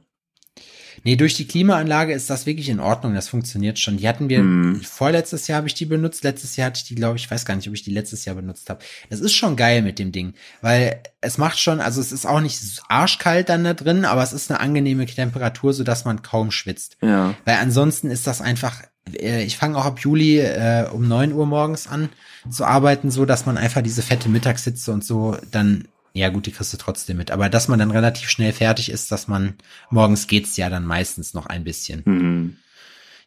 Nee, 1.05 1.17
durch 1.17 1.35
die 1.35 1.47
Klimaanlage 1.47 2.13
ist 2.15 2.31
das 2.31 2.47
wirklich 2.47 2.69
in 2.71 2.81
Ordnung. 2.81 3.15
Das 3.15 3.29
funktioniert 3.29 3.79
schon. 3.79 3.99
Die 3.99 4.09
hatten 4.09 4.29
wir, 4.29 4.39
Hm. 4.39 4.81
vorletztes 4.83 5.47
Jahr 5.47 5.59
habe 5.59 5.69
ich 5.69 5.75
die 5.75 5.85
benutzt. 5.85 6.25
Letztes 6.25 6.57
Jahr 6.57 6.67
hatte 6.69 6.79
ich 6.79 6.89
die, 6.89 6.95
glaube 6.95 7.17
ich, 7.17 7.31
weiß 7.31 7.45
gar 7.45 7.55
nicht, 7.57 7.69
ob 7.69 7.75
ich 7.75 7.83
die 7.83 7.93
letztes 7.93 8.25
Jahr 8.25 8.35
benutzt 8.35 8.71
habe. 8.71 8.83
Das 9.11 9.21
ist 9.21 9.35
schon 9.35 9.55
geil 9.57 9.83
mit 9.83 9.99
dem 9.99 10.13
Ding. 10.13 10.33
Weil 10.63 11.03
es 11.21 11.37
macht 11.39 11.61
schon, 11.61 11.81
also 11.81 12.01
es 12.01 12.11
ist 12.11 12.27
auch 12.27 12.41
nicht 12.41 12.59
arschkalt 12.89 13.49
dann 13.51 13.65
da 13.65 13.75
drin, 13.75 14.05
aber 14.05 14.23
es 14.23 14.33
ist 14.33 14.51
eine 14.51 14.61
angenehme 14.61 15.07
Temperatur, 15.07 15.73
sodass 15.75 16.05
man 16.05 16.23
kaum 16.23 16.51
schwitzt. 16.51 16.97
Ja. 17.03 17.35
Weil 17.45 17.57
ansonsten 17.57 18.11
ist 18.11 18.27
das 18.27 18.41
einfach, 18.41 18.83
äh, 19.19 19.43
ich 19.45 19.59
fange 19.59 19.77
auch 19.77 19.85
ab 19.85 20.01
Juli 20.01 20.39
äh, 20.39 20.89
um 20.91 21.07
neun 21.07 21.33
Uhr 21.33 21.47
morgens 21.47 21.87
an 21.87 22.09
zu 22.51 22.65
arbeiten, 22.65 23.11
so 23.11 23.25
dass 23.27 23.47
man 23.47 23.59
einfach 23.59 23.83
diese 23.83 24.03
fette 24.03 24.29
Mittagssitze 24.29 24.93
und 24.93 25.05
so 25.05 25.37
dann, 25.51 25.87
ja 26.15 26.29
gut, 26.29 26.47
die 26.47 26.53
kriegst 26.53 26.73
du 26.73 26.77
trotzdem 26.77 27.17
mit, 27.17 27.31
aber 27.33 27.49
dass 27.49 27.69
man 27.69 27.79
dann 27.79 27.91
relativ 27.91 28.31
schnell 28.31 28.53
fertig 28.53 28.89
ist, 28.91 29.11
dass 29.11 29.27
man, 29.27 29.55
morgens 29.91 30.29
geht's 30.29 30.57
ja 30.57 30.71
dann 30.71 30.87
meistens 30.87 31.35
noch 31.35 31.47
ein 31.47 31.65
bisschen. 31.65 32.05
Hm. 32.05 32.57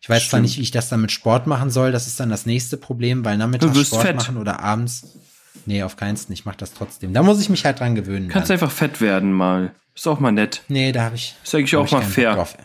Ich 0.02 0.10
weiß 0.10 0.30
zwar 0.30 0.40
Stimmt. 0.40 0.44
nicht, 0.44 0.58
wie 0.58 0.62
ich 0.62 0.72
das 0.72 0.88
dann 0.88 1.02
mit 1.02 1.12
Sport 1.12 1.48
machen 1.48 1.70
soll, 1.70 1.92
das 1.92 2.08
ist 2.08 2.20
dann 2.20 2.30
das 2.30 2.46
nächste 2.46 2.78
Problem, 2.78 3.26
weil 3.26 3.38
nachmittags 3.38 3.88
Sport 3.88 4.04
fett. 4.04 4.16
machen 4.16 4.38
oder 4.38 4.62
abends. 4.62 5.18
Nee, 5.66 5.84
auf 5.84 5.98
keinen 5.98 6.16
Fall, 6.16 6.32
ich 6.32 6.46
mach 6.46 6.56
das 6.56 6.74
trotzdem. 6.74 7.14
Da 7.14 7.24
muss 7.24 7.42
ich 7.42 7.50
mich 7.50 7.66
halt 7.66 7.82
dran 7.82 7.96
gewöhnen. 7.96 8.30
Kannst 8.30 8.50
dann. 8.50 8.56
einfach 8.56 8.72
fett 8.72 9.02
werden 9.02 9.34
mal. 9.34 9.74
Ist 9.94 10.08
auch 10.08 10.22
mal 10.22 10.32
nett. 10.32 10.62
Nee, 10.70 10.94
da 10.94 11.04
habe 11.04 11.16
ich. 11.16 11.36
Ist 11.44 11.54
eigentlich 11.56 11.74
hab 11.74 11.82
auch 11.82 11.92
mal 11.92 12.04
fair. 12.04 12.36
drauf. 12.36 12.56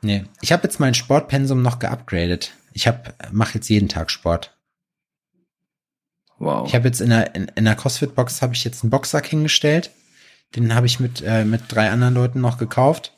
Nee, 0.00 0.24
ich 0.40 0.52
habe 0.52 0.62
jetzt 0.62 0.80
mein 0.80 0.94
Sportpensum 0.94 1.60
noch 1.60 1.80
geupgradet. 1.80 2.52
Ich 2.72 2.86
habe 2.86 3.14
mache 3.30 3.54
jetzt 3.54 3.68
jeden 3.68 3.88
Tag 3.88 4.10
Sport. 4.10 4.53
Wow. 6.38 6.66
Ich 6.66 6.74
habe 6.74 6.86
jetzt 6.86 7.00
in 7.00 7.10
der 7.10 7.34
in, 7.34 7.50
in 7.54 7.64
der 7.64 7.76
CrossFit 7.76 8.14
Box 8.14 8.42
habe 8.42 8.54
ich 8.54 8.64
jetzt 8.64 8.82
einen 8.82 8.90
Boxsack 8.90 9.26
hingestellt. 9.26 9.90
Den 10.56 10.74
habe 10.74 10.86
ich 10.86 11.00
mit 11.00 11.22
äh, 11.22 11.44
mit 11.44 11.62
drei 11.68 11.90
anderen 11.90 12.14
Leuten 12.14 12.40
noch 12.40 12.58
gekauft 12.58 13.16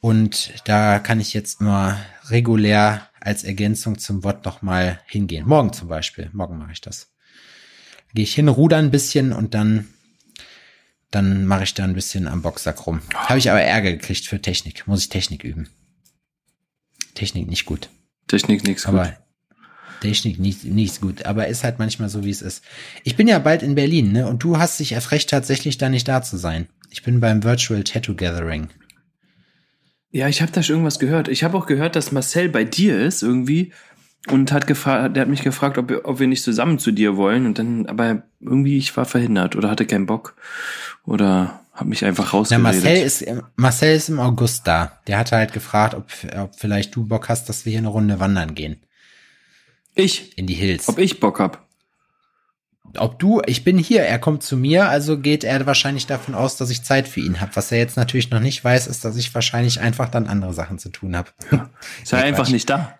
und 0.00 0.52
da 0.66 0.98
kann 0.98 1.20
ich 1.20 1.32
jetzt 1.32 1.60
immer 1.60 1.98
regulär 2.28 3.08
als 3.20 3.44
Ergänzung 3.44 3.98
zum 3.98 4.22
Wort 4.22 4.44
noch 4.44 4.62
mal 4.62 5.00
hingehen. 5.06 5.46
Morgen 5.46 5.72
zum 5.72 5.88
Beispiel. 5.88 6.30
Morgen 6.32 6.58
mache 6.58 6.72
ich 6.72 6.80
das. 6.80 7.12
Gehe 8.14 8.24
ich 8.24 8.34
hin, 8.34 8.48
ruder 8.48 8.76
ein 8.76 8.90
bisschen 8.90 9.32
und 9.32 9.54
dann 9.54 9.88
dann 11.10 11.46
mache 11.46 11.62
ich 11.62 11.74
da 11.74 11.84
ein 11.84 11.94
bisschen 11.94 12.26
am 12.26 12.42
Boxsack 12.42 12.86
rum. 12.86 13.00
Habe 13.14 13.38
ich 13.38 13.50
aber 13.50 13.60
Ärger 13.60 13.92
gekriegt 13.92 14.26
für 14.26 14.42
Technik. 14.42 14.86
Muss 14.86 15.02
ich 15.02 15.08
Technik 15.08 15.44
üben. 15.44 15.70
Technik 17.14 17.48
nicht 17.48 17.66
gut. 17.66 17.88
Technik 18.26 18.64
nix 18.64 18.84
gut. 18.84 18.94
Aber 18.94 19.16
Technik 20.04 20.38
nicht, 20.38 20.64
nicht 20.64 21.00
gut, 21.00 21.24
aber 21.26 21.48
ist 21.48 21.64
halt 21.64 21.78
manchmal 21.78 22.08
so, 22.08 22.24
wie 22.24 22.30
es 22.30 22.42
ist. 22.42 22.62
Ich 23.02 23.16
bin 23.16 23.26
ja 23.26 23.38
bald 23.38 23.62
in 23.62 23.74
Berlin, 23.74 24.12
ne? 24.12 24.26
Und 24.28 24.44
du 24.44 24.58
hast 24.58 24.78
dich 24.80 24.92
erfrecht, 24.92 25.30
tatsächlich 25.30 25.78
da 25.78 25.88
nicht 25.88 26.06
da 26.06 26.22
zu 26.22 26.36
sein. 26.36 26.68
Ich 26.90 27.02
bin 27.02 27.20
beim 27.20 27.42
Virtual 27.42 27.82
Tattoo 27.82 28.14
Gathering. 28.14 28.68
Ja, 30.10 30.28
ich 30.28 30.40
habe 30.42 30.52
da 30.52 30.62
schon 30.62 30.74
irgendwas 30.76 30.98
gehört. 31.00 31.28
Ich 31.28 31.42
habe 31.42 31.56
auch 31.58 31.66
gehört, 31.66 31.96
dass 31.96 32.12
Marcel 32.12 32.48
bei 32.48 32.62
dir 32.64 33.00
ist 33.00 33.22
irgendwie 33.22 33.72
und 34.30 34.52
hat 34.52 34.66
gefragt, 34.66 35.16
der 35.16 35.22
hat 35.22 35.28
mich 35.28 35.42
gefragt, 35.42 35.76
ob, 35.76 35.88
wir- 35.90 36.04
ob 36.04 36.20
wir 36.20 36.28
nicht 36.28 36.42
zusammen 36.44 36.78
zu 36.78 36.92
dir 36.92 37.16
wollen 37.16 37.46
und 37.46 37.58
dann, 37.58 37.86
aber 37.86 38.22
irgendwie 38.40 38.78
ich 38.78 38.96
war 38.96 39.04
verhindert 39.06 39.56
oder 39.56 39.70
hatte 39.70 39.86
keinen 39.86 40.06
Bock 40.06 40.36
oder 41.04 41.60
habe 41.72 41.88
mich 41.88 42.04
einfach 42.04 42.26
Na, 42.26 42.38
rausgeredet. 42.38 42.62
Marcel 42.62 42.96
ist, 43.04 43.22
im- 43.22 43.42
Marcel 43.56 43.96
ist 43.96 44.08
im 44.08 44.20
August 44.20 44.66
da. 44.68 45.00
Der 45.08 45.18
hatte 45.18 45.36
halt 45.36 45.52
gefragt, 45.52 45.94
ob, 45.94 46.06
ob 46.36 46.54
vielleicht 46.56 46.94
du 46.94 47.04
Bock 47.06 47.28
hast, 47.28 47.48
dass 47.48 47.64
wir 47.64 47.70
hier 47.70 47.80
eine 47.80 47.88
Runde 47.88 48.20
wandern 48.20 48.54
gehen. 48.54 48.76
Ich, 49.94 50.36
In 50.38 50.46
die 50.46 50.54
Hills. 50.54 50.88
ob 50.88 50.98
ich 50.98 51.20
Bock 51.20 51.40
hab. 51.40 51.66
ob 52.98 53.18
du, 53.18 53.42
ich 53.46 53.64
bin 53.64 53.78
hier, 53.78 54.02
er 54.02 54.18
kommt 54.18 54.42
zu 54.42 54.56
mir, 54.56 54.88
also 54.88 55.18
geht 55.18 55.42
er 55.44 55.66
wahrscheinlich 55.66 56.06
davon 56.06 56.34
aus, 56.34 56.56
dass 56.56 56.70
ich 56.70 56.82
Zeit 56.82 57.08
für 57.08 57.20
ihn 57.20 57.40
habe. 57.40 57.50
Was 57.54 57.72
er 57.72 57.78
jetzt 57.78 57.96
natürlich 57.96 58.30
noch 58.30 58.40
nicht 58.40 58.62
weiß, 58.64 58.86
ist, 58.86 59.04
dass 59.04 59.16
ich 59.16 59.34
wahrscheinlich 59.34 59.80
einfach 59.80 60.08
dann 60.08 60.26
andere 60.26 60.52
Sachen 60.54 60.78
zu 60.78 60.88
tun 60.90 61.16
habe. 61.16 61.30
Ist 62.02 62.12
ja 62.12 62.18
Nee, 62.18 62.24
einfach 62.24 62.44
Quatsch. 62.44 62.52
nicht 62.52 62.70
da. 62.70 62.98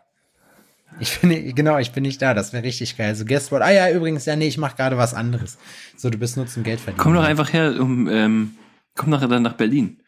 Ich 1.00 1.18
bin 1.18 1.54
genau, 1.56 1.78
ich 1.78 1.90
bin 1.90 2.02
nicht 2.02 2.22
da. 2.22 2.34
Das 2.34 2.52
wäre 2.52 2.62
richtig 2.62 2.96
geil. 2.96 3.16
So 3.16 3.24
Guest 3.24 3.50
what? 3.50 3.62
Ah 3.62 3.72
ja, 3.72 3.90
übrigens, 3.90 4.26
ja 4.26 4.36
nee, 4.36 4.46
ich 4.46 4.58
mache 4.58 4.76
gerade 4.76 4.96
was 4.96 5.12
anderes. 5.12 5.58
So, 5.96 6.08
du 6.08 6.18
bist 6.18 6.36
nur 6.36 6.46
zum 6.46 6.62
Geld 6.62 6.78
verdienen. 6.80 7.02
Komm 7.02 7.14
doch 7.14 7.24
einfach 7.24 7.52
her, 7.52 7.74
um, 7.80 8.08
ähm, 8.08 8.52
komm 8.94 9.10
doch 9.10 9.26
dann 9.28 9.42
nach 9.42 9.54
Berlin 9.54 10.00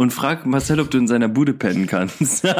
und 0.00 0.14
frag 0.14 0.46
Marcel, 0.46 0.80
ob 0.80 0.90
du 0.90 0.96
in 0.96 1.06
seiner 1.06 1.28
Bude 1.28 1.52
pennen 1.52 1.86
kannst. 1.86 2.42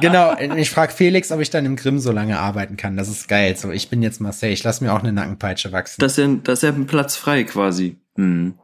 Genau, 0.00 0.36
ich 0.38 0.70
frage 0.70 0.92
Felix, 0.92 1.32
ob 1.32 1.40
ich 1.40 1.50
dann 1.50 1.64
im 1.64 1.76
Grimm 1.76 1.98
so 1.98 2.12
lange 2.12 2.38
arbeiten 2.38 2.76
kann. 2.76 2.96
Das 2.96 3.08
ist 3.08 3.28
geil. 3.28 3.56
So, 3.56 3.70
ich 3.70 3.88
bin 3.88 4.02
jetzt 4.02 4.20
Marcel. 4.20 4.50
Ich 4.50 4.62
lass 4.62 4.80
mir 4.80 4.92
auch 4.92 5.00
eine 5.00 5.12
Nackenpeitsche 5.12 5.72
wachsen. 5.72 6.00
dass 6.00 6.18
er, 6.18 6.28
dass 6.28 6.62
er 6.62 6.74
einen 6.74 6.86
Platz 6.86 7.16
frei 7.16 7.44
quasi. 7.44 7.96
Hm. 8.16 8.54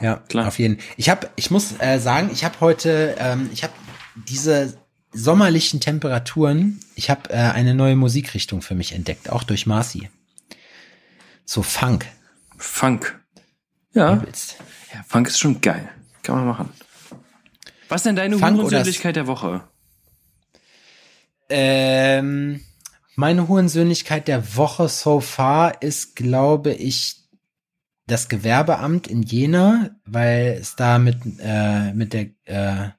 Ja, 0.00 0.16
Klar. 0.28 0.46
Auf 0.48 0.58
jeden. 0.58 0.78
Ich 0.96 1.08
habe, 1.08 1.28
ich 1.36 1.50
muss 1.50 1.74
äh, 1.78 1.98
sagen, 1.98 2.30
ich 2.32 2.44
habe 2.44 2.60
heute, 2.60 3.16
ähm, 3.18 3.48
ich 3.52 3.64
habe 3.64 3.72
diese 4.28 4.78
sommerlichen 5.12 5.80
Temperaturen. 5.80 6.80
Ich 6.94 7.08
habe 7.08 7.30
äh, 7.30 7.36
eine 7.36 7.74
neue 7.74 7.96
Musikrichtung 7.96 8.60
für 8.60 8.74
mich 8.74 8.92
entdeckt, 8.92 9.30
auch 9.30 9.42
durch 9.42 9.66
Marci. 9.66 10.10
So 11.46 11.62
Funk. 11.62 12.06
Funk. 12.58 13.18
Ja. 13.94 14.22
Ja, 14.92 15.04
Funk 15.06 15.28
ist 15.28 15.38
schon 15.38 15.60
geil. 15.60 15.88
Kann 16.22 16.36
man 16.36 16.46
machen. 16.46 16.70
Was 17.88 18.00
ist 18.00 18.06
denn 18.06 18.16
deine 18.16 18.40
Hurensöhnlichkeit 18.40 19.16
der 19.16 19.26
Woche? 19.26 19.64
Ähm, 21.48 22.60
meine 23.16 23.48
Hurensöhnlichkeit 23.48 24.28
der 24.28 24.56
Woche 24.56 24.88
so 24.88 25.20
far 25.20 25.82
ist, 25.82 26.14
glaube 26.14 26.72
ich, 26.72 27.16
das 28.06 28.28
Gewerbeamt 28.28 29.06
in 29.06 29.22
Jena, 29.22 29.90
weil 30.04 30.58
es 30.60 30.76
da 30.76 30.98
mit, 30.98 31.18
äh, 31.40 31.92
mit 31.92 32.12
der 32.12 32.26
äh, 32.44 32.90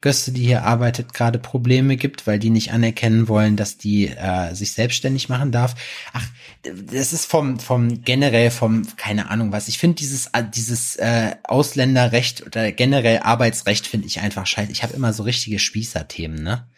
Göste, 0.00 0.30
die 0.30 0.44
hier 0.46 0.62
arbeitet, 0.62 1.12
gerade 1.12 1.40
Probleme 1.40 1.96
gibt, 1.96 2.28
weil 2.28 2.38
die 2.38 2.50
nicht 2.50 2.72
anerkennen 2.72 3.26
wollen, 3.26 3.56
dass 3.56 3.78
die 3.78 4.06
äh, 4.06 4.54
sich 4.54 4.72
selbstständig 4.72 5.28
machen 5.28 5.50
darf. 5.50 5.74
Ach, 6.12 6.24
das 6.62 7.12
ist 7.12 7.24
vom, 7.24 7.58
vom 7.58 8.02
generell 8.04 8.52
vom, 8.52 8.86
keine 8.96 9.28
Ahnung 9.28 9.50
was. 9.50 9.66
Ich 9.66 9.78
finde 9.78 9.96
dieses, 9.96 10.26
äh, 10.28 10.44
dieses 10.48 10.94
äh, 10.96 11.34
Ausländerrecht 11.42 12.46
oder 12.46 12.70
generell 12.70 13.18
Arbeitsrecht 13.18 13.88
finde 13.88 14.06
ich 14.06 14.20
einfach 14.20 14.46
scheiße. 14.46 14.70
Ich 14.70 14.84
habe 14.84 14.94
immer 14.94 15.12
so 15.12 15.24
richtige 15.24 15.58
Spießerthemen, 15.58 16.44
ne? 16.44 16.68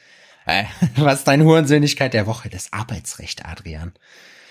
Äh, 0.46 0.64
Was 0.96 1.18
ist 1.18 1.28
deine 1.28 1.44
Hurensöhnlichkeit 1.44 2.14
der 2.14 2.26
Woche? 2.26 2.48
Das 2.48 2.72
Arbeitsrecht, 2.72 3.44
Adrian. 3.44 3.92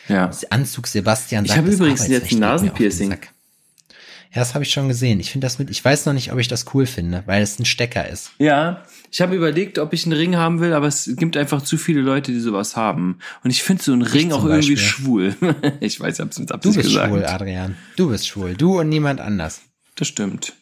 Ja. 0.07 0.29
Anzug 0.51 0.85
Sebastian 0.85 1.45
Ich 1.45 1.49
sagt, 1.51 1.59
habe 1.59 1.69
das 1.69 1.79
übrigens 1.79 2.07
jetzt 2.07 2.31
ein 2.31 2.39
Nasenpiercing. 2.39 3.17
Ja, 4.31 4.41
das 4.41 4.53
habe 4.53 4.63
ich 4.63 4.71
schon 4.71 4.87
gesehen. 4.87 5.19
Ich 5.19 5.31
finde 5.31 5.45
das 5.45 5.57
mit, 5.57 5.71
ich 5.71 5.83
weiß 5.83 6.05
noch 6.05 6.13
nicht, 6.13 6.31
ob 6.31 6.37
ich 6.37 6.47
das 6.47 6.65
cool 6.73 6.85
finde, 6.85 7.23
weil 7.25 7.41
es 7.41 7.57
ein 7.57 7.65
Stecker 7.65 8.07
ist. 8.07 8.31
Ja, 8.37 8.83
ich 9.11 9.21
habe 9.21 9.35
überlegt, 9.35 9.79
ob 9.79 9.91
ich 9.91 10.05
einen 10.05 10.13
Ring 10.13 10.35
haben 10.35 10.59
will, 10.59 10.73
aber 10.73 10.85
es 10.85 11.09
gibt 11.15 11.35
einfach 11.35 11.63
zu 11.63 11.77
viele 11.77 12.01
Leute, 12.01 12.31
die 12.31 12.39
sowas 12.39 12.75
haben. 12.75 13.17
Und 13.43 13.49
ich 13.49 13.63
finde 13.63 13.81
so 13.81 13.91
einen 13.91 14.03
Ring 14.03 14.31
auch 14.31 14.45
irgendwie 14.45 14.75
Beispiel. 14.75 14.77
schwul. 14.77 15.35
ich 15.79 15.99
weiß, 15.99 16.15
ich 16.15 16.19
hab's 16.21 16.37
mit 16.37 16.51
Du 16.51 16.53
Absicht 16.53 16.75
bist 16.75 16.87
gesagt. 16.89 17.09
schwul, 17.09 17.25
Adrian. 17.25 17.75
Du 17.95 18.09
bist 18.09 18.27
schwul. 18.27 18.53
Du 18.55 18.79
und 18.79 18.89
niemand 18.89 19.19
anders. 19.19 19.61
Das 19.95 20.07
stimmt. 20.07 20.53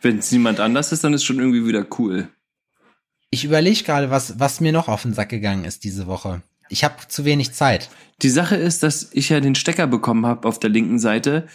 Wenn 0.00 0.18
es 0.18 0.32
niemand 0.32 0.60
anders 0.60 0.90
ist, 0.90 1.04
dann 1.04 1.12
ist 1.12 1.24
schon 1.24 1.38
irgendwie 1.38 1.66
wieder 1.66 1.86
cool. 1.98 2.28
Ich 3.28 3.44
überlege 3.44 3.82
gerade, 3.84 4.10
was, 4.10 4.38
was 4.38 4.60
mir 4.60 4.72
noch 4.72 4.88
auf 4.88 5.02
den 5.02 5.12
Sack 5.12 5.28
gegangen 5.28 5.64
ist 5.66 5.84
diese 5.84 6.06
Woche. 6.06 6.42
Ich 6.70 6.84
habe 6.84 6.94
zu 7.08 7.26
wenig 7.26 7.52
Zeit. 7.52 7.90
Die 8.22 8.30
Sache 8.30 8.56
ist, 8.56 8.82
dass 8.82 9.10
ich 9.12 9.28
ja 9.28 9.40
den 9.40 9.54
Stecker 9.54 9.86
bekommen 9.86 10.24
habe 10.24 10.48
auf 10.48 10.58
der 10.58 10.70
linken 10.70 10.98
Seite, 10.98 11.46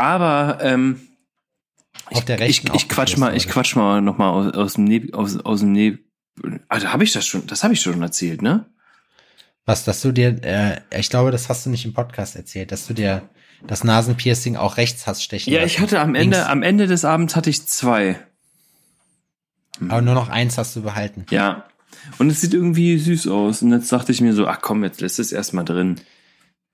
aber 0.00 0.58
ähm, 0.62 1.00
Auf 2.06 2.24
der 2.24 2.36
ich, 2.36 2.42
rechten 2.42 2.70
ich 2.74 2.84
auch 2.84 2.88
quatsch 2.88 3.16
mal, 3.16 3.36
ich 3.36 3.48
quatsch 3.48 3.76
mal 3.76 4.00
noch 4.00 4.18
mal 4.18 4.30
aus, 4.30 4.54
aus 4.54 4.74
dem 4.74 4.84
Neb, 4.84 5.14
aus, 5.14 5.36
aus 5.38 5.60
dem 5.60 5.72
Neb. 5.72 6.04
Also 6.68 6.88
habe 6.92 7.04
ich 7.04 7.12
das 7.12 7.26
schon, 7.26 7.46
das 7.46 7.64
habe 7.64 7.74
ich 7.74 7.80
schon 7.80 8.00
erzählt, 8.00 8.42
ne? 8.42 8.66
Was, 9.66 9.84
dass 9.84 10.00
du 10.00 10.12
dir, 10.12 10.42
äh, 10.44 10.80
ich 10.98 11.10
glaube, 11.10 11.30
das 11.30 11.48
hast 11.48 11.66
du 11.66 11.70
nicht 11.70 11.84
im 11.84 11.92
Podcast 11.92 12.36
erzählt, 12.36 12.72
dass 12.72 12.86
du 12.86 12.94
dir 12.94 13.28
das 13.66 13.84
Nasenpiercing 13.84 14.56
auch 14.56 14.76
rechts 14.76 15.06
hast 15.06 15.22
stechen 15.22 15.52
Ja, 15.52 15.60
lassen. 15.60 15.66
ich 15.74 15.80
hatte 15.80 16.00
am 16.00 16.14
Ende, 16.14 16.36
Links. 16.38 16.50
am 16.50 16.62
Ende 16.62 16.86
des 16.86 17.04
Abends 17.04 17.36
hatte 17.36 17.50
ich 17.50 17.66
zwei. 17.66 18.18
Aber 19.88 20.00
nur 20.00 20.14
noch 20.14 20.28
eins 20.28 20.56
hast 20.58 20.74
du 20.76 20.82
behalten. 20.82 21.26
Ja. 21.30 21.64
Und 22.18 22.30
es 22.30 22.40
sieht 22.40 22.54
irgendwie 22.54 22.98
süß 22.98 23.28
aus. 23.28 23.62
Und 23.62 23.72
jetzt 23.72 23.92
dachte 23.92 24.12
ich 24.12 24.20
mir 24.20 24.32
so, 24.32 24.46
ach 24.46 24.60
komm, 24.62 24.84
jetzt 24.84 25.00
lässt 25.00 25.18
es 25.18 25.32
erstmal 25.32 25.64
drin. 25.64 26.00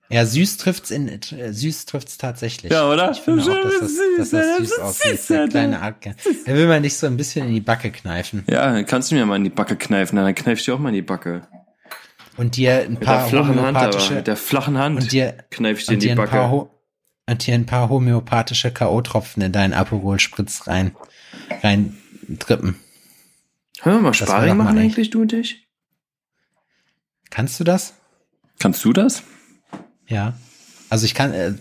Ja, 0.09 0.25
süß 0.25 0.57
trifft's 0.57 0.91
in, 0.91 1.07
äh, 1.07 1.51
süß 1.51 1.85
trifft's 1.85 2.17
tatsächlich. 2.17 2.71
Ja, 2.71 2.89
oder? 2.89 3.11
Ich 3.11 3.19
finde 3.19 3.41
auch, 3.41 3.61
dass 3.63 3.79
das, 3.79 3.91
dass 4.17 4.29
das 4.29 4.57
süß 4.57 4.79
aussieht. 4.79 5.17
süß, 5.17 5.27
Der 5.27 5.47
kleine 5.47 5.81
Artke. 5.81 6.15
Da 6.45 6.53
will 6.53 6.67
man 6.67 6.83
dich 6.83 6.95
so 6.95 7.07
ein 7.07 7.17
bisschen 7.17 7.47
in 7.47 7.53
die 7.53 7.61
Backe 7.61 7.91
kneifen. 7.91 8.43
Ja, 8.47 8.71
dann 8.71 8.85
kannst 8.85 9.11
du 9.11 9.15
mir 9.15 9.25
mal 9.25 9.37
in 9.37 9.43
die 9.43 9.49
Backe 9.49 9.75
kneifen, 9.75 10.17
dann 10.17 10.35
kneif 10.35 10.59
ich 10.59 10.65
dir 10.65 10.75
auch 10.75 10.79
mal 10.79 10.89
in 10.89 10.95
die 10.95 11.01
Backe. 11.01 11.47
Und 12.37 12.57
dir 12.57 12.81
ein 12.81 12.93
Mit 12.93 13.01
der 13.01 13.05
paar 13.05 13.27
flachen 13.27 13.61
Hand 13.61 13.77
aber, 13.77 14.09
mit 14.11 14.27
der 14.27 14.35
flachen 14.35 14.77
Hand 14.77 14.99
und 15.01 15.11
dir, 15.11 15.37
kneif 15.49 15.79
ich 15.79 15.85
dir 15.85 15.93
in 15.93 15.99
die 15.99 16.11
ein 16.11 16.17
paar, 16.17 16.27
Backe. 16.27 16.49
Ho 16.51 16.71
und 17.27 17.47
dir 17.47 17.55
ein 17.55 17.65
paar 17.65 17.89
homöopathische 17.89 18.71
K.O.-Tropfen 18.71 19.43
in 19.43 19.51
deinen 19.51 19.73
Aperol-Spritz 19.73 20.67
rein, 20.67 20.95
rein 21.63 21.97
drippen. 22.29 22.75
Hören 23.81 23.97
wir 23.97 24.01
mal 24.01 24.13
Sparring 24.13 24.57
machen 24.57 24.77
eigentlich, 24.77 25.09
du 25.09 25.21
und 25.21 25.33
ich? 25.33 25.67
Kannst 27.31 27.59
du 27.59 27.63
das? 27.63 27.95
Kannst 28.59 28.85
du 28.85 28.93
das? 28.93 29.23
Ja. 30.07 30.33
Also 30.89 31.05
ich 31.05 31.13
kann, 31.13 31.33
äh, 31.33 31.53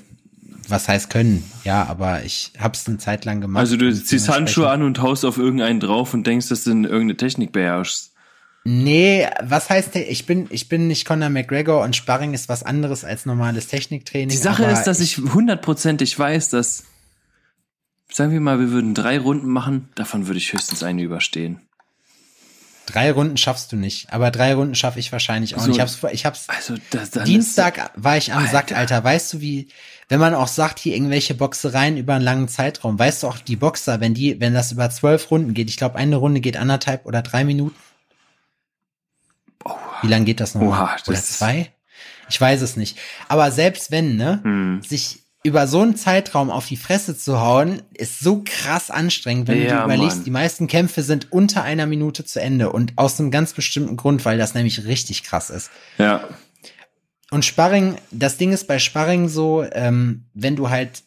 was 0.68 0.88
heißt 0.88 1.10
können? 1.10 1.44
Ja, 1.64 1.84
aber 1.84 2.24
ich 2.24 2.52
hab's 2.58 2.86
eine 2.86 2.98
Zeit 2.98 3.24
lang 3.24 3.40
gemacht. 3.40 3.60
Also 3.60 3.76
du 3.76 3.92
ziehst 3.94 4.28
Handschuhe 4.28 4.68
an 4.68 4.82
und 4.82 5.00
haust 5.00 5.24
auf 5.24 5.38
irgendeinen 5.38 5.80
drauf 5.80 6.14
und 6.14 6.26
denkst, 6.26 6.48
dass 6.48 6.64
du 6.64 6.70
irgendeine 6.70 7.16
Technik 7.16 7.52
beherrschst. 7.52 8.12
Nee, 8.66 9.28
was 9.42 9.68
heißt? 9.68 9.94
Ich 9.94 10.24
bin, 10.24 10.46
ich 10.48 10.70
bin 10.70 10.88
nicht 10.88 11.04
Conor 11.04 11.28
McGregor 11.28 11.82
und 11.82 11.94
Sparring 11.94 12.32
ist 12.32 12.48
was 12.48 12.62
anderes 12.62 13.04
als 13.04 13.26
normales 13.26 13.66
Techniktraining. 13.66 14.30
Die 14.30 14.36
Sache 14.36 14.64
ist, 14.64 14.84
dass 14.84 15.00
ich 15.00 15.18
hundertprozentig 15.18 16.18
weiß, 16.18 16.48
dass, 16.48 16.84
sagen 18.10 18.32
wir 18.32 18.40
mal, 18.40 18.58
wir 18.60 18.70
würden 18.70 18.94
drei 18.94 19.18
Runden 19.18 19.48
machen, 19.48 19.90
davon 19.96 20.28
würde 20.28 20.38
ich 20.38 20.50
höchstens 20.54 20.82
eine 20.82 21.02
überstehen. 21.02 21.60
Drei 22.86 23.10
Runden 23.12 23.36
schaffst 23.36 23.72
du 23.72 23.76
nicht, 23.76 24.12
aber 24.12 24.30
drei 24.30 24.54
Runden 24.54 24.74
schaffe 24.74 24.98
ich 24.98 25.10
wahrscheinlich 25.12 25.54
auch. 25.56 25.60
So. 25.60 25.68
nicht. 25.68 25.76
Ich 25.76 25.80
hab's, 25.80 25.98
ich 26.12 26.26
hab's 26.26 26.48
Also 26.48 26.74
das, 26.90 27.10
Dienstag 27.10 27.90
war 27.96 28.16
ich 28.16 28.32
am 28.32 28.40
Alter. 28.40 28.52
Sack, 28.52 28.72
Alter. 28.72 29.02
Weißt 29.02 29.32
du, 29.32 29.40
wie, 29.40 29.68
wenn 30.08 30.20
man 30.20 30.34
auch 30.34 30.48
sagt, 30.48 30.78
hier 30.78 30.94
irgendwelche 30.94 31.34
Boxereien 31.34 31.96
über 31.96 32.14
einen 32.14 32.24
langen 32.24 32.48
Zeitraum, 32.48 32.98
weißt 32.98 33.22
du 33.22 33.28
auch, 33.28 33.38
die 33.38 33.56
Boxer, 33.56 34.00
wenn 34.00 34.14
die, 34.14 34.40
wenn 34.40 34.54
das 34.54 34.72
über 34.72 34.90
zwölf 34.90 35.30
Runden 35.30 35.54
geht, 35.54 35.70
ich 35.70 35.76
glaube, 35.76 35.96
eine 35.96 36.16
Runde 36.16 36.40
geht 36.40 36.56
anderthalb 36.56 37.06
oder 37.06 37.22
drei 37.22 37.44
Minuten. 37.44 37.76
Wie 40.02 40.08
lang 40.08 40.24
geht 40.24 40.40
das 40.40 40.54
noch? 40.54 40.62
Oha, 40.62 40.96
das 40.98 41.08
oder 41.08 41.22
zwei? 41.22 41.72
Ich 42.28 42.40
weiß 42.40 42.60
es 42.62 42.76
nicht. 42.76 42.98
Aber 43.28 43.50
selbst 43.50 43.90
wenn, 43.90 44.16
ne, 44.16 44.40
Hm. 44.42 44.82
sich 44.82 45.23
über 45.44 45.66
so 45.66 45.82
einen 45.82 45.94
Zeitraum 45.94 46.50
auf 46.50 46.66
die 46.66 46.76
Fresse 46.78 47.16
zu 47.16 47.38
hauen, 47.38 47.82
ist 47.92 48.20
so 48.20 48.42
krass 48.44 48.90
anstrengend, 48.90 49.46
wenn 49.46 49.58
du 49.58 49.64
Ja, 49.66 49.78
dir 49.78 49.84
überlegst, 49.84 50.16
Mann. 50.18 50.24
die 50.24 50.30
meisten 50.30 50.66
Kämpfe 50.66 51.02
sind 51.02 51.30
unter 51.32 51.62
einer 51.62 51.86
Minute 51.86 52.24
zu 52.24 52.40
Ende 52.40 52.72
und 52.72 52.94
aus 52.96 53.20
einem 53.20 53.30
ganz 53.30 53.52
bestimmten 53.52 53.96
Grund, 53.96 54.24
weil 54.24 54.38
das 54.38 54.54
nämlich 54.54 54.86
richtig 54.86 55.22
krass 55.22 55.50
ist. 55.50 55.70
Ja, 55.98 56.26
Und 57.30 57.44
Sparring, 57.44 57.96
das 58.10 58.38
Ding 58.38 58.52
ist 58.52 58.66
bei 58.66 58.78
Sparring 58.78 59.28
so, 59.28 59.64
ähm, 59.72 60.24
wenn 60.32 60.56
du 60.56 60.70
halt 60.70 61.02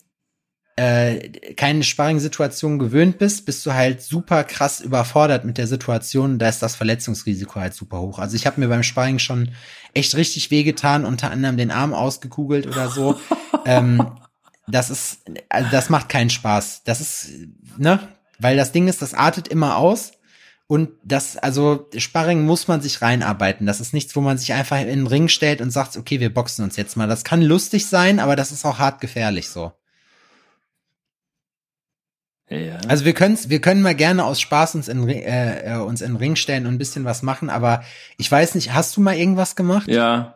äh, 0.75 1.29
keine 1.55 1.83
Sparring-Situation 1.83 2.77
gewöhnt 2.77 3.17
bist, 3.17 3.45
bist 3.47 3.65
du 3.65 3.73
halt 3.73 4.03
super 4.03 4.43
krass 4.43 4.79
überfordert 4.79 5.45
mit 5.45 5.57
der 5.57 5.65
Situation. 5.65 6.37
Da 6.37 6.47
ist 6.49 6.61
das 6.61 6.75
Verletzungsrisiko 6.75 7.59
halt 7.59 7.73
super 7.73 7.99
hoch. 8.01 8.19
Also 8.19 8.35
ich 8.35 8.45
habe 8.45 8.59
mir 8.59 8.67
beim 8.67 8.83
Sparring 8.83 9.17
schon 9.17 9.49
echt 9.95 10.15
richtig 10.15 10.51
wehgetan, 10.51 11.05
unter 11.05 11.31
anderem 11.31 11.57
den 11.57 11.71
Arm 11.71 11.95
ausgekugelt 11.95 12.67
oder 12.67 12.89
so. 12.89 13.19
ähm, 13.65 14.05
das 14.67 14.89
ist, 14.89 15.21
also 15.49 15.69
das 15.71 15.89
macht 15.89 16.09
keinen 16.09 16.29
Spaß. 16.29 16.83
Das 16.83 17.01
ist, 17.01 17.29
ne? 17.77 17.99
Weil 18.39 18.57
das 18.57 18.71
Ding 18.71 18.87
ist, 18.87 19.01
das 19.01 19.13
artet 19.13 19.47
immer 19.47 19.77
aus. 19.77 20.11
Und 20.67 20.89
das, 21.03 21.37
also 21.37 21.89
Sparring 21.97 22.43
muss 22.43 22.67
man 22.67 22.81
sich 22.81 23.01
reinarbeiten. 23.01 23.65
Das 23.65 23.79
ist 23.79 23.93
nichts, 23.93 24.15
wo 24.17 24.21
man 24.21 24.37
sich 24.37 24.51
einfach 24.51 24.79
in 24.79 24.87
den 24.87 25.07
Ring 25.07 25.29
stellt 25.29 25.61
und 25.61 25.71
sagt, 25.71 25.95
okay, 25.95 26.19
wir 26.19 26.33
boxen 26.33 26.65
uns 26.65 26.75
jetzt 26.75 26.97
mal. 26.97 27.07
Das 27.07 27.23
kann 27.23 27.41
lustig 27.41 27.85
sein, 27.85 28.19
aber 28.19 28.35
das 28.35 28.51
ist 28.51 28.65
auch 28.65 28.77
hart 28.77 28.99
gefährlich 28.99 29.47
so. 29.47 29.71
ja. 32.49 32.79
Also 32.89 33.05
wir 33.05 33.13
können 33.13 33.37
wir 33.47 33.61
können 33.61 33.81
mal 33.81 33.95
gerne 33.95 34.25
aus 34.25 34.41
Spaß 34.41 34.75
uns 34.75 34.89
in, 34.89 35.07
äh, 35.07 35.75
äh, 35.75 35.79
uns 35.79 36.01
in 36.01 36.11
den 36.11 36.17
Ring 36.17 36.35
stellen 36.35 36.65
und 36.65 36.73
ein 36.73 36.77
bisschen 36.77 37.05
was 37.05 37.23
machen, 37.23 37.49
aber 37.49 37.85
ich 38.17 38.29
weiß 38.29 38.55
nicht, 38.55 38.73
hast 38.73 38.97
du 38.97 39.01
mal 39.01 39.15
irgendwas 39.15 39.55
gemacht? 39.55 39.87
ja. 39.87 40.33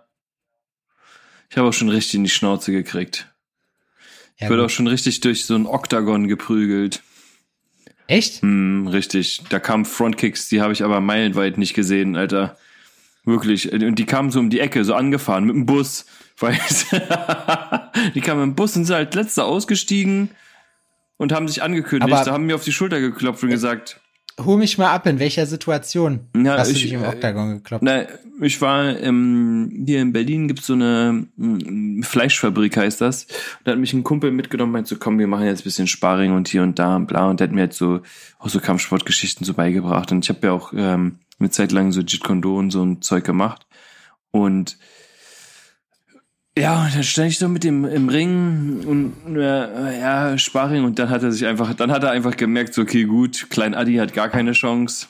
Ich 1.50 1.58
habe 1.58 1.68
auch 1.68 1.74
schon 1.74 1.90
richtig 1.90 2.14
in 2.14 2.24
die 2.24 2.30
Schnauze 2.30 2.72
gekriegt. 2.72 3.31
Ja, 4.42 4.48
Ich 4.48 4.50
wurde 4.50 4.66
auch 4.66 4.70
schon 4.70 4.88
richtig 4.88 5.20
durch 5.22 5.46
so 5.46 5.56
ein 5.56 5.66
Oktagon 5.68 6.28
geprügelt. 6.28 7.02
Echt? 8.08 8.42
Hm, 8.42 8.88
richtig. 8.88 9.42
Da 9.50 9.60
kamen 9.60 9.86
Frontkicks, 9.86 10.50
die 10.50 10.62
habe 10.62 10.74
ich 10.74 10.84
aber 10.84 11.00
meilenweit 11.00 11.58
nicht 11.58 11.74
gesehen, 11.74 12.16
Alter. 12.16 12.58
Wirklich. 13.24 13.72
Und 13.72 13.96
die 13.96 14.06
kamen 14.06 14.32
so 14.32 14.40
um 14.40 14.50
die 14.50 14.60
Ecke, 14.60 14.84
so 14.84 14.96
angefahren 14.96 15.46
mit 15.46 15.56
dem 15.56 15.66
Bus. 15.66 16.06
Weil 16.40 16.58
die 18.16 18.22
kamen 18.22 18.42
im 18.44 18.56
Bus 18.56 18.76
und 18.76 18.86
sind 18.86 18.96
halt 18.96 19.14
letzter 19.14 19.46
ausgestiegen 19.46 20.30
und 21.18 21.32
haben 21.32 21.48
sich 21.48 21.62
angekündigt, 21.62 22.12
Aber- 22.12 22.32
haben 22.32 22.48
mir 22.48 22.56
auf 22.56 22.64
die 22.64 22.72
Schulter 22.72 23.00
geklopft 23.00 23.44
und 23.44 23.50
gesagt, 23.52 24.00
Hol 24.46 24.58
mich 24.58 24.78
mal 24.78 24.90
ab, 24.92 25.06
in 25.08 25.20
welcher 25.20 25.46
Situation 25.46 26.22
Ja, 26.36 26.58
hast 26.58 26.72
du 26.72 26.76
ich- 26.76 26.84
dich 26.84 26.94
im 26.94 27.04
äh, 27.04 27.08
Oktagon 27.08 27.56
gekloppt? 27.56 27.84
Na, 27.84 28.04
ich 28.42 28.60
war 28.62 29.00
ähm, 29.00 29.84
hier 29.86 30.02
in 30.02 30.14
Berlin 30.14 30.48
gibt's 30.48 30.68
so 30.68 30.74
eine 30.74 31.26
mm, 31.38 32.02
Fleischfabrik 32.04 32.78
heißt 32.78 33.02
das. 33.02 33.28
Da 33.64 33.72
hat 33.72 33.80
mich 33.80 33.94
ein 33.94 34.04
Kumpel 34.04 34.32
mitgenommen, 34.32 34.72
meinte 34.72 34.90
so, 34.90 34.96
komm, 34.98 35.20
wir 35.20 35.28
machen 35.28 35.46
jetzt 35.46 35.62
ein 35.62 35.64
bisschen 35.66 35.88
Sparring 35.88 36.34
und 36.34 36.48
hier 36.48 36.64
und 36.64 36.80
da 36.80 36.96
und 36.96 37.08
bla. 37.08 37.30
Und 37.30 37.40
der 37.40 37.48
hat 37.48 37.54
mir 37.56 37.62
halt 37.62 37.74
so 37.74 38.02
auch 38.40 38.50
so 38.50 38.60
Kampfsportgeschichten 38.60 39.46
so 39.46 39.54
beigebracht. 39.54 40.12
Und 40.12 40.26
ich 40.26 40.30
habe 40.30 40.48
ja 40.48 40.54
auch 40.54 40.74
ähm, 40.76 41.18
eine 41.40 41.50
Zeit 41.52 41.72
lang 41.72 41.92
so 41.92 42.02
Jeet 42.02 42.24
Kune 42.24 42.48
und 42.48 42.72
so 42.72 42.84
ein 42.84 43.02
Zeug 43.02 43.24
gemacht. 43.24 43.66
Und 44.32 44.78
ja, 46.58 46.84
und 46.84 46.96
dann 46.96 47.04
stand 47.04 47.30
ich 47.30 47.40
so 47.40 47.48
mit 47.48 47.64
dem 47.64 47.86
im 47.86 48.10
Ring 48.10 48.84
und 48.86 49.38
äh, 49.38 50.00
ja, 50.00 50.38
Sparring 50.38 50.84
und 50.84 51.00
dann 51.00 51.10
hat 51.10 51.24
er 51.24 51.32
sich 51.32 51.46
einfach, 51.46 51.74
dann 51.74 51.92
hat 51.92 52.04
er 52.04 52.12
einfach 52.12 52.36
gemerkt, 52.36 52.74
so, 52.74 52.82
okay, 52.82 53.06
gut, 53.06 53.50
Klein 53.50 53.74
Adi 53.74 53.96
hat 53.96 54.14
gar 54.14 54.28
keine 54.28 54.52
Chance. 54.52 55.08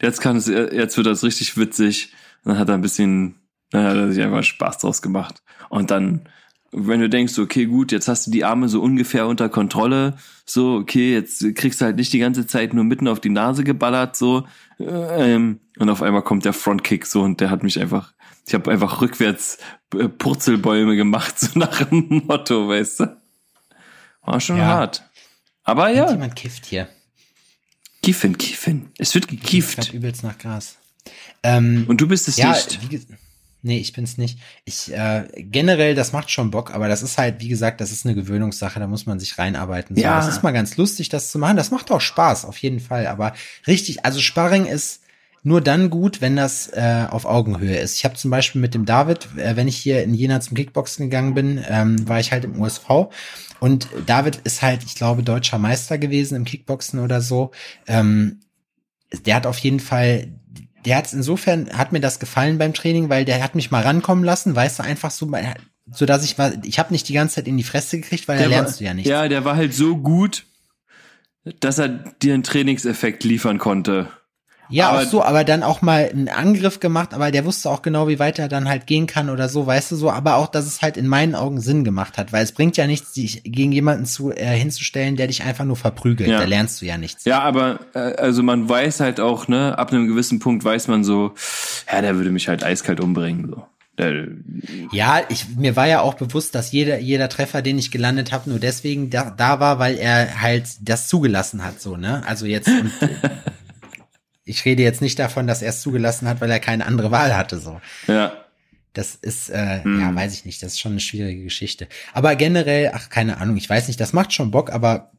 Jetzt 0.00 0.20
kann 0.20 0.36
es, 0.36 0.46
jetzt 0.46 0.96
wird 0.96 1.06
das 1.06 1.24
richtig 1.24 1.56
witzig. 1.56 2.12
Und 2.44 2.52
dann 2.52 2.58
hat 2.58 2.68
er 2.68 2.74
ein 2.74 2.82
bisschen, 2.82 3.36
dann 3.70 3.84
hat 3.84 3.96
er 3.96 4.12
sich 4.12 4.22
einfach 4.22 4.44
Spaß 4.44 4.78
draus 4.78 5.02
gemacht. 5.02 5.42
Und 5.68 5.90
dann, 5.90 6.28
wenn 6.72 7.00
du 7.00 7.08
denkst, 7.08 7.38
okay, 7.38 7.66
gut, 7.66 7.92
jetzt 7.92 8.08
hast 8.08 8.26
du 8.26 8.30
die 8.30 8.44
Arme 8.44 8.68
so 8.68 8.80
ungefähr 8.80 9.26
unter 9.26 9.48
Kontrolle, 9.48 10.16
so, 10.44 10.76
okay, 10.76 11.12
jetzt 11.12 11.54
kriegst 11.54 11.80
du 11.80 11.86
halt 11.86 11.96
nicht 11.96 12.12
die 12.12 12.18
ganze 12.18 12.46
Zeit 12.46 12.72
nur 12.74 12.84
mitten 12.84 13.08
auf 13.08 13.20
die 13.20 13.30
Nase 13.30 13.64
geballert, 13.64 14.16
so, 14.16 14.46
ähm, 14.78 15.60
und 15.78 15.88
auf 15.90 16.02
einmal 16.02 16.22
kommt 16.22 16.44
der 16.44 16.52
Frontkick 16.52 17.06
so 17.06 17.22
und 17.22 17.40
der 17.40 17.50
hat 17.50 17.62
mich 17.62 17.80
einfach, 17.80 18.12
ich 18.46 18.54
habe 18.54 18.70
einfach 18.70 19.00
rückwärts 19.00 19.58
äh, 19.94 20.08
Purzelbäume 20.08 20.96
gemacht, 20.96 21.38
so 21.40 21.58
nach 21.58 21.82
dem 21.84 22.22
Motto, 22.26 22.68
weißt 22.68 23.00
du. 23.00 23.16
War 24.22 24.40
schon 24.40 24.58
Ja. 24.58 24.66
hart. 24.66 25.02
Aber 25.64 25.88
ja, 25.90 26.10
Jemand 26.10 26.36
kifft 26.36 26.66
hier. 26.66 26.88
Kiffen, 28.02 28.38
Kiffen. 28.38 28.90
Es 28.98 29.14
wird 29.14 29.24
Ich 29.32 29.40
gekieft. 29.40 29.78
hab 29.78 29.92
übelst 29.92 30.22
nach 30.22 30.38
Gras. 30.38 30.76
Ähm, 31.42 31.86
Und 31.88 32.00
du 32.00 32.06
bist 32.08 32.28
es 32.28 32.36
ja, 32.36 32.50
nicht. 32.52 32.78
nee, 33.62 33.78
ich 33.78 33.92
bin's 33.92 34.16
nicht. 34.16 34.38
Ich 34.64 34.92
äh, 34.92 35.26
generell, 35.36 35.96
das 35.96 36.12
macht 36.12 36.30
schon 36.30 36.52
Bock, 36.52 36.72
aber 36.72 36.86
das 36.88 37.02
ist 37.02 37.18
halt, 37.18 37.40
wie 37.40 37.48
gesagt, 37.48 37.80
das 37.80 37.90
ist 37.90 38.04
eine 38.06 38.14
Gewöhnungssache, 38.14 38.78
da 38.78 38.86
muss 38.86 39.06
man 39.06 39.18
sich 39.18 39.38
reinarbeiten. 39.38 39.96
So, 39.96 40.02
Ja. 40.02 40.16
Das 40.16 40.28
ist 40.28 40.42
mal 40.44 40.52
ganz 40.52 40.76
lustig, 40.76 41.08
das 41.08 41.32
zu 41.32 41.38
machen. 41.40 41.56
Das 41.56 41.72
macht 41.72 41.90
auch 41.90 42.00
Spaß, 42.00 42.44
auf 42.44 42.58
jeden 42.58 42.78
Fall. 42.80 43.08
Aber 43.08 43.34
richtig, 43.66 44.04
also 44.04 44.20
Sparring 44.20 44.66
ist 44.66 45.02
nur 45.46 45.60
dann 45.60 45.90
gut, 45.90 46.20
wenn 46.20 46.34
das 46.34 46.66
äh, 46.72 47.06
auf 47.08 47.24
Augenhöhe 47.24 47.78
ist. 47.78 47.96
Ich 47.96 48.04
habe 48.04 48.16
zum 48.16 48.32
Beispiel 48.32 48.60
mit 48.60 48.74
dem 48.74 48.84
David, 48.84 49.28
äh, 49.36 49.54
wenn 49.54 49.68
ich 49.68 49.76
hier 49.76 50.02
in 50.02 50.12
Jena 50.12 50.40
zum 50.40 50.56
Kickboxen 50.56 51.06
gegangen 51.06 51.34
bin, 51.34 51.64
ähm, 51.68 52.08
war 52.08 52.18
ich 52.18 52.32
halt 52.32 52.44
im 52.44 52.60
USV. 52.60 53.12
Und 53.60 53.86
David 54.06 54.40
ist 54.42 54.62
halt, 54.62 54.82
ich 54.82 54.96
glaube, 54.96 55.22
deutscher 55.22 55.58
Meister 55.58 55.98
gewesen 55.98 56.34
im 56.34 56.44
Kickboxen 56.44 56.98
oder 56.98 57.20
so. 57.20 57.52
Ähm, 57.86 58.40
der 59.24 59.36
hat 59.36 59.46
auf 59.46 59.58
jeden 59.58 59.78
Fall, 59.78 60.32
der 60.84 60.96
hat 60.96 61.12
insofern, 61.12 61.70
hat 61.78 61.92
mir 61.92 62.00
das 62.00 62.18
gefallen 62.18 62.58
beim 62.58 62.74
Training, 62.74 63.08
weil 63.08 63.24
der 63.24 63.40
hat 63.40 63.54
mich 63.54 63.70
mal 63.70 63.84
rankommen 63.84 64.24
lassen, 64.24 64.56
weißt 64.56 64.80
du, 64.80 64.82
einfach 64.82 65.12
so, 65.12 65.30
so 65.92 66.06
dass 66.06 66.24
ich 66.24 66.36
mal, 66.36 66.60
ich 66.64 66.80
habe 66.80 66.92
nicht 66.92 67.08
die 67.08 67.14
ganze 67.14 67.36
Zeit 67.36 67.46
in 67.46 67.56
die 67.56 67.62
Fresse 67.62 68.00
gekriegt, 68.00 68.26
weil 68.26 68.38
da 68.38 68.42
Der 68.42 68.50
lernst 68.50 68.74
war, 68.74 68.78
du 68.78 68.84
ja 68.84 68.94
nichts. 68.94 69.08
Ja, 69.08 69.28
der 69.28 69.44
war 69.44 69.54
halt 69.54 69.74
so 69.74 69.96
gut, 69.96 70.44
dass 71.60 71.78
er 71.78 71.88
dir 71.88 72.34
einen 72.34 72.42
Trainingseffekt 72.42 73.22
liefern 73.22 73.58
konnte. 73.58 74.08
Ja, 74.68 74.90
Aber- 74.90 74.98
auch 75.00 75.04
so, 75.04 75.22
aber 75.22 75.44
dann 75.44 75.62
auch 75.62 75.82
mal 75.82 76.08
einen 76.10 76.28
Angriff 76.28 76.80
gemacht, 76.80 77.14
aber 77.14 77.30
der 77.30 77.44
wusste 77.44 77.70
auch 77.70 77.82
genau, 77.82 78.08
wie 78.08 78.18
weit 78.18 78.38
er 78.38 78.48
dann 78.48 78.68
halt 78.68 78.86
gehen 78.86 79.06
kann 79.06 79.30
oder 79.30 79.48
so, 79.48 79.66
weißt 79.66 79.92
du 79.92 79.96
so, 79.96 80.10
aber 80.10 80.36
auch, 80.36 80.48
dass 80.48 80.66
es 80.66 80.82
halt 80.82 80.96
in 80.96 81.06
meinen 81.06 81.34
Augen 81.34 81.60
Sinn 81.60 81.84
gemacht 81.84 82.18
hat, 82.18 82.32
weil 82.32 82.42
es 82.44 82.52
bringt 82.52 82.76
ja 82.76 82.86
nichts, 82.86 83.12
dich 83.12 83.42
gegen 83.44 83.72
jemanden 83.72 84.06
zu 84.06 84.32
äh, 84.32 84.56
hinzustellen, 84.56 85.16
der 85.16 85.26
dich 85.28 85.42
einfach 85.44 85.64
nur 85.64 85.76
verprügelt, 85.76 86.28
Ja. 86.30 86.38
da 86.38 86.44
lernst 86.44 86.80
du 86.80 86.86
ja 86.86 86.98
nichts. 86.98 87.24
Ja, 87.24 87.40
aber 87.40 87.80
äh, 87.94 87.98
also 87.98 88.42
man 88.42 88.68
weiß 88.68 89.00
halt 89.00 89.20
auch, 89.20 89.48
ne, 89.48 89.78
ab 89.78 89.92
einem 89.92 90.06
gewissen 90.08 90.38
Punkt 90.38 90.64
weiß 90.64 90.88
man 90.88 91.04
so, 91.04 91.34
ja, 91.92 92.00
der 92.00 92.16
würde 92.16 92.30
mich 92.30 92.48
halt 92.48 92.64
eiskalt 92.64 93.00
umbringen. 93.00 93.48
So. 93.48 93.64
Ja, 94.92 95.22
ich, 95.30 95.46
mir 95.56 95.74
war 95.74 95.86
ja 95.88 96.00
auch 96.02 96.14
bewusst, 96.14 96.54
dass 96.54 96.70
jeder, 96.70 96.98
jeder 96.98 97.30
Treffer, 97.30 97.62
den 97.62 97.78
ich 97.78 97.90
gelandet 97.90 98.30
habe, 98.30 98.50
nur 98.50 98.58
deswegen 98.58 99.08
da, 99.08 99.30
da 99.34 99.58
war, 99.58 99.78
weil 99.78 99.96
er 99.96 100.42
halt 100.42 100.66
das 100.82 101.08
zugelassen 101.08 101.64
hat, 101.64 101.80
so, 101.80 101.96
ne? 101.96 102.22
Also 102.26 102.44
jetzt, 102.44 102.68
und, 102.68 102.92
ich 104.46 104.64
rede 104.64 104.82
jetzt 104.82 105.02
nicht 105.02 105.18
davon, 105.18 105.46
dass 105.46 105.60
er 105.60 105.70
es 105.70 105.82
zugelassen 105.82 106.26
hat, 106.28 106.40
weil 106.40 106.50
er 106.50 106.60
keine 106.60 106.86
andere 106.86 107.10
Wahl 107.10 107.36
hatte, 107.36 107.58
so. 107.58 107.80
ja. 108.06 108.32
Das 108.94 109.14
ist, 109.14 109.50
äh, 109.50 109.82
Hm. 109.84 110.00
ja, 110.00 110.14
weiß 110.14 110.32
ich 110.32 110.46
nicht, 110.46 110.62
das 110.62 110.72
ist 110.72 110.80
schon 110.80 110.92
eine 110.92 111.00
schwierige 111.02 111.42
Geschichte. 111.42 111.86
Aber 112.14 112.34
generell, 112.34 112.92
ach, 112.94 113.10
keine 113.10 113.36
Ahnung, 113.36 113.58
ich 113.58 113.68
weiß 113.68 113.88
nicht, 113.88 114.00
das 114.00 114.14
macht 114.14 114.32
schon 114.32 114.50
Bock, 114.50 114.70
aber 114.72 115.10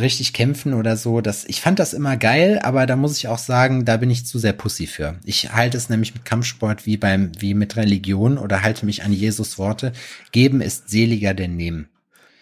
richtig 0.00 0.32
kämpfen 0.32 0.72
oder 0.72 0.96
so, 0.96 1.20
das, 1.20 1.44
ich 1.44 1.60
fand 1.60 1.78
das 1.78 1.92
immer 1.92 2.16
geil, 2.16 2.58
aber 2.62 2.86
da 2.86 2.96
muss 2.96 3.18
ich 3.18 3.28
auch 3.28 3.36
sagen, 3.36 3.84
da 3.84 3.98
bin 3.98 4.08
ich 4.10 4.24
zu 4.24 4.38
sehr 4.38 4.54
Pussy 4.54 4.86
für. 4.86 5.18
Ich 5.24 5.52
halte 5.52 5.76
es 5.76 5.90
nämlich 5.90 6.14
mit 6.14 6.24
Kampfsport 6.24 6.86
wie 6.86 6.96
beim, 6.96 7.32
wie 7.38 7.52
mit 7.52 7.76
Religion 7.76 8.38
oder 8.38 8.62
halte 8.62 8.86
mich 8.86 9.02
an 9.02 9.12
Jesus 9.12 9.58
Worte. 9.58 9.92
Geben 10.32 10.62
ist 10.62 10.88
seliger 10.88 11.34
denn 11.34 11.56
nehmen. 11.56 11.88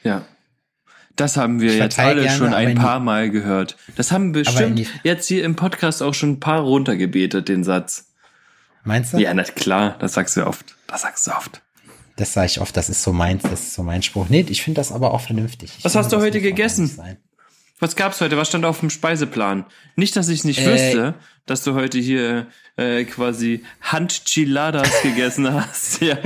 Ja. 0.04 0.24
Das 1.16 1.36
haben 1.36 1.60
wir 1.60 1.74
jetzt 1.74 1.98
alle 1.98 2.22
gerne, 2.22 2.36
schon 2.36 2.54
ein 2.54 2.74
paar 2.74 3.00
Mal 3.00 3.30
gehört. 3.30 3.76
Das 3.96 4.12
haben 4.12 4.32
bestimmt 4.32 4.86
jetzt 5.02 5.26
hier 5.26 5.44
im 5.44 5.56
Podcast 5.56 6.02
auch 6.02 6.14
schon 6.14 6.32
ein 6.32 6.40
paar 6.40 6.60
runtergebetet, 6.60 7.48
den 7.48 7.64
Satz. 7.64 8.12
Meinst 8.84 9.14
du? 9.14 9.18
Ja, 9.18 9.34
na 9.34 9.42
klar, 9.42 9.96
das 9.98 10.12
sagst 10.12 10.36
du 10.36 10.46
oft. 10.46 10.76
Das 10.86 11.02
sagst 11.02 11.26
du 11.26 11.32
oft. 11.32 11.62
Das 12.16 12.32
sage 12.32 12.46
ich 12.46 12.60
oft, 12.60 12.76
das 12.76 12.88
ist 12.88 13.02
so 13.02 13.12
meins, 13.12 13.42
das 13.42 13.60
ist 13.60 13.74
so 13.74 13.82
mein 13.82 14.02
Spruch. 14.02 14.26
Nee, 14.28 14.46
ich 14.48 14.62
finde 14.62 14.80
das 14.80 14.92
aber 14.92 15.12
auch 15.12 15.20
vernünftig. 15.20 15.74
Ich 15.78 15.84
Was 15.84 15.94
hast 15.94 16.12
du 16.12 16.18
heute 16.18 16.40
gegessen? 16.40 16.90
Was 17.78 17.94
gab's 17.94 18.20
heute? 18.22 18.36
Was 18.38 18.48
stand 18.48 18.64
auf 18.64 18.80
dem 18.80 18.88
Speiseplan? 18.88 19.66
Nicht, 19.96 20.16
dass 20.16 20.28
ich 20.28 20.44
nicht 20.44 20.60
Äh, 20.60 20.66
wüsste, 20.66 21.14
dass 21.44 21.62
du 21.62 21.74
heute 21.74 21.98
hier 21.98 22.46
äh, 22.76 23.04
quasi 23.04 23.64
Handchiladas 23.82 24.90
gegessen 25.02 25.52
hast. 25.52 26.00
Ja. 26.00 26.16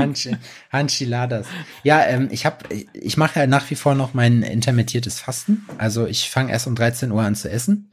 Hanchiladas. 0.72 1.46
Ja, 1.82 2.04
ähm, 2.06 2.28
ich 2.30 2.46
habe, 2.46 2.64
ich 2.92 3.16
mache 3.16 3.40
ja 3.40 3.46
nach 3.48 3.68
wie 3.70 3.74
vor 3.74 3.96
noch 3.96 4.14
mein 4.14 4.42
intermittiertes 4.42 5.18
Fasten. 5.18 5.66
Also 5.76 6.06
ich 6.06 6.30
fange 6.30 6.52
erst 6.52 6.68
um 6.68 6.76
13 6.76 7.10
Uhr 7.10 7.22
an 7.22 7.34
zu 7.34 7.50
essen 7.50 7.90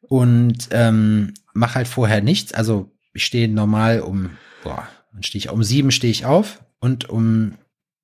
und 0.00 0.68
ähm, 0.70 1.34
mache 1.52 1.74
halt 1.76 1.88
vorher 1.88 2.22
nichts. 2.22 2.54
Also 2.54 2.90
ich 3.12 3.26
stehe 3.26 3.48
normal 3.48 4.00
um, 4.00 4.30
boah, 4.62 4.88
dann 5.12 5.22
stehe 5.22 5.40
ich 5.40 5.50
um 5.50 5.62
sieben 5.62 5.90
stehe 5.90 6.10
ich 6.10 6.24
auf 6.24 6.62
und 6.80 7.08
um 7.10 7.54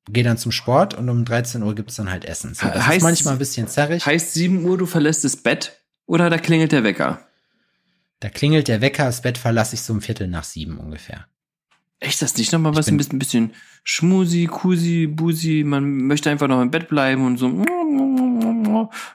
gehe 0.08 0.24
dann 0.24 0.38
zum 0.38 0.52
Sport 0.52 0.94
und 0.94 1.08
um 1.08 1.24
13 1.24 1.62
Uhr 1.62 1.74
gibt's 1.74 1.96
dann 1.96 2.10
halt 2.10 2.24
Essen. 2.24 2.54
So, 2.54 2.66
das 2.68 2.84
Heißt- 2.86 2.96
ist 2.98 3.02
manchmal 3.02 3.34
ein 3.34 3.38
bisschen 3.38 3.68
zerrig. 3.68 4.04
Heißt 4.06 4.32
7 4.34 4.64
Uhr, 4.64 4.78
du 4.78 4.86
verlässt 4.86 5.24
das 5.24 5.36
Bett 5.36 5.80
oder 6.06 6.30
da 6.30 6.38
klingelt 6.38 6.72
der 6.72 6.84
Wecker? 6.84 7.20
Da 8.20 8.28
klingelt 8.28 8.68
der 8.68 8.80
Wecker, 8.80 9.04
das 9.04 9.22
Bett 9.22 9.38
verlasse 9.38 9.74
ich 9.74 9.82
so 9.82 9.92
um 9.92 10.00
Viertel 10.02 10.28
nach 10.28 10.44
sieben 10.44 10.78
ungefähr. 10.78 11.26
Echt, 12.00 12.22
das 12.22 12.36
nicht 12.36 12.50
nochmal 12.52 12.74
was 12.76 12.88
ein 12.88 12.96
bisschen, 12.96 13.18
bisschen 13.18 13.52
Schmusi, 13.84 14.46
Kusi, 14.46 15.06
Busi, 15.06 15.62
man 15.66 15.84
möchte 16.06 16.30
einfach 16.30 16.48
noch 16.48 16.60
im 16.62 16.70
Bett 16.70 16.88
bleiben 16.88 17.26
und 17.26 17.36
so. 17.36 17.46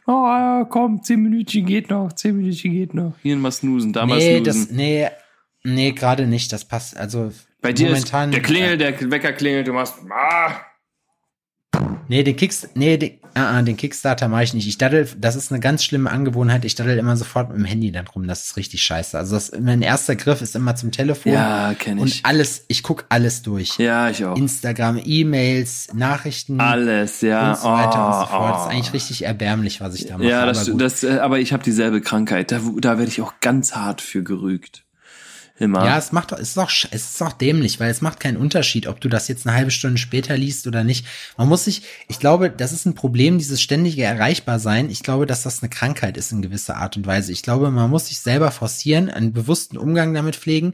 Oh, 0.08 0.66
komm, 0.66 1.02
zehn 1.04 1.22
Minütchen 1.22 1.66
geht 1.66 1.90
noch, 1.90 2.14
zehn 2.14 2.38
Minütchen 2.38 2.72
geht 2.72 2.94
noch. 2.94 3.14
Hier 3.24 3.36
mal 3.38 3.52
snoosen, 3.52 3.92
da 3.94 4.06
mal 4.06 4.18
Nee, 4.18 4.38
snoosen. 4.44 4.44
das, 4.68 4.72
nee, 4.76 5.08
nee, 5.64 5.92
gerade 5.92 6.28
nicht. 6.28 6.52
Das 6.52 6.66
passt, 6.66 6.96
also 6.98 7.32
Bei 7.62 7.74
dir 7.74 7.88
momentan, 7.88 8.30
ist 8.30 8.36
der 8.36 8.44
Klingel, 8.44 8.78
der 8.78 9.12
Wecker 9.12 9.34
klingelt, 9.34 9.68
du 9.68 9.74
machst, 9.74 9.96
ah, 10.12 10.52
Nee, 12.08 12.24
den 12.24 12.36
Kicks, 12.36 12.70
nee, 12.76 12.98
den, 12.98 13.12
ah, 13.34 13.58
ah, 13.58 13.62
den 13.62 13.78
Kickstarter 13.78 14.28
mache 14.28 14.44
ich 14.44 14.54
nicht. 14.54 14.68
Ich 14.68 14.78
daddel, 14.78 15.08
das 15.18 15.36
ist 15.36 15.52
eine 15.52 15.60
ganz 15.60 15.84
schlimme 15.84 16.12
Angewohnheit. 16.12 16.66
Ich 16.66 16.76
daddel 16.76 16.98
immer 16.98 17.18
sofort 17.18 17.50
mit 17.50 17.58
dem 17.58 17.66
Handy 17.66 17.92
dann 17.92 18.08
rum. 18.08 18.28
Das 18.28 18.46
ist 18.46 18.58
richtig 18.58 18.84
scheiße. 18.84 19.18
Also 19.18 19.36
das, 19.36 19.52
mein 19.60 19.82
erster 19.82 20.16
Griff 20.16 20.42
ist 20.42 20.56
immer 20.56 20.76
zum 20.76 20.92
Telefon. 20.92 21.34
Ja, 21.34 21.74
kenn 21.78 22.00
Und 22.00 22.08
ich. 22.08 22.26
alles, 22.26 22.66
ich 22.68 22.84
guck 22.84 23.06
alles 23.10 23.42
durch. 23.42 23.78
Ja, 23.78 24.10
ich 24.10 24.24
auch. 24.24 24.38
Instagram, 24.38 25.02
E-Mails, 25.04 25.90
Nachrichten 25.94 26.60
Alles, 26.60 27.22
ja. 27.22 27.52
und 27.52 27.58
so 27.58 27.68
weiter 27.68 28.08
und 28.08 28.14
so 28.14 28.22
Oh, 28.26 28.28
fort. 28.28 28.54
Das 28.54 28.62
ist 28.62 28.68
oh. 28.68 28.70
eigentlich 28.70 28.94
richtig 28.94 29.26
erbärmlich, 29.26 29.82
was 29.82 29.96
ich 29.96 30.08
da 30.08 30.18
mache. 30.18 30.30
Ja, 30.30 30.46
das, 30.46 30.70
aber 30.70 30.78
das, 30.78 31.04
äh, 31.04 31.18
aber 31.20 31.40
ich 31.40 31.54
habe 31.54 31.64
dieselbe 31.64 32.02
Krankheit. 32.02 32.52
Da, 32.52 32.60
da 32.80 32.98
werde 32.98 33.10
ich 33.10 33.22
auch 33.22 33.34
ganz 33.42 33.76
hart 33.76 34.02
für 34.02 34.24
gerügt. 34.24 34.85
Immer. 35.58 35.86
Ja, 35.86 35.98
es 35.98 36.12
macht 36.12 36.34
doch, 36.34 36.38
es 36.40 36.50
ist 36.50 36.58
auch, 36.58 36.70
es 36.92 37.12
ist 37.12 37.22
auch 37.24 37.32
dämlich, 37.32 37.80
weil 37.80 37.90
es 37.90 38.02
macht 38.02 38.20
keinen 38.20 38.36
Unterschied, 38.36 38.88
ob 38.88 39.00
du 39.00 39.08
das 39.08 39.30
jetzt 39.30 39.48
eine 39.48 39.56
halbe 39.56 39.72
Stunde 39.72 39.98
später 39.98 40.36
liest 40.38 40.68
oder 40.68 40.84
nicht. 40.84 41.06
Man 41.38 41.48
muss 41.48 41.64
sich, 41.64 41.84
ich 42.10 42.20
glaube, 42.20 42.50
das 42.50 42.74
ist 42.74 42.86
ein 42.86 42.94
Problem, 42.94 43.38
dieses 43.38 43.62
ständige 43.62 44.04
Erreichbarsein. 44.04 44.90
Ich 44.90 45.02
glaube, 45.02 45.26
dass 45.26 45.44
das 45.44 45.62
eine 45.64 45.70
Krankheit 45.70 46.18
ist 46.18 46.34
in 46.34 46.42
gewisser 46.42 46.76
Art 46.76 46.98
und 46.98 47.08
Weise. 47.08 47.32
Ich 47.32 47.42
glaube, 47.42 47.72
man 47.72 47.90
muss 47.90 48.08
sich 48.08 48.20
selber 48.20 48.52
forcieren, 48.52 49.10
einen 49.10 49.32
bewussten 49.32 49.78
Umgang 49.78 50.14
damit 50.14 50.36
pflegen, 50.36 50.74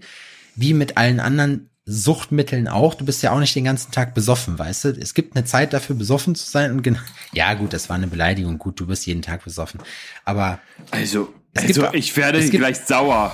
wie 0.55 0.73
mit 0.73 0.97
allen 0.97 1.19
anderen 1.19 1.69
Suchtmitteln 1.85 2.67
auch. 2.67 2.95
Du 2.95 3.05
bist 3.05 3.21
ja 3.21 3.31
auch 3.33 3.39
nicht 3.39 3.55
den 3.55 3.65
ganzen 3.65 3.91
Tag 3.91 4.15
besoffen, 4.15 4.57
weißt 4.57 4.85
du? 4.85 4.89
Es 4.99 5.13
gibt 5.13 5.35
eine 5.35 5.45
Zeit 5.45 5.73
dafür, 5.73 5.95
besoffen 5.95 6.33
zu 6.33 6.49
sein 6.49 6.71
und 6.71 6.81
genau, 6.81 6.99
ja, 7.33 7.53
gut, 7.53 7.73
das 7.73 7.87
war 7.89 7.97
eine 7.97 8.07
Beleidigung. 8.07 8.57
Gut, 8.57 8.79
du 8.79 8.87
bist 8.87 9.05
jeden 9.05 9.21
Tag 9.21 9.43
besoffen. 9.43 9.79
Aber 10.25 10.57
Also, 10.89 11.31
Es 11.53 11.65
gibt 11.67 11.77
also 11.77 11.87
auch- 11.89 11.93
ich 11.93 12.15
werde 12.17 12.39
es 12.39 12.49
gibt- 12.49 12.61
gleich 12.63 12.77
sauer. 12.79 13.31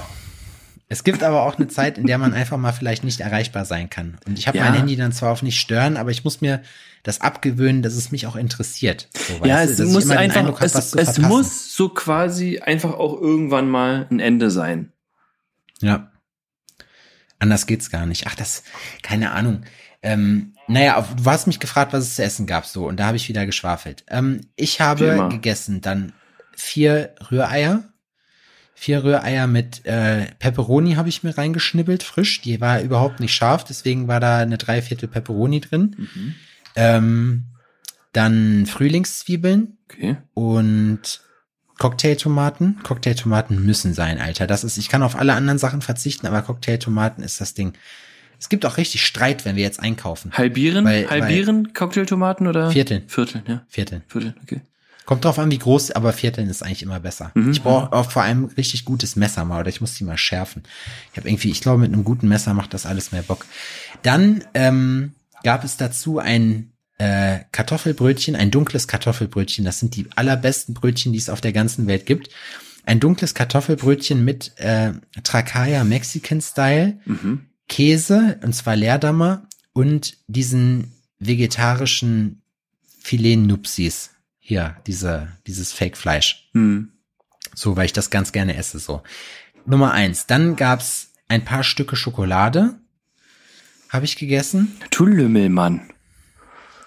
Es 0.90 1.04
gibt 1.04 1.22
aber 1.22 1.44
auch 1.44 1.58
eine 1.58 1.68
Zeit, 1.68 1.98
in 1.98 2.06
der 2.08 2.18
man 2.18 2.34
einfach 2.34 2.58
mal 2.58 2.72
vielleicht 2.72 3.04
nicht 3.04 3.20
erreichbar 3.20 3.66
sein 3.66 3.90
kann. 3.90 4.18
Und 4.26 4.40
ich 4.40 4.48
habe 4.48 4.58
Ja. 4.58 4.66
mein 4.66 4.74
Handy 4.74 4.96
dann 4.96 5.12
zwar 5.12 5.32
auf 5.32 5.42
nicht 5.44 5.60
stören, 5.60 5.98
aber 5.98 6.12
ich 6.12 6.24
muss 6.24 6.40
mir 6.40 6.62
das 7.04 7.20
abgewöhnen, 7.20 7.82
dass 7.82 7.94
es 7.94 8.12
mich 8.12 8.26
auch 8.26 8.36
interessiert. 8.38 9.10
So, 9.14 9.46
Ja, 9.46 9.64
es 9.64 9.80
muss 9.80 10.10
einfach, 10.10 10.46
hab, 10.46 10.62
es, 10.62 10.94
es 10.94 11.18
muss 11.20 11.76
so 11.76 11.90
quasi 11.90 12.60
einfach 12.60 12.94
auch 12.94 13.20
irgendwann 13.20 13.70
mal 13.70 14.08
ein 14.10 14.20
Ende 14.20 14.50
sein. 14.50 14.94
Ja. 15.82 16.12
Anders 17.40 17.68
geht's 17.68 17.90
gar 17.92 18.06
nicht. 18.06 18.26
Ach, 18.28 18.36
das, 18.36 18.64
keine 19.04 19.32
Ahnung. 19.32 19.64
Ähm, 20.02 20.54
naja, 20.68 21.06
du 21.16 21.26
hast 21.30 21.48
mich 21.48 21.60
gefragt, 21.60 21.94
was 21.94 22.04
es 22.06 22.16
zu 22.16 22.24
essen 22.24 22.48
gab, 22.48 22.66
so, 22.66 22.88
und 22.88 22.98
da 23.00 23.08
habe 23.08 23.18
ich 23.18 23.30
wieder 23.30 23.46
geschwafelt. 23.46 24.04
Ähm, 24.10 24.42
ich 24.56 24.82
habe 24.82 25.28
gegessen 25.30 25.82
dann 25.82 26.14
vier 26.56 27.14
Rühreier. 27.30 27.84
Vier 28.80 29.04
Rühreier 29.04 29.48
mit 29.48 29.86
äh, 29.88 30.28
Pepperoni 30.38 30.94
habe 30.94 31.10
ich 31.10 31.24
mir 31.24 31.36
reingeschnibbelt, 31.36 32.04
frisch. 32.04 32.42
Die 32.42 32.62
war 32.62 32.80
überhaupt 32.82 33.20
nicht 33.20 33.34
scharf, 33.34 33.64
deswegen 33.64 34.08
war 34.08 34.20
da 34.20 34.38
eine 34.38 34.60
Dreiviertel 34.60 35.08
Pepperoni 35.10 35.62
drin. 35.62 35.96
Mhm. 35.98 36.36
Ähm, 36.76 37.44
dann 38.14 38.68
Frühlingszwiebeln 38.68 39.78
Okay. 39.90 40.18
und 40.36 41.22
Cocktailtomaten. 41.80 42.78
Cocktailtomaten 42.84 43.66
müssen 43.66 43.94
sein, 43.96 44.20
Alter. 44.20 44.46
Das 44.46 44.64
ist, 44.64 44.78
ich 44.78 44.90
kann 44.90 45.02
auf 45.02 45.16
alle 45.16 45.34
anderen 45.34 45.58
Sachen 45.58 45.82
verzichten, 45.82 46.28
aber 46.28 46.42
Cocktailtomaten 46.44 47.24
ist 47.24 47.42
das 47.42 47.54
Ding. 47.56 47.74
Es 48.40 48.50
gibt 48.50 48.64
auch 48.68 48.78
richtig 48.78 49.04
Streit, 49.06 49.44
wenn 49.46 49.56
wir 49.56 49.64
jetzt 49.64 49.80
einkaufen. 49.80 50.32
Halbieren? 50.34 50.86
Weil- 50.86 51.10
Halbieren 51.10 51.74
Cocktailtomaten 51.74 52.46
oder? 52.46 52.70
Vierteln. 52.70 53.04
Vierteln, 53.08 53.44
ja. 53.48 53.64
Vierteln. 53.70 54.04
Vierteln, 54.08 54.36
okay. 54.44 54.62
Kommt 55.08 55.24
drauf 55.24 55.40
an, 55.40 55.50
wie 55.50 55.58
groß, 55.58 55.92
aber 55.92 56.12
Vierteln 56.12 56.50
ist 56.50 56.62
eigentlich 56.64 56.84
immer 56.84 57.00
besser. 57.00 57.32
Mhm. 57.34 57.52
Ich 57.52 57.64
brauche 57.64 57.94
auch 57.94 58.12
vor 58.12 58.24
allem 58.24 58.44
richtig 58.58 58.84
gutes 58.84 59.16
Messer 59.16 59.46
mal 59.46 59.62
oder 59.62 59.70
ich 59.70 59.80
muss 59.80 59.94
die 59.94 60.04
mal 60.04 60.18
schärfen. 60.18 60.64
Ich 61.14 61.18
habe 61.18 61.30
irgendwie, 61.30 61.50
ich 61.50 61.62
glaube, 61.62 61.80
mit 61.80 61.94
einem 61.94 62.04
guten 62.04 62.28
Messer 62.28 62.54
macht 62.54 62.74
das 62.74 62.86
alles 62.86 63.14
mehr 63.14 63.22
Bock. 63.22 63.46
Dann 64.04 64.44
ähm, 64.54 65.14
gab 65.44 65.64
es 65.64 65.78
dazu 65.78 66.20
ein 66.20 66.74
äh, 66.98 67.40
Kartoffelbrötchen, 67.54 68.36
ein 68.36 68.52
dunkles 68.52 68.86
Kartoffelbrötchen. 68.90 69.64
Das 69.64 69.80
sind 69.80 69.96
die 69.96 70.08
allerbesten 70.18 70.74
Brötchen, 70.74 71.14
die 71.14 71.20
es 71.20 71.30
auf 71.30 71.40
der 71.40 71.54
ganzen 71.54 71.88
Welt 71.88 72.06
gibt. 72.06 72.30
Ein 72.86 73.00
dunkles 73.00 73.34
Kartoffelbrötchen 73.34 74.26
mit 74.26 74.58
äh, 74.58 74.92
Tracaya 75.24 75.86
Mexican 75.86 76.42
Style, 76.42 77.00
Mhm. 77.06 77.46
Käse, 77.70 78.40
und 78.44 78.54
zwar 78.54 78.76
Leerdammer 78.76 79.48
und 79.72 80.18
diesen 80.28 80.92
vegetarischen 81.20 82.42
Filet-Nupsis. 83.00 84.10
Hier, 84.50 84.78
diese, 84.88 85.28
dieses 85.46 85.74
Fake-Fleisch. 85.74 86.50
Hm. 86.54 86.94
So, 87.54 87.76
weil 87.76 87.86
ich 87.86 87.92
das 87.92 88.10
ganz 88.10 88.32
gerne 88.32 88.56
esse, 88.56 88.80
so. 88.80 89.04
Nummer 89.66 89.92
eins. 89.92 90.26
Dann 90.26 90.56
gab's 90.56 91.12
ein 91.28 91.44
paar 91.44 91.66
Stücke 91.66 91.98
Schokolade. 91.98 92.80
Habe 93.90 94.06
ich 94.06 94.16
gegessen. 94.16 94.80
Du 94.92 95.06
Lümmelmann. 95.06 95.90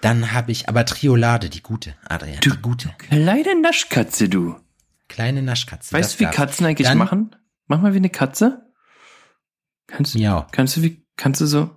Dann 0.00 0.32
habe 0.32 0.52
ich 0.52 0.70
aber 0.70 0.86
Triolade, 0.86 1.50
die 1.50 1.62
gute, 1.62 1.94
Adrian, 2.08 2.40
Du- 2.40 2.48
die 2.52 2.62
gute. 2.62 2.94
Kleine 2.96 3.60
Naschkatze, 3.60 4.30
du. 4.30 4.58
Kleine 5.08 5.42
Naschkatze. 5.42 5.92
Weißt 5.92 6.14
du, 6.14 6.20
wie 6.20 6.24
gab's. 6.24 6.36
Katzen 6.36 6.64
eigentlich 6.64 6.88
Dann- 6.88 6.96
machen? 6.96 7.36
Mach 7.66 7.82
mal 7.82 7.92
wie 7.92 7.98
eine 7.98 8.08
Katze. 8.08 8.72
Kannst, 9.86 10.14
Ja, 10.14 10.46
kannst 10.52 10.78
du 10.78 10.82
wie, 10.82 11.04
kannst 11.18 11.42
du 11.42 11.46
so? 11.46 11.76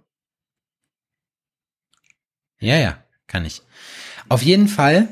ja, 2.59 2.77
ja, 2.77 3.03
kann 3.27 3.43
ich. 3.43 3.61
Auf 4.29 4.41
jeden 4.43 4.69
Fall, 4.69 5.09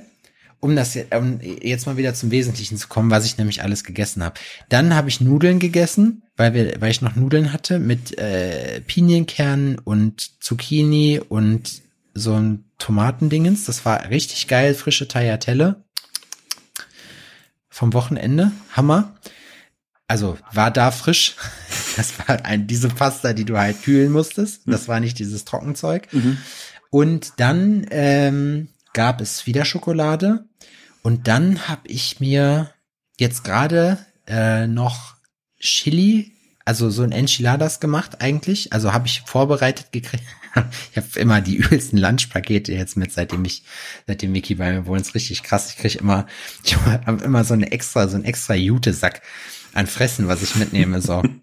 um 0.61 0.75
das 0.75 0.97
um 1.17 1.39
jetzt 1.41 1.87
mal 1.87 1.97
wieder 1.97 2.13
zum 2.13 2.31
Wesentlichen 2.31 2.77
zu 2.77 2.87
kommen, 2.87 3.11
was 3.11 3.25
ich 3.25 3.37
nämlich 3.37 3.63
alles 3.63 3.83
gegessen 3.83 4.23
habe. 4.23 4.39
Dann 4.69 4.95
habe 4.95 5.09
ich 5.09 5.19
Nudeln 5.19 5.59
gegessen, 5.59 6.23
weil 6.37 6.53
wir, 6.53 6.79
weil 6.79 6.91
ich 6.91 7.01
noch 7.01 7.15
Nudeln 7.15 7.51
hatte 7.51 7.79
mit 7.79 8.17
äh, 8.17 8.79
Pinienkernen 8.81 9.79
und 9.79 10.41
Zucchini 10.41 11.19
und 11.19 11.81
so 12.13 12.35
ein 12.35 12.63
Tomatendingens. 12.77 13.65
Das 13.65 13.83
war 13.85 14.09
richtig 14.09 14.47
geil, 14.47 14.75
frische 14.75 15.07
Tagliatelle 15.07 15.83
vom 17.69 17.93
Wochenende, 17.93 18.51
Hammer. 18.71 19.15
Also 20.07 20.37
war 20.53 20.71
da 20.71 20.91
frisch. 20.91 21.35
Das 21.97 22.13
war 22.19 22.45
ein, 22.45 22.67
diese 22.67 22.87
Pasta, 22.87 23.33
die 23.33 23.43
du 23.43 23.57
halt 23.57 23.83
kühlen 23.83 24.13
musstest. 24.13 24.61
Das 24.65 24.87
war 24.87 25.01
nicht 25.01 25.19
dieses 25.19 25.43
Trockenzeug. 25.43 26.07
Und 26.89 27.33
dann 27.35 27.85
ähm, 27.91 28.69
gab 28.93 29.21
es 29.21 29.45
wieder 29.45 29.65
Schokolade. 29.65 30.45
Und 31.01 31.27
dann 31.27 31.67
habe 31.67 31.87
ich 31.87 32.19
mir 32.19 32.71
jetzt 33.19 33.43
gerade 33.43 33.97
äh, 34.27 34.67
noch 34.67 35.15
Chili, 35.59 36.33
also 36.65 36.89
so 36.89 37.03
ein 37.03 37.11
Enchiladas 37.11 37.79
gemacht 37.79 38.21
eigentlich. 38.21 38.73
Also 38.73 38.93
habe 38.93 39.07
ich 39.07 39.21
vorbereitet 39.25 39.91
gekriegt. 39.91 40.23
Ich 40.91 40.97
habe 40.97 41.07
immer 41.17 41.39
die 41.39 41.55
übelsten 41.55 41.97
Lunchpakete 41.97 42.73
jetzt 42.73 42.97
mit, 42.97 43.13
seitdem 43.13 43.45
ich, 43.45 43.63
seitdem 44.05 44.33
Mickey 44.33 44.55
bei 44.55 44.73
mir 44.73 44.85
wohnt. 44.85 44.99
Ist 44.99 45.15
richtig 45.15 45.43
krass. 45.43 45.69
Ich 45.69 45.77
krieg 45.77 45.95
immer, 45.95 46.27
ich 46.65 46.75
habe 46.75 47.23
immer 47.23 47.45
so 47.45 47.53
eine 47.53 47.71
extra, 47.71 48.09
so 48.09 48.17
ein 48.17 48.25
extra 48.25 48.53
Jute-Sack 48.53 49.21
an 49.73 49.87
Fressen, 49.87 50.27
was 50.27 50.43
ich 50.43 50.57
mitnehme. 50.57 51.01
So. 51.01 51.23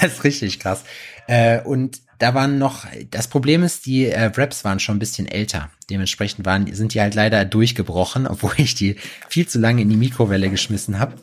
Das 0.00 0.14
ist 0.14 0.24
richtig 0.24 0.60
krass. 0.60 0.82
Äh, 1.26 1.60
und 1.60 2.00
da 2.18 2.34
waren 2.34 2.58
noch, 2.58 2.86
das 3.10 3.28
Problem 3.28 3.62
ist, 3.62 3.86
die 3.86 4.06
äh, 4.06 4.30
Wraps 4.36 4.64
waren 4.64 4.80
schon 4.80 4.96
ein 4.96 5.00
bisschen 5.00 5.26
älter. 5.26 5.70
Dementsprechend 5.90 6.46
waren, 6.46 6.72
sind 6.72 6.94
die 6.94 7.00
halt 7.00 7.14
leider 7.14 7.44
durchgebrochen, 7.44 8.26
obwohl 8.28 8.54
ich 8.56 8.74
die 8.74 8.96
viel 9.28 9.46
zu 9.46 9.58
lange 9.58 9.82
in 9.82 9.88
die 9.88 9.96
Mikrowelle 9.96 10.50
geschmissen 10.50 10.98
habe. 10.98 11.14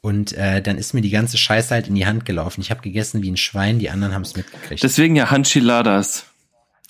Und 0.00 0.32
äh, 0.32 0.60
dann 0.60 0.78
ist 0.78 0.94
mir 0.94 1.00
die 1.00 1.10
ganze 1.10 1.38
Scheiße 1.38 1.72
halt 1.72 1.86
in 1.86 1.94
die 1.94 2.06
Hand 2.06 2.24
gelaufen. 2.24 2.60
Ich 2.60 2.70
habe 2.70 2.82
gegessen 2.82 3.22
wie 3.22 3.30
ein 3.30 3.36
Schwein, 3.36 3.78
die 3.78 3.88
anderen 3.88 4.12
haben 4.14 4.22
es 4.22 4.34
mitgekriegt. 4.34 4.82
Deswegen 4.82 5.14
ja 5.14 5.30
Hanchiladas. 5.30 6.24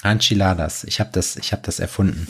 Enchiladas. 0.03 0.85
Ich 0.85 0.99
habe 0.99 1.11
das, 1.13 1.37
ich 1.37 1.53
habe 1.53 1.63
das 1.63 1.79
erfunden. 1.79 2.27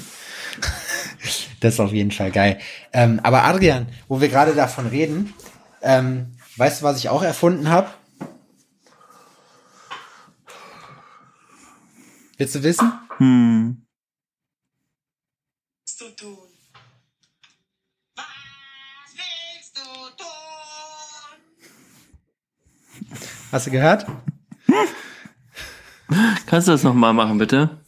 das 1.61 1.75
ist 1.75 1.81
auf 1.81 1.93
jeden 1.93 2.11
Fall 2.11 2.33
geil. 2.33 2.59
Ähm, 2.93 3.21
aber 3.23 3.45
Adrian, 3.45 3.87
wo 4.09 4.21
wir 4.21 4.29
gerade 4.29 4.55
davon 4.55 4.89
reden, 4.89 5.33
ähm, 5.83 6.35
weißt 6.57 6.81
du, 6.81 6.85
was 6.85 6.99
ich 6.99 7.09
auch 7.09 7.23
erfunden 7.23 7.69
habe? 7.69 7.89
Willst 12.43 12.57
du 12.57 12.63
wissen? 12.65 12.93
Hm. 13.19 13.87
willst 15.87 16.01
du 16.01 16.09
tun? 16.17 16.49
Was 18.17 18.25
willst 19.15 19.77
du 19.77 19.83
tun? 20.19 21.39
Hast 23.53 23.67
du 23.69 23.71
gehört? 23.71 24.07
Kannst 26.47 26.67
du 26.67 26.73
das 26.73 26.83
nochmal 26.83 27.15
machen, 27.15 27.39
bitte? 27.39 27.81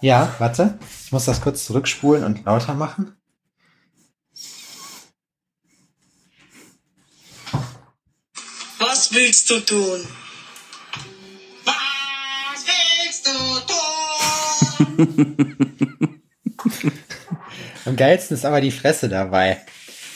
Ja, 0.00 0.34
warte. 0.40 0.80
Ich 1.04 1.12
muss 1.12 1.26
das 1.26 1.40
kurz 1.40 1.64
zurückspulen 1.64 2.24
und 2.24 2.44
lauter 2.44 2.74
machen. 2.74 3.16
Was 8.80 9.12
willst 9.12 9.48
du 9.48 9.60
tun? 9.60 10.08
Was 11.64 12.66
willst 12.66 13.26
du 13.28 13.30
tun? 13.72 13.75
Am 17.84 17.96
geilsten 17.96 18.36
ist 18.36 18.44
aber 18.44 18.60
die 18.60 18.70
Fresse 18.72 19.08
dabei. 19.08 19.60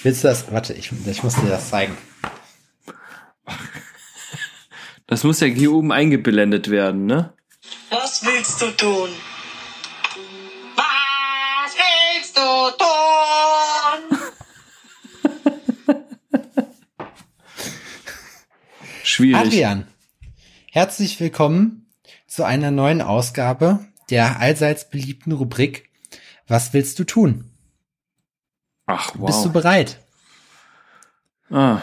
Willst 0.02 0.24
du 0.24 0.28
das? 0.28 0.50
Warte, 0.50 0.72
ich, 0.74 0.90
ich 1.06 1.22
muss 1.22 1.36
dir 1.36 1.48
das 1.48 1.70
zeigen. 1.70 1.96
Das 5.06 5.24
muss 5.24 5.40
ja 5.40 5.46
hier 5.46 5.72
oben 5.72 5.92
eingeblendet 5.92 6.70
werden, 6.70 7.06
ne? 7.06 7.32
Was 7.90 8.24
willst 8.24 8.62
du 8.62 8.70
tun? 8.76 9.10
Was 10.76 11.74
willst 11.76 12.36
du 12.36 12.40
tun? 12.78 14.18
Schwierig. 19.02 19.46
Adrian, 19.46 19.88
herzlich 20.70 21.18
willkommen 21.18 21.90
zu 22.26 22.44
einer 22.44 22.70
neuen 22.70 23.02
Ausgabe 23.02 23.84
der 24.10 24.40
allseits 24.40 24.88
beliebten 24.90 25.32
Rubrik 25.32 25.90
Was 26.48 26.72
willst 26.72 26.98
du 26.98 27.04
tun? 27.04 27.50
Ach, 28.86 29.12
wow. 29.16 29.26
Bist 29.26 29.44
du 29.44 29.52
bereit? 29.52 29.98
ah. 31.50 31.82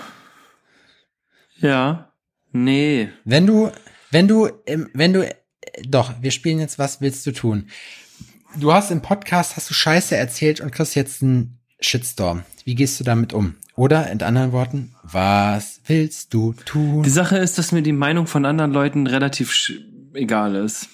Ja. 1.60 2.12
Nee. 2.52 3.10
Wenn 3.24 3.48
du, 3.48 3.72
wenn 4.12 4.28
du, 4.28 4.50
wenn 4.94 5.14
du, 5.14 5.28
doch, 5.88 6.14
wir 6.22 6.32
spielen 6.32 6.60
jetzt 6.60 6.78
Was 6.78 7.02
willst 7.02 7.26
du 7.26 7.32
tun? 7.32 7.70
Du 8.56 8.72
hast 8.74 8.92
im 8.92 9.02
Podcast, 9.02 9.56
hast 9.56 9.70
du 9.70 9.74
Scheiße 9.74 10.16
erzählt 10.16 10.62
und 10.62 10.72
kriegst 10.72 10.96
jetzt 10.96 11.22
einen 11.22 11.60
Shitstorm. 11.80 12.44
Wie 12.64 12.76
gehst 12.76 13.00
du 13.00 13.04
damit 13.04 13.34
um? 13.34 13.56
Oder 13.76 14.10
in 14.10 14.22
anderen 14.24 14.52
Worten, 14.52 14.96
was 15.04 15.82
willst 15.86 16.34
du 16.34 16.54
tun? 16.54 17.04
Die 17.04 17.10
Sache 17.10 17.38
ist, 17.38 17.58
dass 17.60 17.72
mir 17.72 17.84
die 17.84 17.92
Meinung 17.92 18.26
von 18.26 18.46
anderen 18.46 18.72
Leuten 18.72 19.06
relativ 19.06 19.72
egal 20.14 20.56
ist. 20.56 20.90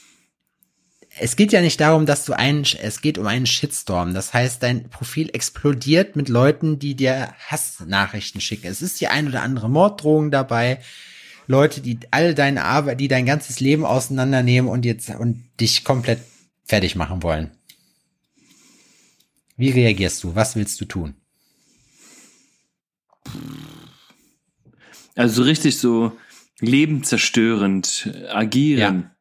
Es 1.19 1.35
geht 1.35 1.51
ja 1.51 1.61
nicht 1.61 1.79
darum, 1.79 2.05
dass 2.05 2.25
du 2.25 2.33
einen, 2.33 2.65
es 2.81 3.01
geht 3.01 3.17
um 3.17 3.27
einen 3.27 3.45
Shitstorm. 3.45 4.13
Das 4.13 4.33
heißt, 4.33 4.63
dein 4.63 4.89
Profil 4.89 5.29
explodiert 5.33 6.15
mit 6.15 6.27
Leuten, 6.27 6.79
die 6.79 6.95
dir 6.95 7.33
Hassnachrichten 7.47 8.41
schicken. 8.41 8.67
Es 8.67 8.81
ist 8.81 8.99
die 8.99 9.07
ein 9.07 9.27
oder 9.27 9.43
andere 9.43 9.69
Morddrohung 9.69 10.31
dabei. 10.31 10.79
Leute, 11.45 11.81
die 11.81 11.99
all 12.11 12.33
deine 12.33 12.63
Arbeit, 12.63 12.99
die 12.99 13.07
dein 13.07 13.25
ganzes 13.25 13.59
Leben 13.59 13.85
auseinandernehmen 13.85 14.69
und 14.69 14.85
jetzt, 14.85 15.09
und 15.09 15.43
dich 15.59 15.83
komplett 15.83 16.19
fertig 16.63 16.95
machen 16.95 17.21
wollen. 17.21 17.51
Wie 19.55 19.69
reagierst 19.69 20.23
du? 20.23 20.35
Was 20.35 20.55
willst 20.55 20.81
du 20.81 20.85
tun? 20.85 21.15
Also 25.15 25.35
so 25.35 25.43
richtig 25.43 25.77
so 25.77 26.17
lebenszerstörend 26.59 28.09
äh, 28.11 28.27
agieren. 28.29 29.11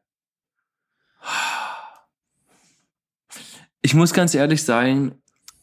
Ich 3.83 3.95
muss 3.95 4.13
ganz 4.13 4.35
ehrlich 4.35 4.63
sein, 4.65 5.13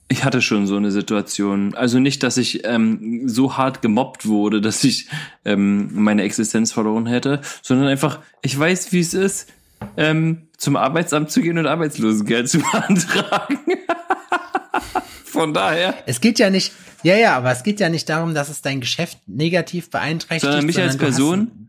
ich 0.09 0.23
hatte 0.23 0.41
schon 0.41 0.67
so 0.67 0.75
eine 0.75 0.91
Situation. 0.91 1.73
Also 1.75 1.99
nicht, 1.99 2.23
dass 2.23 2.37
ich 2.37 2.65
ähm, 2.65 3.23
so 3.27 3.57
hart 3.57 3.81
gemobbt 3.81 4.25
wurde, 4.25 4.59
dass 4.61 4.83
ich 4.83 5.07
ähm, 5.45 5.89
meine 5.93 6.23
Existenz 6.23 6.71
verloren 6.71 7.05
hätte, 7.05 7.41
sondern 7.61 7.87
einfach, 7.87 8.19
ich 8.41 8.57
weiß, 8.57 8.91
wie 8.91 8.99
es 8.99 9.13
ist, 9.13 9.49
ähm, 9.95 10.47
zum 10.57 10.75
Arbeitsamt 10.75 11.31
zu 11.31 11.41
gehen 11.41 11.57
und 11.57 11.65
Arbeitslosengeld 11.67 12.49
zu 12.49 12.59
beantragen. 12.71 13.59
Von 15.25 15.53
daher. 15.53 15.93
Es 16.05 16.19
geht 16.21 16.39
ja 16.39 16.49
nicht, 16.49 16.73
ja, 17.03 17.15
ja, 17.15 17.37
aber 17.37 17.51
es 17.51 17.63
geht 17.63 17.79
ja 17.79 17.87
nicht 17.89 18.09
darum, 18.09 18.33
dass 18.33 18.49
es 18.49 18.61
dein 18.61 18.81
Geschäft 18.81 19.19
negativ 19.27 19.89
beeinträchtigt. 19.89 20.41
Sondern 20.51 20.65
mich 20.65 20.79
als 20.81 20.97
du 20.97 21.05
hast 21.05 21.15
Person? 21.15 21.33
einen- 21.39 21.65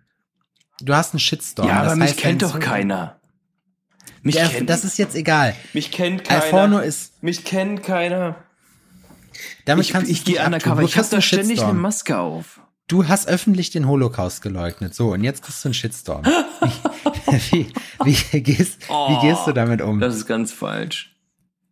Du 0.82 0.94
hast 0.94 1.12
einen 1.12 1.20
Shitstorm. 1.20 1.68
Ja, 1.68 1.74
aber 1.80 1.88
Das 1.90 1.96
mich 1.98 2.08
heißt, 2.08 2.16
kennt 2.18 2.40
doch 2.42 2.58
keiner. 2.58 3.19
Mich 4.22 4.34
Der, 4.34 4.48
kennt, 4.48 4.68
das 4.68 4.84
ist 4.84 4.98
jetzt 4.98 5.14
egal. 5.14 5.54
mich 5.72 5.90
kennt 5.90 6.24
keiner. 6.24 6.42
Alforno 6.42 6.78
ist, 6.80 7.22
mich 7.22 7.44
kennt 7.44 7.82
keiner. 7.82 8.36
damit 9.64 9.86
Ich, 9.86 9.92
kannst 9.92 10.10
ich 10.10 10.18
es 10.18 10.24
gehe 10.24 10.44
undercover. 10.44 10.82
Ich 10.82 10.98
habe 10.98 11.08
da 11.10 11.20
ständig 11.20 11.46
eine 11.46 11.56
Shitstorm. 11.56 11.80
Maske 11.80 12.18
auf. 12.18 12.60
Du 12.86 13.06
hast 13.08 13.28
öffentlich 13.28 13.70
den 13.70 13.86
Holocaust 13.86 14.42
geleugnet. 14.42 14.94
So, 14.94 15.12
und 15.12 15.22
jetzt 15.22 15.42
kriegst 15.42 15.64
du 15.64 15.68
einen 15.68 15.74
Shitstorm. 15.74 16.24
wie, 17.50 17.66
wie, 18.04 18.16
wie, 18.32 18.40
gehst, 18.42 18.80
wie 18.88 19.26
gehst 19.26 19.46
du 19.46 19.52
damit 19.52 19.80
um? 19.80 19.98
Oh, 19.98 20.00
Das 20.00 20.16
ist 20.16 20.26
ganz 20.26 20.52
falsch. 20.52 21.16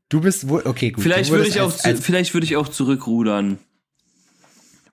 Du 0.09 0.21
bist 0.21 0.49
wohl, 0.49 0.63
okay, 0.65 0.91
gut. 0.91 1.03
Vielleicht 1.03 1.31
würde 1.31 1.49
ich 1.49 1.61
auch, 1.61 1.73
als, 1.73 1.79
zu, 1.79 1.89
als, 1.89 2.01
vielleicht 2.01 2.33
würde 2.35 2.47
ich 2.47 2.57
auch 2.57 2.69
zurückrudern 2.69 3.59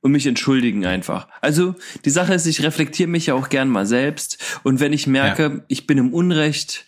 und 0.02 0.12
mich 0.12 0.28
entschuldigen 0.28 0.86
einfach. 0.86 1.28
Also 1.42 1.76
die 2.04 2.10
Sache 2.10 2.34
ist, 2.34 2.46
ich 2.48 2.62
reflektiere 2.64 3.10
mich 3.10 3.28
ja 3.28 3.34
auch 3.34 3.50
gern 3.50 3.70
mal 3.70 3.86
selbst 3.86 4.60
und 4.64 4.80
wenn 4.80 4.94
ich 4.94 5.08
merke, 5.08 5.64
ich 5.68 5.88
bin 5.88 5.98
im 5.98 6.14
Unrecht, 6.14 6.88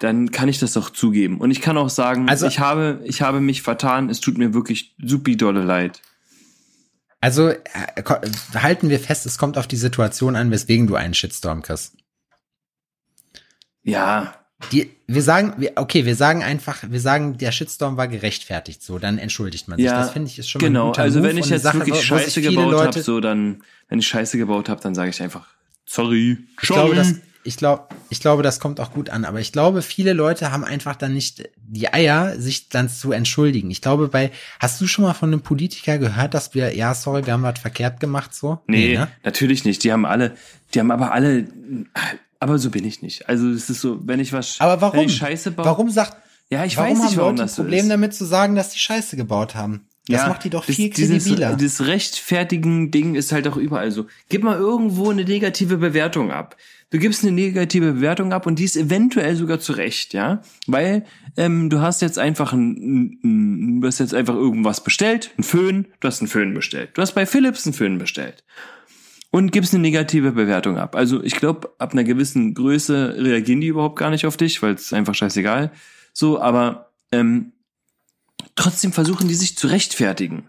dann 0.00 0.30
kann 0.30 0.48
ich 0.48 0.58
das 0.58 0.76
auch 0.76 0.90
zugeben 0.90 1.38
und 1.40 1.50
ich 1.50 1.60
kann 1.60 1.76
auch 1.76 1.90
sagen, 1.90 2.28
Also- 2.28 2.46
ich 2.46 2.58
habe, 2.58 3.00
ich 3.04 3.22
habe 3.22 3.40
mich 3.40 3.62
vertan. 3.62 4.10
Es 4.10 4.20
tut 4.20 4.38
mir 4.38 4.54
wirklich 4.54 4.94
supi 5.02 5.36
dolle 5.36 5.62
leid. 5.62 6.00
also 7.20 7.48
äh, 7.48 7.56
halten 8.54 8.88
wir 8.88 9.00
fest, 9.00 9.26
es 9.26 9.38
kommt 9.38 9.58
auf 9.58 9.66
die 9.66 9.76
Situation 9.76 10.36
an, 10.36 10.50
weswegen 10.50 10.86
du 10.86 10.96
einen 10.96 11.14
Shitstorm 11.14 11.62
kriegst. 11.62 11.96
Ja, 13.82 14.34
Die, 14.72 14.90
wir 15.06 15.22
sagen, 15.22 15.54
wir, 15.58 15.72
okay, 15.76 16.04
wir 16.06 16.16
sagen 16.16 16.42
einfach, 16.42 16.78
wir 16.88 17.00
sagen, 17.00 17.36
der 17.38 17.52
Shitstorm 17.52 17.96
war 17.96 18.08
gerechtfertigt, 18.08 18.82
so, 18.82 18.98
dann 18.98 19.18
entschuldigt 19.18 19.68
man 19.68 19.76
sich. 19.76 19.86
ja. 19.86 20.00
das 20.00 20.10
finde 20.10 20.28
ich 20.28 20.38
ist 20.38 20.48
schon 20.48 20.60
mal 20.60 20.68
genau. 20.68 20.84
ein 20.84 20.88
guter 20.88 21.02
also 21.02 21.18
Move 21.18 21.28
wenn 21.28 21.38
ich 21.38 21.48
jetzt 21.50 21.62
Sache, 21.62 21.78
wirklich 21.80 22.02
Scheiße 22.04 22.40
gebaut 22.40 22.74
habe, 22.74 23.02
so 23.02 23.20
dann, 23.20 23.62
wenn 23.88 23.98
ich 23.98 24.08
Scheiße 24.08 24.38
gebaut 24.38 24.68
habe, 24.68 24.80
dann 24.80 24.94
sage 24.94 25.10
ich 25.10 25.22
einfach 25.22 25.46
sorry. 25.84 26.38
Ich 26.60 26.68
glaube, 26.68 26.94
das, 26.94 27.14
ich 27.46 27.56
glaube, 27.56 27.84
ich 28.10 28.20
glaube, 28.20 28.42
das 28.42 28.60
kommt 28.60 28.80
auch 28.80 28.92
gut 28.92 29.10
an. 29.10 29.24
Aber 29.24 29.40
ich 29.40 29.52
glaube, 29.52 29.82
viele 29.82 30.12
Leute 30.12 30.52
haben 30.52 30.64
einfach 30.64 30.96
dann 30.96 31.12
nicht 31.14 31.48
die 31.66 31.92
Eier, 31.92 32.38
sich 32.38 32.68
dann 32.68 32.88
zu 32.88 33.12
entschuldigen. 33.12 33.70
Ich 33.70 33.80
glaube, 33.80 34.08
bei, 34.08 34.30
hast 34.60 34.80
du 34.80 34.86
schon 34.86 35.04
mal 35.04 35.14
von 35.14 35.30
einem 35.32 35.40
Politiker 35.42 35.98
gehört, 35.98 36.34
dass 36.34 36.54
wir, 36.54 36.74
ja, 36.76 36.94
sorry, 36.94 37.24
wir 37.26 37.32
haben 37.32 37.42
was 37.42 37.58
verkehrt 37.58 38.00
gemacht, 38.00 38.34
so? 38.34 38.60
Nee, 38.66 38.96
ne? 38.96 39.08
natürlich 39.24 39.64
nicht. 39.64 39.82
Die 39.84 39.92
haben 39.92 40.04
alle, 40.06 40.36
die 40.74 40.80
haben 40.80 40.90
aber 40.90 41.12
alle, 41.12 41.46
aber 42.40 42.58
so 42.58 42.70
bin 42.70 42.84
ich 42.84 43.02
nicht. 43.02 43.28
Also 43.28 43.48
es 43.50 43.70
ist 43.70 43.80
so, 43.80 43.98
wenn 44.06 44.20
ich 44.20 44.32
was, 44.32 44.56
Aber 44.60 44.80
warum? 44.80 45.00
wenn 45.00 45.06
ich 45.06 45.16
Scheiße 45.16 45.52
baue, 45.52 45.66
Warum 45.66 45.90
sagt, 45.90 46.16
ja, 46.50 46.64
ich 46.64 46.76
warum 46.76 46.90
weiß 46.90 46.98
nicht, 46.98 47.10
haben 47.12 47.16
warum 47.18 47.30
Leute 47.36 47.42
das 47.44 47.52
ein 47.52 47.56
so 47.56 47.62
Problem 47.62 47.84
ist. 47.84 47.90
damit 47.90 48.14
zu 48.14 48.24
sagen, 48.24 48.54
dass 48.54 48.70
die 48.70 48.78
Scheiße 48.78 49.16
gebaut 49.16 49.54
haben? 49.54 49.86
Das 50.08 50.20
Ja, 50.22 50.28
macht 50.28 50.44
die 50.44 50.50
doch 50.50 50.64
das- 50.64 50.76
viel 50.76 50.90
dieses, 50.90 51.24
kredibiler. 51.24 51.56
dieses 51.56 51.84
rechtfertigen 51.84 52.92
Ding 52.92 53.16
ist 53.16 53.32
halt 53.32 53.48
auch 53.48 53.56
überall 53.56 53.90
so. 53.90 54.06
Gib 54.28 54.44
mal 54.44 54.56
irgendwo 54.56 55.10
eine 55.10 55.24
negative 55.24 55.78
Bewertung 55.78 56.30
ab. 56.30 56.56
Du 56.90 56.98
gibst 56.98 57.24
eine 57.24 57.32
negative 57.32 57.94
Bewertung 57.94 58.32
ab 58.32 58.46
und 58.46 58.60
die 58.60 58.64
ist 58.64 58.76
eventuell 58.76 59.34
sogar 59.34 59.58
zu 59.58 59.72
Recht, 59.72 60.14
ja, 60.14 60.42
weil 60.68 61.04
ähm, 61.36 61.68
du 61.68 61.80
hast 61.80 62.00
jetzt 62.00 62.18
einfach 62.18 62.52
ein, 62.52 63.18
ein, 63.24 63.80
du 63.80 63.86
hast 63.88 63.98
jetzt 63.98 64.14
einfach 64.14 64.36
irgendwas 64.36 64.84
bestellt, 64.84 65.32
ein 65.36 65.42
Föhn, 65.42 65.88
du 65.98 66.06
hast 66.06 66.20
einen 66.20 66.28
Föhn 66.28 66.54
bestellt, 66.54 66.90
du 66.94 67.02
hast 67.02 67.12
bei 67.14 67.26
Philips 67.26 67.66
einen 67.66 67.74
Föhn 67.74 67.98
bestellt 67.98 68.44
und 69.30 69.50
gibst 69.50 69.74
eine 69.74 69.82
negative 69.82 70.30
Bewertung 70.32 70.78
ab. 70.78 70.94
Also 70.94 71.22
ich 71.22 71.34
glaube, 71.34 71.74
ab 71.78 71.92
einer 71.92 72.04
gewissen 72.04 72.54
Größe 72.54 73.16
reagieren 73.18 73.60
die 73.60 73.66
überhaupt 73.66 73.98
gar 73.98 74.10
nicht 74.10 74.24
auf 74.24 74.36
dich, 74.36 74.62
weil 74.62 74.74
es 74.74 74.92
einfach 74.92 75.14
scheißegal. 75.14 75.72
So, 76.12 76.40
aber 76.40 76.92
ähm, 77.10 77.52
trotzdem 78.54 78.92
versuchen 78.92 79.28
die 79.28 79.34
sich 79.34 79.58
zu 79.58 79.66
rechtfertigen. 79.66 80.48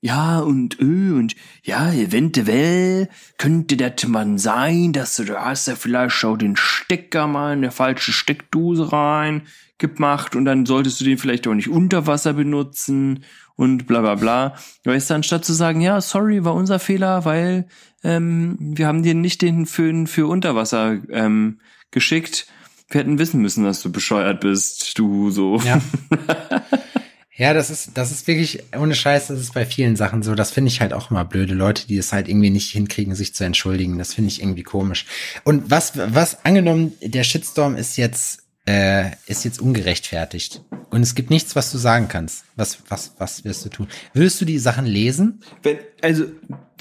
Ja, 0.00 0.38
und 0.38 0.78
öh, 0.80 1.12
und 1.18 1.34
ja, 1.64 1.92
eventuell 1.92 3.08
könnte 3.36 3.76
das 3.76 4.06
mal 4.06 4.38
sein, 4.38 4.92
dass 4.92 5.16
du, 5.16 5.24
da 5.24 5.44
hast 5.44 5.66
ja 5.66 5.74
vielleicht 5.74 6.24
auch 6.24 6.36
den 6.36 6.56
Stecker 6.56 7.26
mal 7.26 7.54
in 7.54 7.62
der 7.62 7.72
falsche 7.72 8.12
Steckdose 8.12 8.92
rein 8.92 9.42
gemacht 9.78 10.36
und 10.36 10.44
dann 10.44 10.66
solltest 10.66 11.00
du 11.00 11.04
den 11.04 11.18
vielleicht 11.18 11.46
auch 11.48 11.54
nicht 11.54 11.68
unter 11.68 12.06
Wasser 12.06 12.32
benutzen 12.32 13.24
und 13.56 13.88
bla 13.88 14.00
bla 14.00 14.14
bla. 14.14 14.54
Weißt 14.84 15.10
du, 15.10 15.14
anstatt 15.14 15.44
zu 15.44 15.52
sagen, 15.52 15.80
ja, 15.80 16.00
sorry, 16.00 16.44
war 16.44 16.54
unser 16.54 16.78
Fehler, 16.78 17.24
weil 17.24 17.66
ähm, 18.04 18.56
wir 18.60 18.86
haben 18.86 19.02
dir 19.02 19.14
nicht 19.14 19.42
den 19.42 19.66
Föhn 19.66 20.06
für 20.06 20.28
Unterwasser 20.28 20.98
ähm, 21.10 21.60
geschickt. 21.90 22.46
Wir 22.88 23.00
hätten 23.00 23.18
wissen 23.18 23.42
müssen, 23.42 23.64
dass 23.64 23.82
du 23.82 23.90
bescheuert 23.90 24.40
bist, 24.40 24.96
du 24.98 25.30
so. 25.30 25.60
Ja. 25.64 25.80
Ja, 27.38 27.54
das 27.54 27.70
ist, 27.70 27.92
das 27.94 28.10
ist 28.10 28.26
wirklich, 28.26 28.64
ohne 28.76 28.96
Scheiß, 28.96 29.28
das 29.28 29.38
ist 29.38 29.54
bei 29.54 29.64
vielen 29.64 29.94
Sachen 29.94 30.24
so. 30.24 30.34
Das 30.34 30.50
finde 30.50 30.68
ich 30.68 30.80
halt 30.80 30.92
auch 30.92 31.12
immer 31.12 31.24
blöde. 31.24 31.54
Leute, 31.54 31.86
die 31.86 31.96
es 31.96 32.12
halt 32.12 32.28
irgendwie 32.28 32.50
nicht 32.50 32.72
hinkriegen, 32.72 33.14
sich 33.14 33.32
zu 33.32 33.44
entschuldigen. 33.44 33.96
Das 33.96 34.14
finde 34.14 34.28
ich 34.28 34.42
irgendwie 34.42 34.64
komisch. 34.64 35.06
Und 35.44 35.70
was, 35.70 35.92
was 35.96 36.44
angenommen, 36.44 36.94
der 37.00 37.22
Shitstorm 37.22 37.76
ist 37.76 37.96
jetzt, 37.96 38.40
äh, 38.66 39.12
ist 39.26 39.44
jetzt 39.44 39.60
ungerechtfertigt. 39.60 40.62
Und 40.90 41.02
es 41.02 41.14
gibt 41.14 41.30
nichts, 41.30 41.54
was 41.54 41.70
du 41.70 41.78
sagen 41.78 42.08
kannst. 42.08 42.44
Was, 42.56 42.78
was, 42.88 43.12
was 43.18 43.44
wirst 43.44 43.64
du 43.64 43.68
tun? 43.68 43.86
Würdest 44.14 44.40
du 44.40 44.44
die 44.44 44.58
Sachen 44.58 44.84
lesen? 44.84 45.40
Wenn, 45.62 45.78
also, 46.02 46.24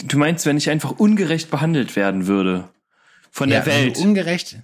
du 0.07 0.17
meinst, 0.17 0.47
wenn 0.47 0.57
ich 0.57 0.71
einfach 0.71 0.91
ungerecht 0.91 1.51
behandelt 1.51 1.95
werden 1.95 2.25
würde 2.25 2.67
von 3.29 3.49
der 3.49 3.59
Ja, 3.59 3.65
Welt. 3.67 3.95
Also 3.95 4.07
ungerecht. 4.07 4.57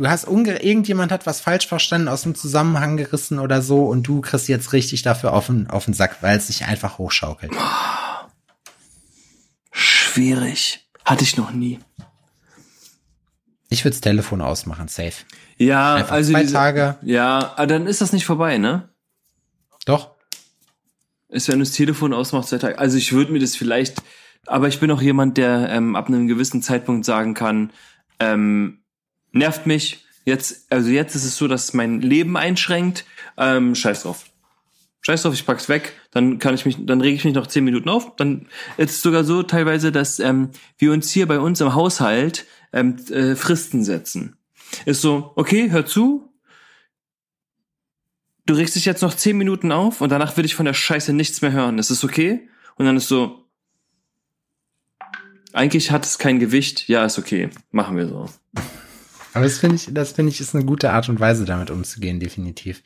Du 0.00 0.08
hast 0.08 0.24
unge 0.26 0.62
irgendjemand 0.62 1.12
hat 1.12 1.26
was 1.26 1.42
falsch 1.42 1.66
verstanden, 1.66 2.08
aus 2.08 2.22
dem 2.22 2.34
Zusammenhang 2.34 2.96
gerissen 2.96 3.38
oder 3.38 3.60
so 3.60 3.84
und 3.84 4.04
du 4.04 4.22
kriegst 4.22 4.48
jetzt 4.48 4.72
richtig 4.72 5.02
dafür 5.02 5.34
auf 5.34 5.48
den, 5.48 5.68
auf 5.68 5.84
den 5.84 5.92
Sack, 5.92 6.22
weil 6.22 6.38
es 6.38 6.46
sich 6.46 6.64
einfach 6.64 6.96
hochschaukelt. 6.96 7.52
Schwierig. 9.70 10.88
Hatte 11.04 11.24
ich 11.24 11.36
noch 11.36 11.50
nie. 11.50 11.80
Ich 13.68 13.84
würde 13.84 13.90
das 13.94 14.00
Telefon 14.00 14.40
ausmachen, 14.40 14.88
safe. 14.88 15.12
Ja, 15.58 15.96
Einfach 15.96 16.12
also 16.12 16.32
zwei 16.32 16.40
diese- 16.44 16.54
Tage. 16.54 16.96
Ja, 17.02 17.52
aber 17.56 17.66
dann 17.66 17.86
ist 17.86 18.00
das 18.00 18.14
nicht 18.14 18.24
vorbei, 18.24 18.56
ne? 18.56 18.88
Doch. 19.84 20.12
Ist, 21.28 21.48
wenn 21.48 21.58
du 21.58 21.64
das 21.66 21.74
Telefon 21.74 22.14
ausmachst, 22.14 22.48
zwei 22.48 22.56
Tage. 22.58 22.78
Also 22.78 22.96
ich 22.96 23.12
würde 23.12 23.32
mir 23.32 23.38
das 23.38 23.54
vielleicht, 23.54 24.02
aber 24.46 24.66
ich 24.68 24.80
bin 24.80 24.90
auch 24.92 25.02
jemand, 25.02 25.36
der 25.36 25.68
ähm, 25.68 25.94
ab 25.94 26.08
einem 26.08 26.26
gewissen 26.26 26.62
Zeitpunkt 26.62 27.04
sagen 27.04 27.34
kann, 27.34 27.70
ähm, 28.18 28.79
nervt 29.32 29.66
mich. 29.66 30.04
Jetzt, 30.24 30.70
also 30.70 30.90
jetzt 30.90 31.14
ist 31.14 31.24
es 31.24 31.36
so, 31.36 31.48
dass 31.48 31.64
es 31.64 31.74
mein 31.74 32.00
Leben 32.00 32.36
einschränkt. 32.36 33.04
Ähm, 33.36 33.74
scheiß 33.74 34.02
drauf. 34.02 34.26
Scheiß 35.02 35.22
drauf, 35.22 35.34
ich 35.34 35.46
pack's 35.46 35.68
weg. 35.68 35.94
Dann 36.10 36.38
kann 36.38 36.54
ich 36.54 36.66
mich, 36.66 36.76
dann 36.78 37.00
rege 37.00 37.16
ich 37.16 37.24
mich 37.24 37.34
noch 37.34 37.46
zehn 37.46 37.64
Minuten 37.64 37.88
auf. 37.88 38.16
Dann 38.16 38.46
ist 38.76 38.90
es 38.90 39.02
sogar 39.02 39.24
so 39.24 39.42
teilweise, 39.42 39.92
dass 39.92 40.20
ähm, 40.20 40.50
wir 40.78 40.92
uns 40.92 41.10
hier 41.10 41.26
bei 41.26 41.40
uns 41.40 41.60
im 41.60 41.74
Haushalt 41.74 42.46
ähm, 42.72 42.96
äh, 43.10 43.34
Fristen 43.34 43.82
setzen. 43.82 44.36
Ist 44.84 45.00
so, 45.00 45.32
okay, 45.36 45.70
hör 45.70 45.86
zu. 45.86 46.30
Du 48.46 48.54
regst 48.54 48.76
dich 48.76 48.84
jetzt 48.84 49.02
noch 49.02 49.14
zehn 49.14 49.38
Minuten 49.38 49.72
auf 49.72 50.00
und 50.00 50.10
danach 50.10 50.36
will 50.36 50.44
ich 50.44 50.54
von 50.54 50.66
der 50.66 50.74
Scheiße 50.74 51.12
nichts 51.12 51.40
mehr 51.40 51.52
hören. 51.52 51.78
Ist 51.78 51.90
es 51.90 52.04
okay? 52.04 52.48
Und 52.76 52.84
dann 52.84 52.96
ist 52.96 53.08
so, 53.08 53.44
eigentlich 55.52 55.90
hat 55.90 56.04
es 56.04 56.18
kein 56.18 56.38
Gewicht. 56.38 56.88
Ja, 56.88 57.04
ist 57.04 57.18
okay. 57.18 57.50
Machen 57.70 57.96
wir 57.96 58.06
so. 58.06 58.28
Aber 59.32 59.44
das 59.44 59.58
finde 59.58 59.76
ich, 59.76 59.88
das 59.92 60.12
finde 60.12 60.32
ich 60.32 60.40
ist 60.40 60.54
eine 60.54 60.64
gute 60.64 60.92
Art 60.92 61.08
und 61.08 61.20
Weise, 61.20 61.44
damit 61.44 61.70
umzugehen, 61.70 62.18
definitiv. 62.18 62.82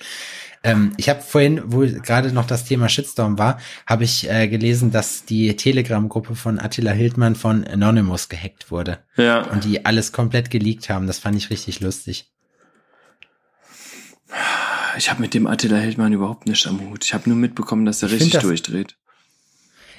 Ähm, 0.62 0.92
ich 0.98 1.08
habe 1.08 1.22
vorhin, 1.22 1.62
wo 1.66 1.80
gerade 1.80 2.32
noch 2.32 2.46
das 2.46 2.64
Thema 2.64 2.88
Shitstorm 2.88 3.38
war, 3.38 3.58
habe 3.86 4.04
ich 4.04 4.28
äh, 4.30 4.48
gelesen, 4.48 4.90
dass 4.90 5.24
die 5.24 5.56
Telegram-Gruppe 5.56 6.34
von 6.36 6.58
Attila 6.58 6.90
Hildmann 6.92 7.34
von 7.34 7.64
Anonymous 7.66 8.28
gehackt 8.28 8.70
wurde 8.70 8.98
Ja. 9.16 9.42
und 9.50 9.64
die 9.64 9.86
alles 9.86 10.12
komplett 10.12 10.50
geleakt 10.50 10.90
haben. 10.90 11.06
Das 11.06 11.18
fand 11.18 11.36
ich 11.36 11.50
richtig 11.50 11.80
lustig. 11.80 12.30
Ich 14.96 15.10
habe 15.10 15.20
mit 15.20 15.34
dem 15.34 15.46
Attila 15.46 15.76
Hildmann 15.76 16.12
überhaupt 16.12 16.46
nichts 16.46 16.66
am 16.66 16.80
Hut. 16.80 17.04
Ich 17.04 17.14
habe 17.14 17.28
nur 17.28 17.38
mitbekommen, 17.38 17.84
dass 17.84 18.02
er 18.02 18.08
Ich 18.12 18.20
richtig 18.20 18.40
durchdreht. 18.40 18.96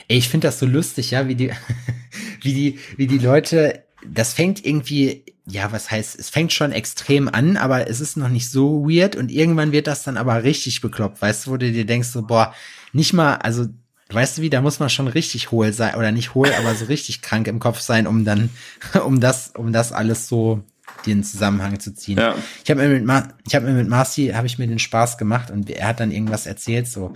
Ey, 0.07 0.17
ich 0.17 0.29
finde 0.29 0.47
das 0.47 0.59
so 0.59 0.65
lustig, 0.65 1.11
ja, 1.11 1.27
wie 1.27 1.35
die, 1.35 1.51
wie 2.41 2.53
die, 2.53 2.79
wie 2.97 3.07
die 3.07 3.17
Leute, 3.17 3.84
das 4.11 4.33
fängt 4.33 4.65
irgendwie, 4.65 5.23
ja, 5.45 5.71
was 5.71 5.91
heißt, 5.91 6.17
es 6.17 6.29
fängt 6.29 6.53
schon 6.53 6.71
extrem 6.71 7.27
an, 7.27 7.57
aber 7.57 7.89
es 7.89 8.01
ist 8.01 8.17
noch 8.17 8.29
nicht 8.29 8.49
so 8.49 8.87
weird 8.87 9.15
und 9.15 9.31
irgendwann 9.31 9.71
wird 9.71 9.87
das 9.87 10.03
dann 10.03 10.17
aber 10.17 10.43
richtig 10.43 10.81
bekloppt, 10.81 11.21
weißt 11.21 11.45
du, 11.45 11.51
wo 11.51 11.57
du 11.57 11.71
dir 11.71 11.85
denkst 11.85 12.09
so, 12.09 12.23
boah, 12.23 12.53
nicht 12.93 13.13
mal, 13.13 13.35
also, 13.35 13.67
weißt 14.09 14.37
du 14.37 14.41
wie, 14.41 14.49
da 14.49 14.61
muss 14.61 14.79
man 14.79 14.89
schon 14.89 15.07
richtig 15.07 15.51
hohl 15.51 15.73
sein, 15.73 15.95
oder 15.95 16.11
nicht 16.11 16.33
hohl, 16.33 16.51
aber 16.59 16.75
so 16.75 16.85
richtig 16.85 17.21
krank 17.21 17.47
im 17.47 17.59
Kopf 17.59 17.79
sein, 17.79 18.07
um 18.07 18.25
dann, 18.25 18.49
um 19.05 19.19
das, 19.19 19.51
um 19.55 19.71
das 19.71 19.91
alles 19.91 20.27
so 20.27 20.63
den 21.05 21.23
Zusammenhang 21.23 21.79
zu 21.79 21.93
ziehen. 21.93 22.17
Ja. 22.17 22.35
Ich 22.63 22.71
habe 22.71 22.81
mir 22.81 22.89
mit, 22.89 23.05
Ma 23.05 23.27
ich 23.45 23.53
habe 23.55 23.65
mir 23.65 23.73
mit 23.73 23.87
Marci, 23.87 24.29
habe 24.29 24.47
ich 24.47 24.57
mir 24.57 24.67
den 24.67 24.79
Spaß 24.79 25.17
gemacht 25.17 25.51
und 25.51 25.69
er 25.69 25.87
hat 25.87 25.99
dann 25.99 26.11
irgendwas 26.11 26.47
erzählt, 26.47 26.87
so, 26.87 27.15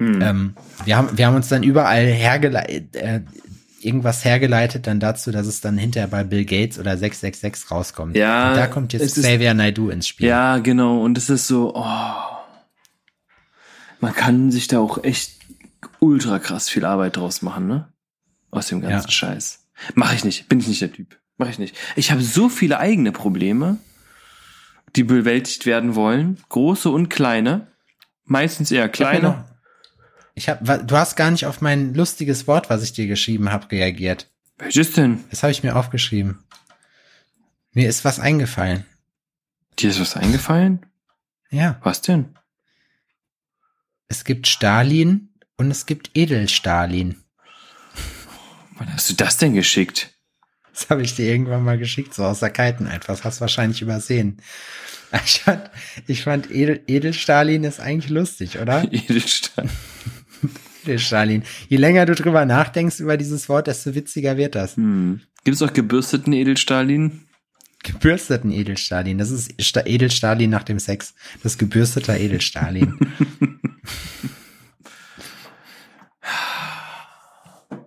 ähm, 0.00 0.54
wir 0.84 0.96
haben, 0.96 1.18
wir 1.18 1.26
haben 1.26 1.36
uns 1.36 1.48
dann 1.48 1.62
überall 1.62 2.06
hergeleitet, 2.06 2.96
äh, 2.96 3.20
irgendwas 3.84 4.24
hergeleitet 4.24 4.86
dann 4.86 5.00
dazu, 5.00 5.30
dass 5.30 5.46
es 5.46 5.60
dann 5.60 5.78
hinterher 5.78 6.08
bei 6.08 6.24
Bill 6.24 6.44
Gates 6.44 6.78
oder 6.78 6.96
666 6.96 7.70
rauskommt. 7.70 8.16
Ja, 8.16 8.50
Und 8.50 8.56
da 8.56 8.66
kommt 8.66 8.92
jetzt 8.92 9.14
Xavier 9.14 9.54
Naidoo 9.54 9.90
ins 9.90 10.06
Spiel. 10.08 10.28
Ja, 10.28 10.58
genau. 10.58 11.02
Und 11.02 11.18
es 11.18 11.30
ist 11.30 11.46
so, 11.46 11.74
oh. 11.74 12.36
Man 14.00 14.14
kann 14.14 14.50
sich 14.50 14.66
da 14.68 14.78
auch 14.78 15.02
echt 15.04 15.40
ultra 15.98 16.38
krass 16.38 16.68
viel 16.68 16.84
Arbeit 16.84 17.16
draus 17.16 17.42
machen, 17.42 17.66
ne? 17.66 17.92
Aus 18.50 18.68
dem 18.68 18.80
ganzen 18.80 19.08
Ja. 19.08 19.12
Scheiß. 19.12 19.66
Mach 19.94 20.14
ich 20.14 20.24
nicht. 20.24 20.48
Bin 20.48 20.60
ich 20.60 20.68
nicht 20.68 20.80
der 20.80 20.92
Typ. 20.92 21.18
Mach 21.38 21.48
ich 21.48 21.58
nicht. 21.58 21.76
Ich 21.96 22.10
habe 22.10 22.22
so 22.22 22.48
viele 22.48 22.78
eigene 22.78 23.12
Probleme, 23.12 23.78
die 24.96 25.04
bewältigt 25.04 25.66
werden 25.66 25.94
wollen. 25.94 26.38
Große 26.48 26.90
und 26.90 27.08
kleine. 27.08 27.68
Meistens 28.24 28.70
eher 28.70 28.88
kleine. 28.88 29.44
Ich 30.34 30.48
hab, 30.48 30.64
du 30.64 30.96
hast 30.96 31.16
gar 31.16 31.30
nicht 31.30 31.46
auf 31.46 31.60
mein 31.60 31.94
lustiges 31.94 32.46
Wort, 32.46 32.70
was 32.70 32.82
ich 32.82 32.92
dir 32.92 33.06
geschrieben 33.06 33.50
habe, 33.50 33.70
reagiert. 33.70 34.30
Welches 34.58 34.92
denn? 34.92 35.24
Das 35.30 35.42
habe 35.42 35.52
ich 35.52 35.62
mir 35.62 35.76
aufgeschrieben. 35.76 36.38
Mir 37.72 37.88
ist 37.88 38.04
was 38.04 38.18
eingefallen. 38.20 38.84
Dir 39.78 39.90
ist 39.90 40.00
was 40.00 40.16
eingefallen? 40.16 40.86
Ja, 41.50 41.80
Was 41.82 42.00
denn? 42.02 42.36
es 44.08 44.24
gibt 44.24 44.48
Stalin 44.48 45.28
und 45.56 45.70
es 45.70 45.86
gibt 45.86 46.10
Edelstalin. 46.14 47.22
Wann 48.76 48.92
hast 48.92 49.08
du 49.08 49.14
das 49.14 49.36
denn 49.36 49.54
geschickt? 49.54 50.12
Das 50.72 50.90
habe 50.90 51.02
ich 51.02 51.14
dir 51.14 51.26
irgendwann 51.26 51.62
mal 51.62 51.78
geschickt, 51.78 52.14
so 52.14 52.24
aus 52.24 52.40
der 52.40 52.50
Kalten 52.50 52.86
einfach. 52.86 53.14
Das 53.14 53.24
hast 53.24 53.38
du 53.38 53.40
wahrscheinlich 53.42 53.82
übersehen. 53.82 54.38
Ich 55.24 55.40
fand, 55.40 55.70
ich 56.06 56.22
fand 56.22 56.50
Edel, 56.50 56.82
Edelstalin 56.86 57.64
ist 57.64 57.80
eigentlich 57.80 58.10
lustig, 58.10 58.58
oder? 58.58 58.82
Edelstahl. 60.90 61.28
Edelstalin. 61.30 61.42
Je 61.68 61.76
länger 61.76 62.06
du 62.06 62.14
drüber 62.14 62.44
nachdenkst 62.44 63.00
über 63.00 63.16
dieses 63.16 63.48
Wort, 63.48 63.66
desto 63.66 63.94
witziger 63.94 64.36
wird 64.36 64.54
das. 64.54 64.76
Hm. 64.76 65.20
Gibt 65.44 65.54
es 65.56 65.62
auch 65.62 65.72
gebürsteten 65.72 66.32
Edelstahlin? 66.32 67.22
Gebürsteten 67.82 68.50
Edelstalin. 68.52 69.16
Das 69.18 69.30
ist 69.30 69.54
Sta 69.62 69.80
Edelstalin 69.86 70.50
nach 70.50 70.64
dem 70.64 70.78
Sex. 70.78 71.14
Das 71.42 71.56
gebürsteter 71.56 72.18
Edelstalin. 72.18 72.98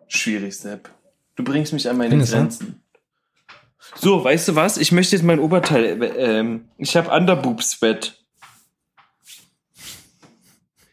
Schwierig, 0.08 0.58
Sepp. 0.58 0.90
Du 1.36 1.44
bringst 1.44 1.74
mich 1.74 1.90
an 1.90 1.98
meine 1.98 2.12
Findest 2.12 2.34
du? 2.34 2.38
Grenzen. 2.38 2.80
So, 3.96 4.24
weißt 4.24 4.48
du 4.50 4.56
was? 4.56 4.78
Ich 4.78 4.92
möchte 4.92 5.16
jetzt 5.16 5.24
mein 5.26 5.40
Oberteil. 5.40 6.02
äh, 6.02 6.40
Ähm, 6.40 6.66
ich 6.78 6.96
habe 6.96 7.10
Underboob-Sweat. 7.12 8.20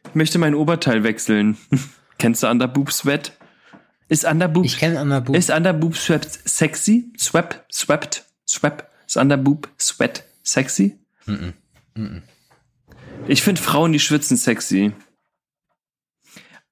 Ich 0.08 0.14
möchte 0.14 0.38
mein 0.38 0.54
Oberteil 0.54 1.04
wechseln. 1.04 1.56
Kennst 2.20 2.42
du 2.42 2.48
Underboob-Sweat? 2.48 3.32
Ist 4.08 4.24
Underboob, 4.26 4.66
Ich 4.66 4.76
kenne 4.76 5.00
Underboob. 5.00 5.34
ist 5.34 5.50
Underboob-Sweat 5.50 6.26
sexy? 6.44 7.10
Swap, 7.18 7.64
swept, 7.72 8.26
swap. 8.46 8.90
Ist 9.06 9.16
Underboob-Sweat 9.16 10.24
sexy? 10.42 10.98
Ich 13.26 13.42
finde 13.42 13.60
Frauen, 13.62 13.92
die 13.92 14.00
schwitzen, 14.00 14.36
sexy. 14.36 14.92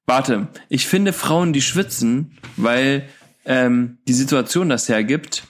Warte, 0.04 0.48
ich 0.68 0.86
finde 0.86 1.12
Frauen, 1.14 1.54
die 1.54 1.62
schwitzen, 1.62 2.38
weil 2.56 3.08
ähm, 3.46 3.98
die 4.06 4.12
Situation 4.14 4.68
das 4.68 4.88
hergibt, 4.88 5.44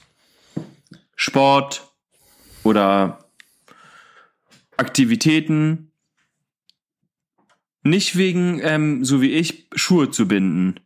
Sport 1.15 1.91
oder 2.63 3.25
Aktivitäten, 4.77 5.88
nicht 7.83 8.17
wegen, 8.17 8.59
ähm, 8.63 9.05
so 9.05 9.21
wie 9.21 9.31
ich, 9.31 9.67
Schuhe 9.75 10.11
zu 10.11 10.27
binden. 10.27 10.79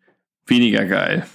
Weniger 0.46 0.86
geil. 0.86 1.26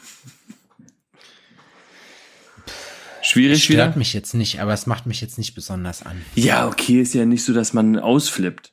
Schwierig 3.23 3.65
Stört 3.65 3.91
wieder? 3.91 3.99
mich 3.99 4.15
jetzt 4.15 4.35
nicht, 4.35 4.61
aber 4.61 4.73
es 4.73 4.87
macht 4.87 5.07
mich 5.07 5.21
jetzt 5.21 5.37
nicht 5.37 5.55
besonders 5.55 6.03
an. 6.03 6.25
Ja, 6.35 6.67
okay, 6.67 7.01
ist 7.01 7.15
ja 7.15 7.27
nicht 7.27 7.45
so, 7.45 7.53
dass 7.53 7.75
man 7.75 7.99
ausflippt. 7.99 8.73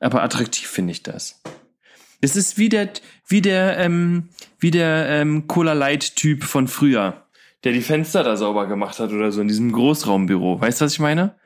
Aber 0.00 0.22
attraktiv 0.22 0.66
finde 0.66 0.92
ich 0.92 1.02
das. 1.02 1.40
Das 2.20 2.36
ist 2.36 2.58
wie 2.58 2.68
der, 2.68 2.90
wie 3.28 3.42
der, 3.42 3.78
ähm, 3.78 4.30
wie 4.58 4.70
der 4.70 5.08
ähm, 5.08 5.46
Cola 5.46 5.72
Light 5.72 6.16
Typ 6.16 6.42
von 6.42 6.68
früher, 6.68 7.26
der 7.62 7.72
die 7.72 7.80
Fenster 7.80 8.24
da 8.24 8.36
sauber 8.36 8.66
gemacht 8.66 8.98
hat 8.98 9.12
oder 9.12 9.30
so 9.30 9.40
in 9.40 9.48
diesem 9.48 9.70
Großraumbüro. 9.70 10.60
Weißt 10.60 10.80
du, 10.80 10.86
was 10.86 10.94
ich 10.94 11.00
meine? 11.00 11.36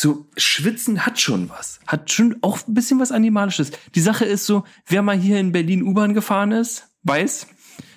So 0.00 0.26
Schwitzen 0.36 1.04
hat 1.04 1.20
schon 1.20 1.50
was, 1.50 1.80
hat 1.88 2.12
schon 2.12 2.36
auch 2.42 2.60
ein 2.68 2.72
bisschen 2.72 3.00
was 3.00 3.10
animalisches. 3.10 3.72
Die 3.96 4.00
Sache 4.00 4.24
ist 4.24 4.46
so, 4.46 4.62
wer 4.86 5.02
mal 5.02 5.18
hier 5.18 5.40
in 5.40 5.50
Berlin 5.50 5.82
U-Bahn 5.82 6.14
gefahren 6.14 6.52
ist, 6.52 6.88
weiß, 7.02 7.48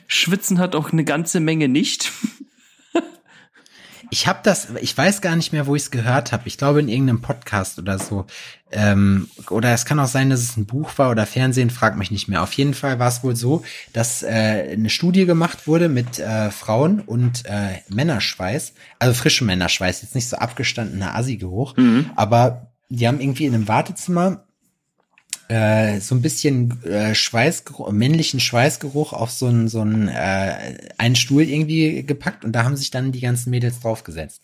Schwitzen 0.08 0.58
hat 0.58 0.74
auch 0.74 0.92
eine 0.92 1.04
ganze 1.04 1.40
Menge 1.40 1.68
nicht. 1.68 2.12
Ich 4.14 4.28
habe 4.28 4.40
das, 4.44 4.68
ich 4.82 4.96
weiß 4.96 5.22
gar 5.22 5.38
nicht 5.38 5.54
mehr, 5.54 5.68
wo 5.68 5.76
ich 5.76 5.84
es 5.84 5.92
gehört 5.92 6.34
habe. 6.34 6.44
Ich 6.46 6.58
glaube 6.58 6.82
in 6.82 6.90
irgendeinem 6.90 7.22
Podcast 7.22 7.80
oder 7.80 7.98
so. 7.98 8.26
Ähm, 8.70 9.30
oder 9.50 9.74
es 9.74 9.86
kann 9.86 10.00
auch 10.00 10.08
sein, 10.08 10.30
dass 10.30 10.42
es 10.42 10.58
ein 10.58 10.66
Buch 10.66 10.98
war 10.98 11.12
oder 11.12 11.26
Fernsehen, 11.26 11.70
frag 11.70 11.98
mich 11.98 12.12
nicht 12.12 12.28
mehr. 12.28 12.44
Auf 12.44 12.52
jeden 12.54 12.74
Fall 12.74 13.00
war 13.00 13.08
es 13.08 13.24
wohl 13.24 13.38
so, 13.38 13.64
dass 13.94 14.22
äh, 14.22 14.28
eine 14.74 14.90
Studie 14.90 15.26
gemacht 15.26 15.66
wurde 15.66 15.88
mit 15.88 16.20
äh, 16.20 16.52
Frauen 16.52 17.00
und 17.00 17.46
äh, 17.46 17.80
Männerschweiß, 17.88 18.74
also 19.00 19.14
frischem 19.14 19.48
Männerschweiß, 19.48 20.02
jetzt 20.02 20.16
nicht 20.16 20.28
so 20.28 20.36
abgestandener 20.36 21.16
Assi-Geruch, 21.16 21.76
aber 22.16 22.68
die 22.90 23.08
haben 23.08 23.22
irgendwie 23.22 23.46
in 23.46 23.54
einem 23.54 23.70
Wartezimmer 23.70 24.44
äh, 25.52 26.00
so 26.00 26.16
ein 26.16 26.22
bisschen 26.22 26.82
äh, 26.86 27.14
Schweißgeruch, 27.14 27.92
männlichen 27.92 28.40
Schweißgeruch 28.40 29.12
auf 29.12 29.32
so 29.32 29.48
einen 29.48 29.68
so 29.68 29.82
einen, 29.82 30.08
äh, 30.08 30.78
einen 30.98 31.18
Stuhl 31.18 31.44
irgendwie 31.44 32.04
gepackt 32.04 32.46
und 32.46 32.54
da 32.54 32.64
haben 32.64 32.78
sich 32.78 32.90
dann 32.90 33.12
die 33.12 33.20
ganzen 33.20 33.50
Mädels 33.50 33.82
draufgesetzt. 33.82 34.42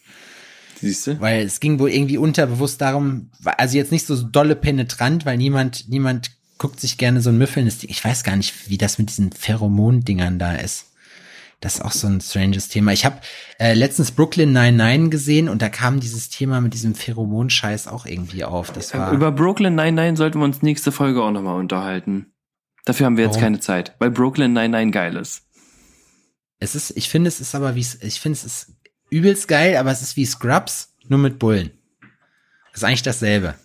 Siehst 0.82 1.08
du? 1.08 1.22
Weil 1.22 1.46
es 1.46 1.62
ging 1.62 1.80
wohl 1.80 1.92
irgendwie 1.92 2.18
unterbewusst 2.18 2.82
darum, 2.82 3.30
also 3.44 3.78
jetzt 3.78 3.94
nicht 3.94 4.06
so 4.06 4.22
dolle 4.22 4.58
penetrant, 4.58 5.26
weil 5.26 5.38
niemand, 5.38 5.88
niemand 5.88 6.32
guckt 6.58 6.82
sich 6.82 6.98
gerne 6.98 7.22
so 7.22 7.30
ein 7.30 7.38
müffelndes 7.38 7.80
Ding. 7.80 7.90
Ich 7.90 8.04
weiß 8.04 8.26
gar 8.26 8.36
nicht, 8.36 8.70
wie 8.70 8.78
das 8.78 8.98
mit 8.98 9.10
diesen 9.10 9.32
Pheromon-Dingern 9.32 10.40
da 10.40 10.56
ist. 10.56 10.87
Das 11.60 11.76
ist 11.76 11.82
auch 11.82 11.92
so 11.92 12.06
ein 12.08 12.22
stranges 12.22 12.68
Thema. 12.68 12.92
Ich 12.92 13.04
habe 13.04 13.20
äh, 13.58 13.74
letztens 13.74 14.12
Brooklyn 14.12 14.52
99 14.54 15.10
gesehen 15.10 15.50
und 15.50 15.62
da 15.62 15.70
kam 15.70 16.00
dieses 16.00 16.30
Thema 16.30 16.62
mit 16.62 16.74
diesem 16.76 16.94
Pheromon-Scheiß 16.94 17.88
auch 17.88 18.06
irgendwie 18.06 18.44
auf. 18.44 18.72
Das 18.72 18.94
war 18.94 19.12
Über 19.12 19.32
Brooklyn 19.32 19.74
99 19.74 20.18
sollten 20.18 20.40
wir 20.40 20.46
uns 20.46 20.62
nächste 20.62 20.92
Folge 20.92 21.24
auch 21.24 21.32
nochmal 21.32 21.60
unterhalten. 21.60 22.28
Dafür 22.86 23.08
haben 23.08 23.18
wir 23.18 23.24
jetzt 23.24 23.36
Warum? 23.36 23.44
keine 23.44 23.60
Zeit, 23.60 23.96
weil 23.98 24.12
Brooklyn 24.12 24.54
99 24.54 24.94
geil 24.94 25.16
ist. 25.16 25.44
Es 26.60 26.76
ist, 26.76 26.92
ich 26.96 27.10
finde, 27.10 27.28
es 27.28 27.42
ist 27.42 27.56
aber 27.56 27.76
wie, 27.76 27.86
ich 28.02 28.20
finde, 28.20 28.38
es 28.38 28.44
ist 28.44 28.74
übelst 29.10 29.48
geil, 29.48 29.78
aber 29.78 29.92
es 29.92 30.02
ist 30.02 30.16
wie 30.16 30.26
Scrubs, 30.26 30.94
nur 31.08 31.20
mit 31.20 31.40
Bullen. 31.40 31.72
Das 32.72 32.82
ist 32.82 32.84
eigentlich 32.84 33.04
dasselbe. 33.04 33.56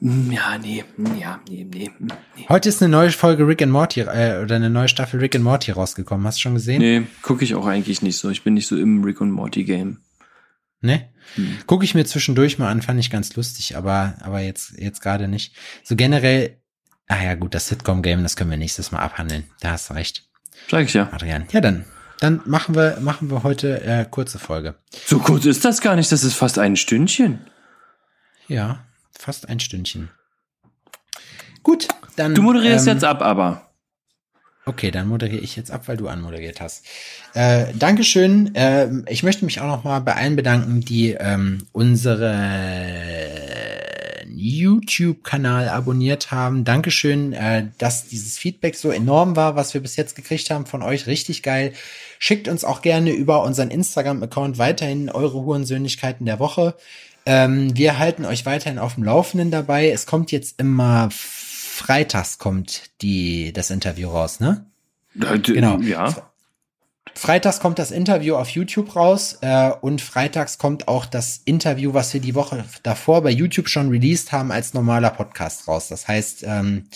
Hm, 0.00 0.32
Ja, 0.32 0.56
nee, 0.58 0.84
hm, 0.96 1.18
ja, 1.18 1.40
nee, 1.48 1.66
nee, 1.70 1.90
hm, 1.96 2.08
nee. 2.36 2.46
Heute 2.48 2.68
ist 2.68 2.82
eine 2.82 2.90
neue 2.90 3.10
Folge 3.10 3.46
Rick 3.46 3.62
and 3.62 3.72
Morty, 3.72 4.00
äh, 4.00 4.40
oder 4.42 4.56
eine 4.56 4.70
neue 4.70 4.88
Staffel 4.88 5.20
Rick 5.20 5.34
and 5.34 5.44
Morty 5.44 5.70
rausgekommen. 5.72 6.26
Hast 6.26 6.38
du 6.38 6.42
schon 6.42 6.54
gesehen? 6.54 6.78
Nee, 6.80 7.02
gucke 7.22 7.44
ich 7.44 7.54
auch 7.54 7.66
eigentlich 7.66 8.02
nicht 8.02 8.16
so. 8.18 8.30
Ich 8.30 8.42
bin 8.42 8.54
nicht 8.54 8.66
so 8.66 8.76
im 8.78 9.04
Rick 9.04 9.20
und 9.20 9.30
Morty 9.30 9.64
Game. 9.64 9.98
Ne? 10.80 11.10
Hm. 11.34 11.58
Gucke 11.66 11.84
ich 11.84 11.94
mir 11.94 12.06
zwischendurch 12.06 12.58
mal 12.58 12.70
an, 12.70 12.80
fand 12.82 12.98
ich 12.98 13.10
ganz 13.10 13.36
lustig, 13.36 13.76
aber, 13.76 14.14
aber 14.20 14.40
jetzt, 14.40 14.72
jetzt 14.78 15.02
gerade 15.02 15.28
nicht. 15.28 15.54
So 15.84 15.94
generell, 15.94 16.56
ah 17.06 17.22
ja, 17.22 17.34
gut, 17.34 17.54
das 17.54 17.68
Sitcom-Game, 17.68 18.22
das 18.22 18.36
können 18.36 18.50
wir 18.50 18.56
nächstes 18.56 18.90
Mal 18.90 19.00
abhandeln. 19.00 19.44
Da 19.60 19.72
hast 19.72 19.90
du 19.90 19.94
recht, 19.94 20.26
Sag 20.68 20.84
ich 20.86 20.94
ja. 20.94 21.08
Adrian. 21.12 21.44
Ja, 21.52 21.60
dann, 21.60 21.84
dann 22.20 22.40
machen 22.46 22.74
wir, 22.74 22.98
machen 23.00 23.30
wir 23.30 23.42
heute 23.42 23.82
äh, 23.82 24.06
kurze 24.10 24.38
Folge. 24.38 24.76
So 25.06 25.18
kurz 25.18 25.44
ist 25.44 25.64
das 25.64 25.80
gar 25.82 25.96
nicht, 25.96 26.10
das 26.10 26.24
ist 26.24 26.34
fast 26.34 26.58
ein 26.58 26.76
Stündchen. 26.76 27.40
Ja, 28.48 28.84
fast 29.20 29.48
ein 29.48 29.60
Stündchen. 29.60 30.10
Gut, 31.62 31.88
dann. 32.16 32.34
Du 32.34 32.42
moderierst 32.42 32.86
ähm, 32.86 32.94
jetzt 32.94 33.04
ab, 33.04 33.22
aber. 33.22 33.66
Okay, 34.66 34.90
dann 34.90 35.08
moderiere 35.08 35.42
ich 35.42 35.56
jetzt 35.56 35.70
ab, 35.70 35.88
weil 35.88 35.96
du 35.96 36.08
anmoderiert 36.08 36.60
hast. 36.60 36.84
Äh, 37.34 37.72
Dankeschön. 37.74 38.52
Ähm, 38.54 39.04
ich 39.08 39.22
möchte 39.22 39.44
mich 39.44 39.60
auch 39.60 39.66
noch 39.66 39.84
mal 39.84 40.00
bei 40.00 40.14
allen 40.14 40.36
bedanken, 40.36 40.80
die 40.80 41.12
ähm, 41.12 41.66
unsere 41.72 42.34
YouTube-Kanal 44.40 45.68
abonniert 45.68 46.30
haben. 46.30 46.64
Dankeschön, 46.64 47.32
äh, 47.32 47.68
dass 47.78 48.06
dieses 48.08 48.38
Feedback 48.38 48.76
so 48.76 48.90
enorm 48.90 49.34
war, 49.36 49.56
was 49.56 49.74
wir 49.74 49.80
bis 49.80 49.96
jetzt 49.96 50.14
gekriegt 50.14 50.50
haben 50.50 50.66
von 50.66 50.82
euch. 50.82 51.06
Richtig 51.06 51.42
geil. 51.42 51.72
Schickt 52.18 52.48
uns 52.48 52.64
auch 52.64 52.82
gerne 52.82 53.12
über 53.12 53.42
unseren 53.42 53.70
Instagram-Account 53.70 54.58
weiterhin 54.58 55.10
eure 55.10 55.42
Hurensöhnlichkeiten 55.42 56.26
der 56.26 56.38
Woche. 56.38 56.74
Ähm, 57.26 57.76
wir 57.76 57.98
halten 57.98 58.24
euch 58.24 58.46
weiterhin 58.46 58.78
auf 58.78 58.94
dem 58.94 59.04
Laufenden 59.04 59.50
dabei. 59.50 59.90
Es 59.90 60.06
kommt 60.06 60.32
jetzt 60.32 60.58
immer 60.60 61.08
freitags 61.80 62.38
kommt 62.38 62.90
die, 63.00 63.52
das 63.52 63.70
Interview 63.70 64.10
raus, 64.10 64.40
ne? 64.40 64.66
Genau. 65.14 65.78
Ja. 65.78 66.30
Freitags 67.14 67.58
kommt 67.60 67.78
das 67.78 67.90
Interview 67.90 68.36
auf 68.36 68.50
YouTube 68.50 68.94
raus 68.94 69.38
äh, 69.40 69.70
und 69.80 70.00
freitags 70.00 70.58
kommt 70.58 70.88
auch 70.88 71.06
das 71.06 71.40
Interview, 71.44 71.92
was 71.92 72.14
wir 72.14 72.20
die 72.20 72.34
Woche 72.34 72.64
davor 72.82 73.22
bei 73.22 73.30
YouTube 73.30 73.68
schon 73.68 73.88
released 73.88 74.30
haben, 74.30 74.52
als 74.52 74.74
normaler 74.74 75.10
Podcast 75.10 75.66
raus. 75.66 75.88
Das 75.88 76.06
heißt, 76.06 76.44
ähm, 76.46 76.86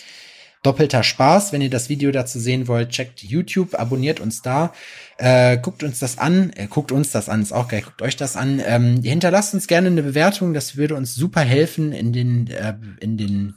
doppelter 0.65 1.05
Spaß. 1.05 1.53
Wenn 1.53 1.61
ihr 1.61 1.71
das 1.71 1.89
Video 1.89 2.11
dazu 2.11 2.41
sehen 2.41 2.67
wollt, 2.67 2.91
checkt 2.91 3.23
YouTube, 3.23 3.75
abonniert 3.79 4.19
uns 4.19 4.43
da, 4.43 4.73
äh, 5.19 5.59
guckt 5.59 5.85
uns 5.85 6.01
das 6.01 6.19
an, 6.19 6.53
äh, 6.57 6.67
guckt 6.67 6.91
uns 6.91 7.13
das 7.13 7.29
an, 7.29 7.43
ist 7.43 7.53
auch 7.53 7.69
geil, 7.69 7.83
guckt 7.83 8.03
euch 8.03 8.17
das 8.17 8.37
an. 8.37 8.61
Ähm, 8.67 9.03
hinterlasst 9.03 9.55
uns 9.55 9.69
gerne 9.69 9.89
eine 9.89 10.03
Bewertung, 10.03 10.55
das 10.55 10.77
würde 10.77 10.97
uns 10.97 11.15
super 11.15 11.43
helfen, 11.43 11.93
in 11.93 12.13
den, 12.13 12.49
äh, 12.49 12.75
in 13.01 13.17
den 13.17 13.55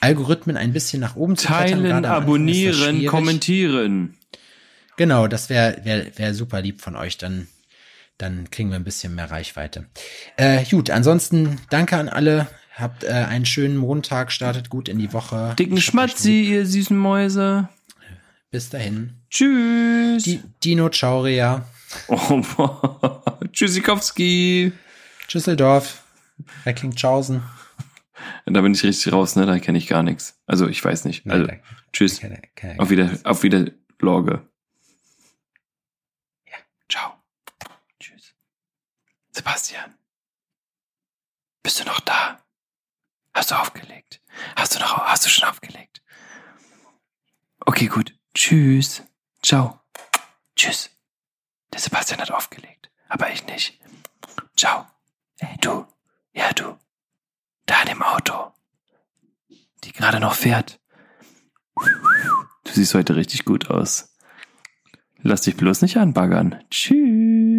Algorithmen 0.00 0.56
ein 0.56 0.72
bisschen 0.72 1.00
nach 1.00 1.16
oben 1.16 1.36
zu 1.36 1.48
klettern. 1.48 1.82
Teilen, 1.82 2.04
abonnieren, 2.04 3.06
kommentieren. 3.06 4.16
Genau, 4.96 5.28
das 5.28 5.48
wäre 5.50 5.80
wär, 5.84 6.18
wär 6.18 6.34
super 6.34 6.60
lieb 6.60 6.80
von 6.80 6.96
euch. 6.96 7.18
Dann, 7.18 7.46
dann 8.16 8.50
kriegen 8.50 8.70
wir 8.70 8.76
ein 8.76 8.84
bisschen 8.84 9.14
mehr 9.14 9.30
Reichweite. 9.30 9.86
Äh, 10.36 10.64
gut, 10.64 10.90
ansonsten 10.90 11.60
danke 11.70 11.96
an 11.96 12.08
alle. 12.08 12.48
Habt 12.78 13.02
äh, 13.04 13.08
einen 13.08 13.44
schönen 13.44 13.76
Montag, 13.76 14.30
startet 14.30 14.70
gut 14.70 14.88
in 14.88 14.98
die 14.98 15.12
Woche. 15.12 15.54
Dicken 15.58 15.80
Schmatzi, 15.80 16.44
ihr 16.44 16.64
süßen 16.64 16.96
Mäuse. 16.96 17.68
Bis 18.50 18.70
dahin. 18.70 19.14
Tschüss. 19.30 20.22
Di 20.22 20.40
Dino 20.64 20.88
Chauria. 20.90 21.66
oh, 22.08 22.42
Tschüssikowski. 23.52 24.72
Tschüsseldorf. 25.26 26.04
Recklinghausen. 26.64 27.42
Da 28.46 28.60
bin 28.60 28.72
ich 28.72 28.82
richtig 28.84 29.12
raus, 29.12 29.36
ne? 29.36 29.44
Da 29.46 29.58
kenne 29.58 29.78
ich 29.78 29.86
gar 29.88 30.02
nichts. 30.02 30.38
Also 30.46 30.68
ich 30.68 30.84
weiß 30.84 31.04
nicht. 31.04 31.26
Also, 31.28 31.46
da- 31.46 31.56
tschüss. 31.92 32.20
keine- 32.20 32.40
keine- 32.54 32.78
Auf 32.80 32.90
wieder, 32.90 33.10
auf 33.24 33.42
wieder 33.42 33.66
Lorge. 34.00 34.46
Ja. 36.46 36.56
Ciao. 36.88 37.12
Tschüss. 38.00 38.34
Sebastian. 39.32 39.94
Bist 41.62 41.80
du 41.80 41.84
noch 41.84 42.00
da? 42.00 42.38
Hast 43.38 43.52
du 43.52 43.54
aufgelegt? 43.54 44.20
Hast 44.56 44.74
du 44.74 44.80
noch, 44.80 44.98
hast 44.98 45.24
du 45.24 45.28
schon 45.28 45.48
aufgelegt? 45.48 46.02
Okay, 47.60 47.86
gut. 47.86 48.12
Tschüss. 48.34 49.04
Ciao. 49.44 49.78
Tschüss. 50.56 50.90
Der 51.72 51.78
Sebastian 51.78 52.20
hat 52.20 52.32
aufgelegt. 52.32 52.90
Aber 53.08 53.30
ich 53.30 53.46
nicht. 53.46 53.78
Ciao. 54.56 54.86
Hey, 55.38 55.56
du. 55.60 55.86
Ja, 56.32 56.52
du. 56.52 56.76
Da 57.64 57.80
in 57.82 57.90
dem 57.90 58.02
Auto. 58.02 58.52
Die 59.84 59.92
gerade 59.92 60.18
noch 60.18 60.34
fährt. 60.34 60.80
Du 61.76 62.72
siehst 62.72 62.94
heute 62.94 63.14
richtig 63.14 63.44
gut 63.44 63.70
aus. 63.70 64.16
Lass 65.18 65.42
dich 65.42 65.56
bloß 65.56 65.82
nicht 65.82 65.96
anbaggern. 65.96 66.64
Tschüss. 66.72 67.58